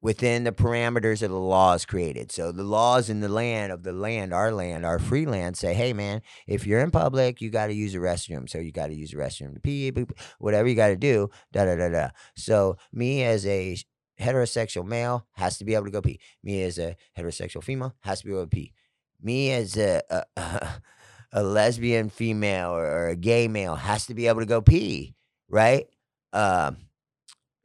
within 0.03 0.43
the 0.43 0.51
parameters 0.51 1.23
of 1.23 1.31
the 1.31 1.39
laws 1.39 1.85
created. 1.85 2.29
So 2.29 2.51
the 2.51 2.63
laws 2.63 3.09
in 3.09 3.21
the 3.21 3.29
land 3.29 3.71
of 3.71 3.83
the 3.83 3.93
land, 3.93 4.33
our 4.33 4.51
land, 4.51 4.85
our 4.85 4.99
free 4.99 5.25
land 5.25 5.55
say, 5.55 5.73
hey 5.73 5.93
man, 5.93 6.21
if 6.45 6.67
you're 6.67 6.81
in 6.81 6.91
public, 6.91 7.39
you 7.39 7.49
got 7.49 7.67
to 7.67 7.73
use 7.73 7.95
a 7.95 7.99
restroom. 7.99 8.49
So 8.49 8.57
you 8.57 8.73
got 8.73 8.87
to 8.87 8.95
use 8.95 9.13
a 9.13 9.15
restroom 9.15 9.53
to 9.53 9.61
pee, 9.61 9.93
boop, 9.93 10.11
whatever 10.39 10.67
you 10.67 10.75
got 10.75 10.89
to 10.89 10.97
do, 10.97 11.29
da 11.53 11.63
da 11.63 11.75
da 11.77 11.87
da. 11.87 12.09
So 12.35 12.75
me 12.91 13.23
as 13.23 13.47
a 13.47 13.77
heterosexual 14.19 14.85
male 14.85 15.25
has 15.31 15.57
to 15.59 15.65
be 15.65 15.73
able 15.73 15.85
to 15.85 15.91
go 15.91 16.01
pee. 16.01 16.19
Me 16.43 16.63
as 16.63 16.77
a 16.77 16.97
heterosexual 17.17 17.63
female 17.63 17.95
has 18.01 18.19
to 18.19 18.25
be 18.25 18.33
able 18.33 18.43
to 18.43 18.47
pee. 18.47 18.73
Me 19.21 19.53
as 19.53 19.77
a 19.77 20.01
a, 20.09 20.25
a 21.31 21.43
lesbian 21.43 22.09
female 22.09 22.71
or, 22.71 23.07
a 23.07 23.15
gay 23.15 23.47
male 23.47 23.75
has 23.75 24.05
to 24.07 24.13
be 24.13 24.27
able 24.27 24.41
to 24.41 24.45
go 24.45 24.61
pee, 24.61 25.15
right? 25.47 25.87
Um, 26.33 26.75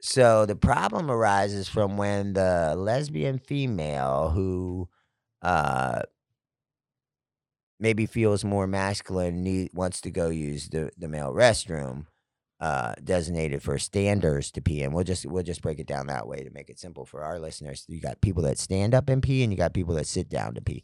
so 0.01 0.45
the 0.45 0.55
problem 0.55 1.11
arises 1.11 1.67
from 1.67 1.97
when 1.97 2.33
the 2.33 2.75
lesbian 2.77 3.39
female 3.39 4.29
who 4.29 4.87
uh 5.41 6.01
maybe 7.79 8.05
feels 8.05 8.43
more 8.43 8.67
masculine 8.67 9.43
need, 9.43 9.69
wants 9.73 10.01
to 10.01 10.11
go 10.11 10.29
use 10.29 10.67
the, 10.69 10.91
the 10.97 11.07
male 11.07 11.33
restroom 11.33 12.05
uh 12.59 12.93
designated 13.03 13.63
for 13.63 13.77
standers 13.77 14.51
to 14.51 14.61
pee 14.61 14.81
in. 14.81 14.91
We'll 14.91 15.05
just 15.05 15.25
we'll 15.25 15.43
just 15.43 15.61
break 15.61 15.79
it 15.79 15.87
down 15.87 16.07
that 16.07 16.27
way 16.27 16.43
to 16.43 16.49
make 16.49 16.69
it 16.69 16.79
simple 16.79 17.05
for 17.05 17.23
our 17.23 17.39
listeners. 17.39 17.85
You 17.87 18.01
got 18.01 18.21
people 18.21 18.43
that 18.43 18.57
stand 18.57 18.93
up 18.93 19.09
and 19.09 19.23
pee 19.23 19.43
and 19.43 19.51
you 19.51 19.57
got 19.57 19.73
people 19.73 19.95
that 19.95 20.07
sit 20.07 20.29
down 20.29 20.55
to 20.55 20.61
pee. 20.61 20.83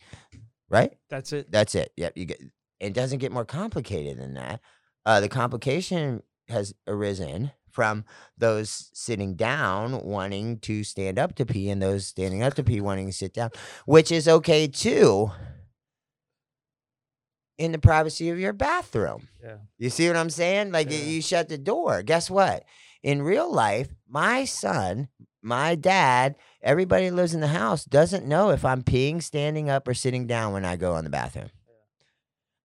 Right? 0.70 0.98
That's 1.10 1.32
it. 1.32 1.52
That's 1.52 1.76
it. 1.76 1.92
Yep. 1.96 2.18
You 2.18 2.26
get. 2.26 2.42
It 2.80 2.94
doesn't 2.94 3.20
get 3.20 3.32
more 3.32 3.46
complicated 3.46 4.18
than 4.18 4.34
that. 4.34 4.60
Uh, 5.06 5.20
the 5.20 5.30
complication 5.30 6.24
has 6.48 6.74
arisen 6.88 7.52
from 7.76 8.06
those 8.38 8.90
sitting 8.94 9.36
down 9.36 10.02
wanting 10.04 10.60
to 10.60 10.84
stand 10.86 11.20
up 11.20 11.36
to 11.36 11.46
pee, 11.46 11.70
and 11.70 11.82
those 11.82 12.08
standing 12.08 12.42
up 12.42 12.54
to 12.56 12.64
pee 12.64 12.80
wanting 12.82 13.08
to 13.08 13.12
sit 13.14 13.34
down, 13.34 13.50
which 13.86 14.12
is 14.12 14.28
okay 14.28 14.66
too. 14.68 15.30
In 17.58 17.72
the 17.72 17.80
privacy 17.80 18.30
of 18.30 18.40
your 18.40 18.52
bathroom. 18.54 19.28
Yeah. 19.42 19.58
You 19.78 19.90
see 19.90 20.08
what 20.08 20.18
I'm 20.18 20.30
saying? 20.30 20.72
Like 20.72 20.90
Yeah. 20.92 20.98
you 20.98 21.22
shut 21.22 21.48
the 21.48 21.58
door. 21.58 22.02
Guess 22.02 22.30
what? 22.30 22.64
In 23.04 23.22
real 23.22 23.50
life, 23.52 23.90
my 24.10 24.44
son, 24.46 25.08
my 25.42 25.76
dad, 25.76 26.36
everybody 26.62 27.08
who 27.08 27.16
lives 27.16 27.34
in 27.34 27.40
the 27.40 27.48
house 27.48 27.86
doesn't 27.86 28.26
know 28.26 28.50
if 28.50 28.66
I'm 28.66 28.84
peeing, 28.84 29.22
standing 29.22 29.70
up, 29.70 29.88
or 29.88 29.94
sitting 29.94 30.28
down 30.28 30.54
when 30.54 30.66
I 30.66 30.76
go 30.76 30.98
in 30.98 31.04
the 31.04 31.10
bathroom. 31.10 31.50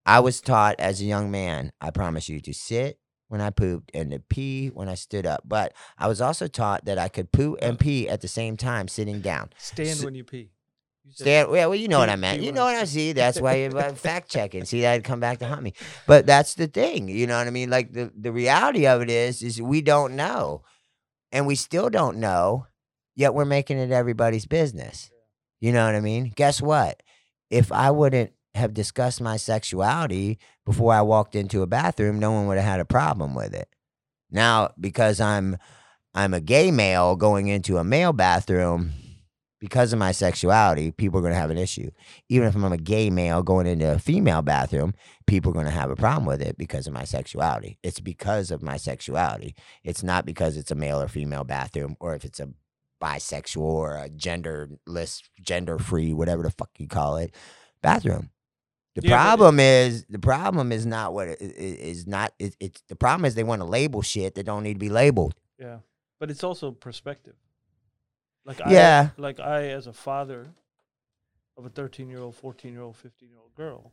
I 0.07 0.21
was 0.21 0.41
taught 0.41 0.81
as 0.81 1.01
a 1.01 1.05
young 1.05 1.31
man, 1.31 1.73
I 1.81 1.91
promise 1.91 2.29
you, 2.29 2.41
to 2.41 2.55
sit 2.55 2.99
when 3.31 3.41
I 3.41 3.51
pooped 3.51 3.93
and 3.95 4.11
to 4.11 4.19
pee 4.19 4.69
when 4.69 4.89
I 4.89 4.95
stood 4.95 5.25
up. 5.25 5.45
But 5.47 5.73
I 5.97 6.09
was 6.09 6.21
also 6.21 6.49
taught 6.49 6.85
that 6.87 6.99
I 6.99 7.07
could 7.07 7.31
poo 7.31 7.57
and 7.63 7.79
pee 7.79 8.09
at 8.09 8.23
the 8.23 8.29
same 8.29 8.57
time 8.57 8.89
sitting 8.89 9.21
down. 9.21 9.51
Stand 9.57 9.89
S- 9.91 10.05
when 10.05 10.17
you 10.17 10.25
pee. 10.25 10.51
You 11.05 11.13
Stand, 11.13 11.49
yeah, 11.55 11.67
well, 11.67 11.77
you 11.77 11.87
know 11.87 12.01
what 12.01 12.11
I 12.11 12.17
meant. 12.17 12.43
You 12.43 12.51
know 12.51 12.65
what 12.65 12.75
I 12.75 12.85
see. 12.85 13.13
That's 13.15 13.41
why 13.41 13.55
you're 13.55 13.79
uh, 13.79 13.95
fact 13.95 14.33
checking. 14.33 14.65
See, 14.65 14.81
that'd 14.81 15.05
come 15.05 15.21
back 15.21 15.39
to 15.39 15.47
haunt 15.47 15.63
me. 15.63 15.75
But 16.09 16.27
that's 16.27 16.55
the 16.55 16.67
thing. 16.67 17.09
You 17.09 17.29
know 17.29 17.39
what 17.39 17.47
I 17.47 17.51
mean? 17.51 17.71
Like 17.71 17.93
the, 17.93 18.13
the 18.19 18.33
reality 18.33 18.89
of 18.89 19.01
it 19.01 19.11
is, 19.11 19.43
is 19.43 19.63
we 19.63 19.81
don't 19.81 20.17
know. 20.17 20.65
And 21.31 21.47
we 21.47 21.55
still 21.55 21.89
don't 21.89 22.17
know, 22.17 22.67
yet 23.15 23.33
we're 23.33 23.45
making 23.45 23.79
it 23.79 23.93
everybody's 23.93 24.47
business. 24.47 25.09
You 25.61 25.71
know 25.73 25.87
what 25.87 25.95
I 25.95 26.01
mean? 26.01 26.33
Guess 26.35 26.61
what? 26.61 27.01
If 27.49 27.71
I 27.71 27.93
wouldn't 27.93 28.33
have 28.55 28.75
discussed 28.75 29.21
my 29.21 29.37
sexuality 29.37 30.39
before 30.67 30.93
I 30.93 31.03
walked 31.03 31.35
into 31.35 31.63
a 31.63 31.67
bathroom, 31.67 32.19
no 32.19 32.33
one 32.33 32.47
would 32.47 32.59
have 32.59 32.67
had 32.67 32.81
a 32.81 32.85
problem 32.85 33.35
with 33.35 33.55
it. 33.55 33.69
Now, 34.31 34.71
because 34.79 35.21
I'm 35.21 35.57
I'm 36.15 36.35
a 36.35 36.41
gay 36.41 36.71
male 36.71 37.15
going 37.15 37.49
into 37.49 37.79
a 37.79 37.85
male 37.85 38.13
bathroom 38.13 38.93
because 39.61 39.93
of 39.93 39.99
my 39.99 40.11
sexuality, 40.11 40.91
people 40.91 41.19
are 41.19 41.23
going 41.23 41.35
to 41.35 41.39
have 41.39 41.51
an 41.51 41.59
issue. 41.59 41.91
Even 42.29 42.49
if 42.49 42.57
I'm 42.57 42.73
a 42.73 42.79
gay 42.79 43.11
male 43.11 43.43
going 43.43 43.67
into 43.67 43.93
a 43.93 43.99
female 43.99 44.43
bathroom, 44.43 44.95
people 45.27 45.51
are 45.51 45.55
going 45.55 45.67
to 45.67 45.71
have 45.71 45.91
a 45.91 45.97
problem 45.97 46.25
with 46.25 46.41
it 46.41 46.57
because 46.57 46.87
of 46.87 46.95
my 46.95 47.05
sexuality. 47.05 47.79
It's 47.83 48.01
because 48.01 48.51
of 48.51 48.63
my 48.63 48.79
sexuality. 48.79 49.55
It's 49.85 50.03
not 50.03 50.25
because 50.25 50.57
it's 50.57 50.71
a 50.71 50.75
male 50.75 51.01
or 51.01 51.09
female 51.09 51.45
bathroom 51.45 51.97
or 52.01 52.15
if 52.15 52.25
it's 52.25 52.41
a 52.41 52.49
bisexual 53.03 53.61
or 53.61 53.97
a 53.97 54.09
genderless, 54.09 55.23
gender 55.41 55.79
free, 55.79 56.13
whatever 56.13 56.43
the 56.43 56.51
fuck 56.51 56.71
you 56.79 56.89
call 56.89 57.17
it, 57.19 57.35
bathroom. 57.83 58.31
The 59.01 59.09
Yeah, 59.09 59.17
but 59.17 59.23
problem 59.23 59.61
is 59.61 60.05
the 60.09 60.19
problem 60.19 60.73
is 60.73 60.87
not 60.87 61.13
what 61.15 61.29
it, 61.29 61.41
is 61.41 62.07
not 62.07 62.33
it, 62.39 62.57
it's 62.61 62.83
the 62.89 62.97
problem 62.97 63.25
is 63.25 63.35
they 63.35 63.45
want 63.45 63.61
to 63.61 63.67
label 63.67 64.03
shit 64.03 64.35
that 64.35 64.45
don't 64.45 64.63
need 64.63 64.75
to 64.75 64.79
be 64.79 64.89
labeled. 64.91 65.35
Yeah, 65.59 65.79
but 66.19 66.31
it's 66.31 66.45
also 66.45 66.71
perspective. 66.73 67.35
Like 68.45 68.59
Yeah. 68.61 69.11
I, 69.17 69.21
like 69.21 69.41
I, 69.41 69.69
as 69.69 69.87
a 69.87 69.93
father 69.93 70.49
of 71.57 71.67
a 71.67 71.69
thirteen-year-old, 71.69 72.35
fourteen-year-old, 72.35 72.97
fifteen-year-old 72.97 73.55
girl, 73.55 73.93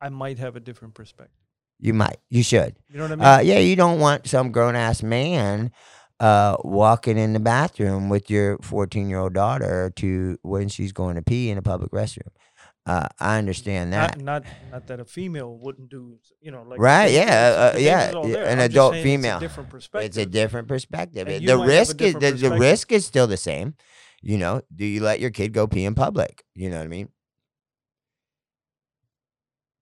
I 0.00 0.08
might 0.08 0.38
have 0.38 0.56
a 0.56 0.60
different 0.60 0.94
perspective. 0.94 1.38
You 1.80 1.94
might, 1.94 2.18
you 2.30 2.42
should. 2.42 2.76
You 2.88 2.98
know 2.98 3.04
what 3.04 3.12
I 3.12 3.16
mean? 3.16 3.26
Uh, 3.26 3.40
yeah, 3.42 3.58
you 3.58 3.76
don't 3.76 4.00
want 4.00 4.26
some 4.28 4.52
grown 4.52 4.76
ass 4.76 5.02
man 5.02 5.72
uh, 6.20 6.56
walking 6.62 7.18
in 7.18 7.32
the 7.32 7.40
bathroom 7.40 8.08
with 8.08 8.30
your 8.30 8.58
14 8.58 9.08
year 9.08 9.18
old 9.18 9.34
daughter 9.34 9.92
to 9.96 10.38
when 10.42 10.68
she's 10.68 10.92
going 10.92 11.16
to 11.16 11.22
pee 11.22 11.50
in 11.50 11.58
a 11.58 11.62
public 11.62 11.90
restroom. 11.90 12.28
Uh, 12.86 13.08
I 13.18 13.38
understand 13.38 13.94
that. 13.94 14.18
not, 14.18 14.24
not 14.44 14.44
not 14.70 14.86
that 14.88 15.00
a 15.00 15.04
female 15.06 15.56
wouldn't 15.58 15.88
do. 15.88 16.18
You 16.42 16.50
know, 16.50 16.62
like 16.64 16.78
Right, 16.80 17.10
yeah, 17.12 17.72
uh, 17.74 17.78
yeah, 17.78 18.12
all 18.14 18.28
yeah, 18.28 18.44
an 18.44 18.58
I'm 18.60 18.66
adult 18.66 18.92
saying 18.92 19.06
it's 19.06 19.08
a 19.08 19.16
female. 19.16 19.38
different 19.40 19.70
perspective. 19.70 20.06
It's 20.08 20.16
a 20.18 20.26
different 20.26 20.68
perspective. 20.68 21.26
It- 21.28 21.46
The 21.46 21.56
might 21.56 21.62
have 21.62 21.68
a 21.70 21.78
risk 21.78 22.02
is 22.02 22.12
the, 22.14 22.30
the 22.32 22.50
risk 22.50 22.92
is 22.92 23.06
still 23.06 23.26
the 23.26 23.38
same. 23.38 23.74
You 24.20 24.36
know, 24.38 24.60
do 24.74 24.84
you 24.84 25.00
let 25.02 25.18
your 25.20 25.30
kid 25.30 25.52
go 25.52 25.66
pee 25.66 25.84
in 25.86 25.94
public? 25.94 26.44
You 26.54 26.68
know 26.70 26.76
what 26.78 26.84
I 26.84 26.88
mean? 26.88 27.08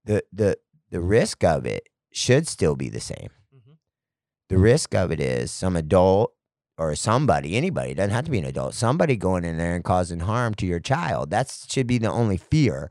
The 0.05 0.23
the 0.33 0.59
the 0.91 1.01
risk 1.01 1.45
of 1.45 1.65
it 1.67 1.89
should 2.13 2.47
still 2.47 2.77
be 2.77 2.89
the 2.89 3.01
same. 3.01 3.31
Mhm. 3.55 3.77
The 4.49 4.59
risk 4.59 4.95
of 4.95 5.11
it 5.11 5.21
is 5.21 5.51
some 5.51 5.77
adult 5.77 6.35
or 6.79 6.95
somebody, 6.95 7.57
anybody, 7.57 7.91
it 7.93 7.95
doesn't 7.97 8.11
have 8.11 8.25
to 8.25 8.31
be 8.31 8.39
an 8.39 8.45
adult, 8.45 8.75
somebody 8.75 9.17
going 9.17 9.45
in 9.45 9.59
there 9.59 9.75
and 9.75 9.85
causing 9.85 10.21
harm 10.21 10.55
to 10.55 10.67
your 10.67 10.81
child. 10.81 11.31
That 11.31 11.55
should 11.69 11.87
be 11.87 11.99
the 11.99 12.11
only 12.11 12.37
fear. 12.39 12.91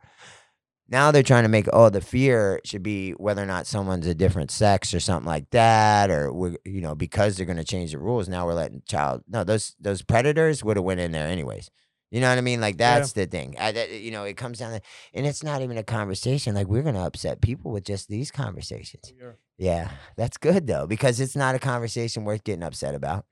Now 0.87 1.11
they're 1.11 1.23
trying 1.23 1.43
to 1.43 1.49
make 1.49 1.67
oh 1.71 1.89
the 1.89 2.01
fear 2.01 2.59
should 2.65 2.83
be 2.83 3.11
whether 3.11 3.41
or 3.41 3.45
not 3.45 3.65
someone's 3.65 4.07
a 4.07 4.13
different 4.13 4.51
sex 4.51 4.93
or 4.93 4.99
something 4.99 5.25
like 5.27 5.49
that, 5.51 6.11
or 6.11 6.33
we're 6.33 6.55
you 6.65 6.81
know 6.81 6.95
because 6.95 7.37
they're 7.37 7.45
going 7.45 7.57
to 7.57 7.63
change 7.63 7.93
the 7.93 7.97
rules. 7.97 8.27
Now 8.27 8.45
we're 8.45 8.55
letting 8.55 8.81
child 8.85 9.23
no 9.29 9.43
those 9.45 9.73
those 9.79 10.01
predators 10.01 10.63
would 10.65 10.75
have 10.75 10.83
went 10.83 10.99
in 10.99 11.13
there 11.13 11.27
anyways. 11.27 11.71
You 12.11 12.19
know 12.19 12.27
what 12.27 12.37
I 12.37 12.41
mean? 12.41 12.59
Like 12.59 12.75
Yeah. 12.77 12.95
that's 12.99 13.13
the 13.13 13.25
thing. 13.25 13.55
I, 13.57 13.71
that, 13.71 13.89
you 14.01 14.11
know, 14.11 14.25
it 14.25 14.35
comes 14.35 14.59
down 14.59 14.73
to, 14.73 14.81
and 15.13 15.25
it's 15.25 15.43
not 15.43 15.61
even 15.61 15.77
a 15.77 15.83
conversation. 15.83 16.53
Like 16.55 16.67
we're 16.67 16.81
gonna 16.83 17.05
upset 17.05 17.39
people 17.39 17.71
with 17.71 17.85
just 17.85 18.09
these 18.09 18.29
conversations. 18.29 19.13
Are- 19.23 19.37
Yeah, 19.57 19.91
that's 20.17 20.35
good 20.37 20.67
though 20.67 20.87
because 20.87 21.21
it's 21.21 21.37
not 21.37 21.55
a 21.55 21.59
conversation 21.59 22.25
worth 22.25 22.43
getting 22.43 22.63
upset 22.63 22.95
about. 22.95 23.25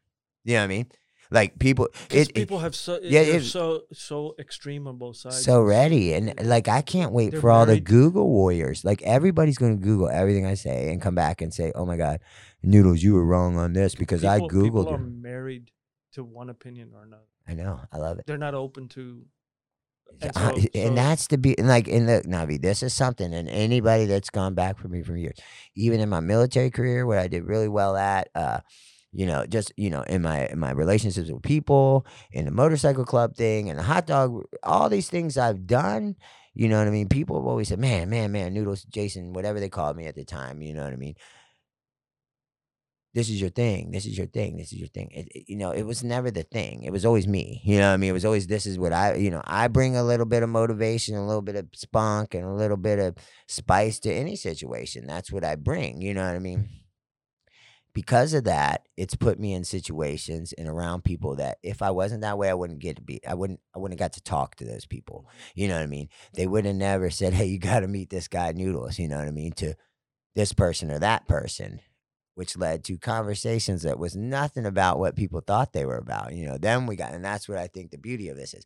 You 0.46 0.54
know 0.56 0.60
what 0.60 0.64
I 0.64 0.68
mean? 0.68 0.88
Like 1.32 1.60
people, 1.60 1.90
it, 2.10 2.30
it- 2.30 2.34
people 2.34 2.60
have 2.60 2.74
so 2.76 3.00
yeah, 3.04 3.20
it- 3.20 3.44
so 3.44 3.84
so 3.94 4.34
extreme 4.40 4.88
on 4.88 4.98
both 4.98 5.18
sides. 5.18 5.44
so 5.44 5.62
ready 5.62 6.14
and 6.14 6.34
like 6.44 6.68
I 6.68 6.82
can't 6.82 7.12
wait 7.12 7.32
They're 7.32 7.42
for 7.42 7.52
all 7.52 7.68
the 7.68 7.80
Google 7.80 8.28
warriors. 8.28 8.84
Like 8.84 9.04
everybody's 9.04 9.60
gonna 9.60 9.76
Google 9.76 10.10
everything 10.10 10.48
I 10.48 10.56
say 10.56 10.92
and 10.92 11.00
come 11.00 11.14
back 11.14 11.42
and 11.42 11.54
say, 11.54 11.72
"Oh 11.76 11.86
my 11.86 11.98
God, 11.98 12.20
Noodles, 12.64 13.04
you 13.04 13.14
were 13.14 13.24
wrong 13.26 13.58
on 13.58 13.74
this 13.74 13.94
because 13.94 14.26
I 14.26 14.38
people, 14.38 14.50
people 14.50 14.86
googled 14.86 14.92
are 14.92 15.04
you." 15.04 15.12
married 15.22 15.70
to 16.14 16.24
one 16.24 16.50
opinion 16.50 16.92
or 16.96 17.04
another. 17.04 17.22
I 17.48 17.54
know, 17.54 17.80
I 17.92 17.98
love 17.98 18.18
it. 18.18 18.26
They're 18.26 18.38
not 18.38 18.56
open 18.56 18.88
to. 18.90 19.24
And, 20.22 20.32
I- 20.36 20.56
so, 20.60 20.68
and 20.74 20.98
that's 20.98 21.28
the 21.28 21.38
be 21.38 21.56
and 21.60 21.68
like 21.68 21.88
in 21.88 22.08
the 22.08 22.24
Navy, 22.26 22.58
this 22.58 22.82
is 22.82 22.92
something 22.94 23.32
and 23.36 23.48
anybody 23.48 24.06
that's 24.06 24.32
gone 24.32 24.56
back 24.56 24.80
for 24.80 24.88
me 24.88 25.04
for 25.04 25.16
years, 25.16 25.38
even 25.76 26.00
in 26.00 26.10
my 26.10 26.22
military 26.22 26.72
career 26.72 27.06
where 27.06 27.20
I 27.20 27.28
did 27.28 27.44
really 27.44 27.68
well 27.70 27.96
at, 27.96 28.30
uh, 28.34 28.62
you 29.12 29.26
know, 29.26 29.46
just 29.46 29.72
you 29.78 29.90
know, 29.90 30.02
in 30.04 30.22
my 30.22 30.48
in 30.48 30.60
my 30.60 30.72
relationships 30.72 31.32
with 31.32 31.42
people, 31.44 32.06
in 32.32 32.46
the 32.46 32.52
motorcycle 32.52 33.06
club 33.06 33.36
thing, 33.36 33.70
and 33.70 33.80
the 33.80 33.84
hot 33.84 34.06
dog, 34.08 34.44
all 34.64 34.90
these 34.90 35.10
things 35.10 35.38
I've 35.38 35.66
done, 35.68 36.16
you 36.54 36.68
know 36.70 36.78
what 36.78 36.88
I 36.88 36.92
mean? 36.92 37.10
People 37.10 37.40
have 37.40 37.48
always 37.48 37.70
said, 37.70 37.80
Man, 37.80 38.10
man, 38.10 38.32
man, 38.32 38.54
noodles, 38.54 38.84
Jason, 38.84 39.34
whatever 39.34 39.60
they 39.60 39.70
called 39.70 39.98
me 39.98 40.06
at 40.06 40.16
the 40.16 40.26
time, 40.26 40.62
you 40.62 40.74
know 40.74 40.84
what 40.84 40.94
I 40.94 40.98
mean? 40.98 41.16
This 43.16 43.28
is 43.30 43.42
your 43.42 43.50
thing. 43.50 43.90
This 43.90 44.06
is 44.06 44.16
your 44.18 44.28
thing. 44.28 44.58
This 44.58 44.72
is 44.72 44.78
your 44.80 44.88
thing. 44.88 45.10
It, 45.12 45.28
it- 45.34 45.46
you 45.50 45.56
know, 45.58 45.72
it 45.72 45.82
was 45.84 46.04
never 46.04 46.30
the 46.30 46.44
thing. 46.44 46.84
It 46.84 46.92
was 46.92 47.06
always 47.06 47.28
me. 47.28 47.62
You 47.66 47.80
know 47.80 47.88
what 47.88 47.94
I 47.96 47.98
mean? 47.98 48.12
It 48.12 48.14
was 48.14 48.26
always 48.26 48.46
this 48.46 48.68
is 48.68 48.78
what 48.78 48.94
I, 48.94 49.16
you 49.16 49.32
know, 49.32 49.42
I 49.46 49.68
bring 49.68 49.96
a 49.96 50.04
little 50.04 50.28
bit 50.28 50.44
of 50.44 50.50
motivation, 50.50 51.16
a 51.16 51.26
little 51.26 51.42
bit 51.42 51.56
of 51.56 51.68
spunk, 51.74 52.36
and 52.36 52.46
a 52.46 52.54
little 52.54 52.78
bit 52.78 53.00
of 53.00 53.16
spice 53.48 54.00
to 54.02 54.14
any 54.14 54.36
situation. 54.36 55.08
That's 55.08 55.32
what 55.32 55.44
I 55.44 55.56
bring. 55.56 56.02
You 56.02 56.14
know 56.14 56.24
what 56.26 56.36
I 56.36 56.40
mean? 56.40 56.70
Because 57.94 58.34
of 58.34 58.44
that, 58.44 58.88
it's 58.98 59.16
put 59.16 59.40
me 59.40 59.54
in 59.54 59.64
situations 59.64 60.54
and 60.54 60.68
around 60.68 61.04
people 61.04 61.36
that 61.38 61.58
if 61.64 61.82
I 61.82 61.92
wasn't 61.92 62.22
that 62.22 62.38
way, 62.38 62.50
I 62.50 62.54
wouldn't 62.54 62.80
get 62.80 62.98
to 62.98 63.02
be. 63.02 63.20
I 63.28 63.34
wouldn't. 63.34 63.60
I 63.76 63.80
wouldn't 63.80 64.00
got 64.00 64.14
to 64.14 64.22
talk 64.22 64.56
to 64.56 64.66
those 64.66 64.86
people. 64.86 65.28
You 65.56 65.68
know 65.68 65.76
what 65.76 65.84
I 65.84 65.88
mean? 65.88 66.10
They 66.34 66.48
would 66.48 66.66
have 66.66 66.76
never 66.76 67.10
said, 67.10 67.34
"Hey, 67.34 67.46
you 67.46 67.58
got 67.58 67.80
to 67.82 67.88
meet 67.88 68.10
this 68.10 68.28
guy 68.28 68.52
Noodles." 68.52 69.00
You 69.00 69.08
know 69.08 69.18
what 69.18 69.28
I 69.28 69.32
mean? 69.32 69.54
To 69.54 69.76
this 70.36 70.54
person 70.54 70.92
or 70.92 71.00
that 71.00 71.28
person, 71.28 71.80
which 72.36 72.56
led 72.58 72.84
to 72.86 72.98
conversations 72.98 73.82
that 73.82 74.00
was 74.00 74.16
nothing 74.16 74.66
about 74.66 75.00
what 75.00 75.16
people 75.16 75.42
thought 75.42 75.74
they 75.74 75.86
were 75.86 75.98
about. 75.98 76.34
You 76.34 76.46
know, 76.46 76.58
then 76.58 76.86
we 76.86 76.96
got, 76.96 77.12
and 77.14 77.26
that's 77.26 77.50
what 77.50 77.58
I 77.58 77.68
think 77.68 77.92
the 77.92 77.98
beauty 77.98 78.30
of 78.30 78.38
this 78.38 78.54
is. 78.54 78.64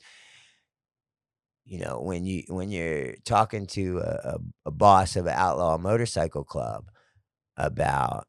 You 1.65 1.79
know, 1.79 2.01
when 2.01 2.25
you 2.25 2.43
when 2.49 2.69
you're 2.69 3.15
talking 3.25 3.67
to 3.67 3.99
a, 3.99 4.35
a, 4.35 4.37
a 4.65 4.71
boss 4.71 5.15
of 5.15 5.27
an 5.27 5.33
outlaw 5.35 5.77
motorcycle 5.77 6.43
club 6.43 6.89
about 7.55 8.27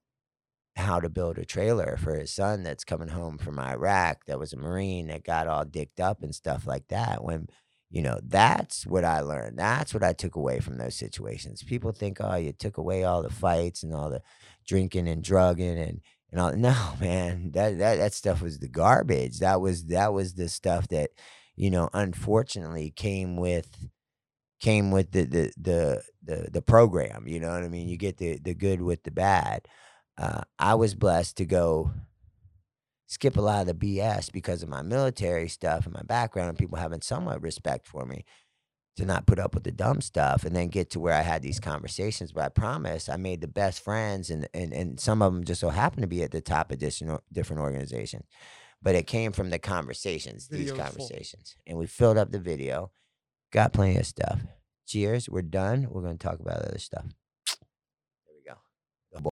how 0.76 0.98
to 0.98 1.08
build 1.08 1.38
a 1.38 1.44
trailer 1.44 1.96
for 1.96 2.16
his 2.16 2.32
son 2.32 2.62
that's 2.62 2.84
coming 2.84 3.08
home 3.08 3.38
from 3.38 3.58
Iraq 3.58 4.24
that 4.26 4.38
was 4.38 4.52
a 4.52 4.56
Marine 4.56 5.06
that 5.06 5.24
got 5.24 5.46
all 5.46 5.64
dicked 5.64 6.00
up 6.00 6.22
and 6.22 6.34
stuff 6.34 6.66
like 6.66 6.88
that. 6.88 7.22
When, 7.22 7.48
you 7.90 8.02
know, 8.02 8.18
that's 8.22 8.84
what 8.84 9.04
I 9.04 9.20
learned. 9.20 9.58
That's 9.58 9.94
what 9.94 10.02
I 10.02 10.12
took 10.12 10.34
away 10.34 10.58
from 10.58 10.78
those 10.78 10.96
situations. 10.96 11.62
People 11.62 11.92
think, 11.92 12.18
oh, 12.20 12.34
you 12.36 12.52
took 12.52 12.76
away 12.76 13.04
all 13.04 13.22
the 13.22 13.30
fights 13.30 13.84
and 13.84 13.94
all 13.94 14.10
the 14.10 14.22
drinking 14.66 15.08
and 15.08 15.22
drugging 15.22 15.78
and, 15.78 16.00
and 16.32 16.40
all. 16.40 16.52
No, 16.56 16.74
man, 17.00 17.52
that, 17.52 17.78
that, 17.78 17.96
that 17.96 18.12
stuff 18.12 18.42
was 18.42 18.58
the 18.58 18.68
garbage. 18.68 19.38
That 19.38 19.60
was, 19.60 19.86
that 19.86 20.12
was 20.12 20.34
the 20.34 20.48
stuff 20.48 20.88
that, 20.88 21.10
you 21.54 21.70
know, 21.70 21.88
unfortunately 21.92 22.90
came 22.90 23.36
with, 23.36 23.68
came 24.60 24.90
with 24.90 25.12
the, 25.12 25.22
the, 25.22 25.52
the, 25.56 26.02
the, 26.24 26.48
the 26.50 26.62
program. 26.62 27.28
You 27.28 27.38
know 27.38 27.50
what 27.50 27.62
I 27.62 27.68
mean? 27.68 27.88
You 27.88 27.96
get 27.96 28.16
the, 28.16 28.40
the 28.40 28.54
good 28.54 28.82
with 28.82 29.04
the 29.04 29.12
bad 29.12 29.68
uh, 30.18 30.42
I 30.58 30.74
was 30.74 30.94
blessed 30.94 31.36
to 31.38 31.44
go 31.44 31.90
skip 33.06 33.36
a 33.36 33.40
lot 33.40 33.68
of 33.68 33.78
the 33.78 33.98
BS 33.98 34.32
because 34.32 34.62
of 34.62 34.68
my 34.68 34.82
military 34.82 35.48
stuff 35.48 35.84
and 35.84 35.94
my 35.94 36.02
background 36.02 36.50
and 36.50 36.58
people 36.58 36.78
having 36.78 37.00
somewhat 37.00 37.42
respect 37.42 37.86
for 37.86 38.04
me 38.06 38.24
to 38.96 39.04
not 39.04 39.26
put 39.26 39.38
up 39.38 39.54
with 39.54 39.64
the 39.64 39.72
dumb 39.72 40.00
stuff 40.00 40.44
and 40.44 40.54
then 40.54 40.68
get 40.68 40.90
to 40.90 41.00
where 41.00 41.14
I 41.14 41.22
had 41.22 41.42
these 41.42 41.58
conversations. 41.58 42.32
But 42.32 42.44
I 42.44 42.48
promise 42.48 43.08
I 43.08 43.16
made 43.16 43.40
the 43.40 43.48
best 43.48 43.82
friends 43.82 44.30
and, 44.30 44.48
and, 44.54 44.72
and 44.72 45.00
some 45.00 45.20
of 45.20 45.32
them 45.32 45.44
just 45.44 45.60
so 45.60 45.70
happened 45.70 46.02
to 46.02 46.08
be 46.08 46.22
at 46.22 46.30
the 46.30 46.40
top 46.40 46.70
of 46.70 46.78
different, 46.78 47.20
different 47.32 47.62
organizations. 47.62 48.24
But 48.80 48.94
it 48.94 49.06
came 49.06 49.32
from 49.32 49.50
the 49.50 49.58
conversations, 49.58 50.48
these 50.48 50.70
Video's 50.70 50.76
full. 50.76 50.86
conversations. 50.86 51.56
And 51.66 51.78
we 51.78 51.86
filled 51.86 52.18
up 52.18 52.30
the 52.30 52.38
video, 52.38 52.92
got 53.50 53.72
plenty 53.72 53.96
of 53.96 54.06
stuff. 54.06 54.40
Cheers, 54.86 55.28
we're 55.28 55.42
done. 55.42 55.88
We're 55.90 56.02
going 56.02 56.18
to 56.18 56.26
talk 56.26 56.38
about 56.38 56.62
other 56.62 56.78
stuff. 56.78 57.06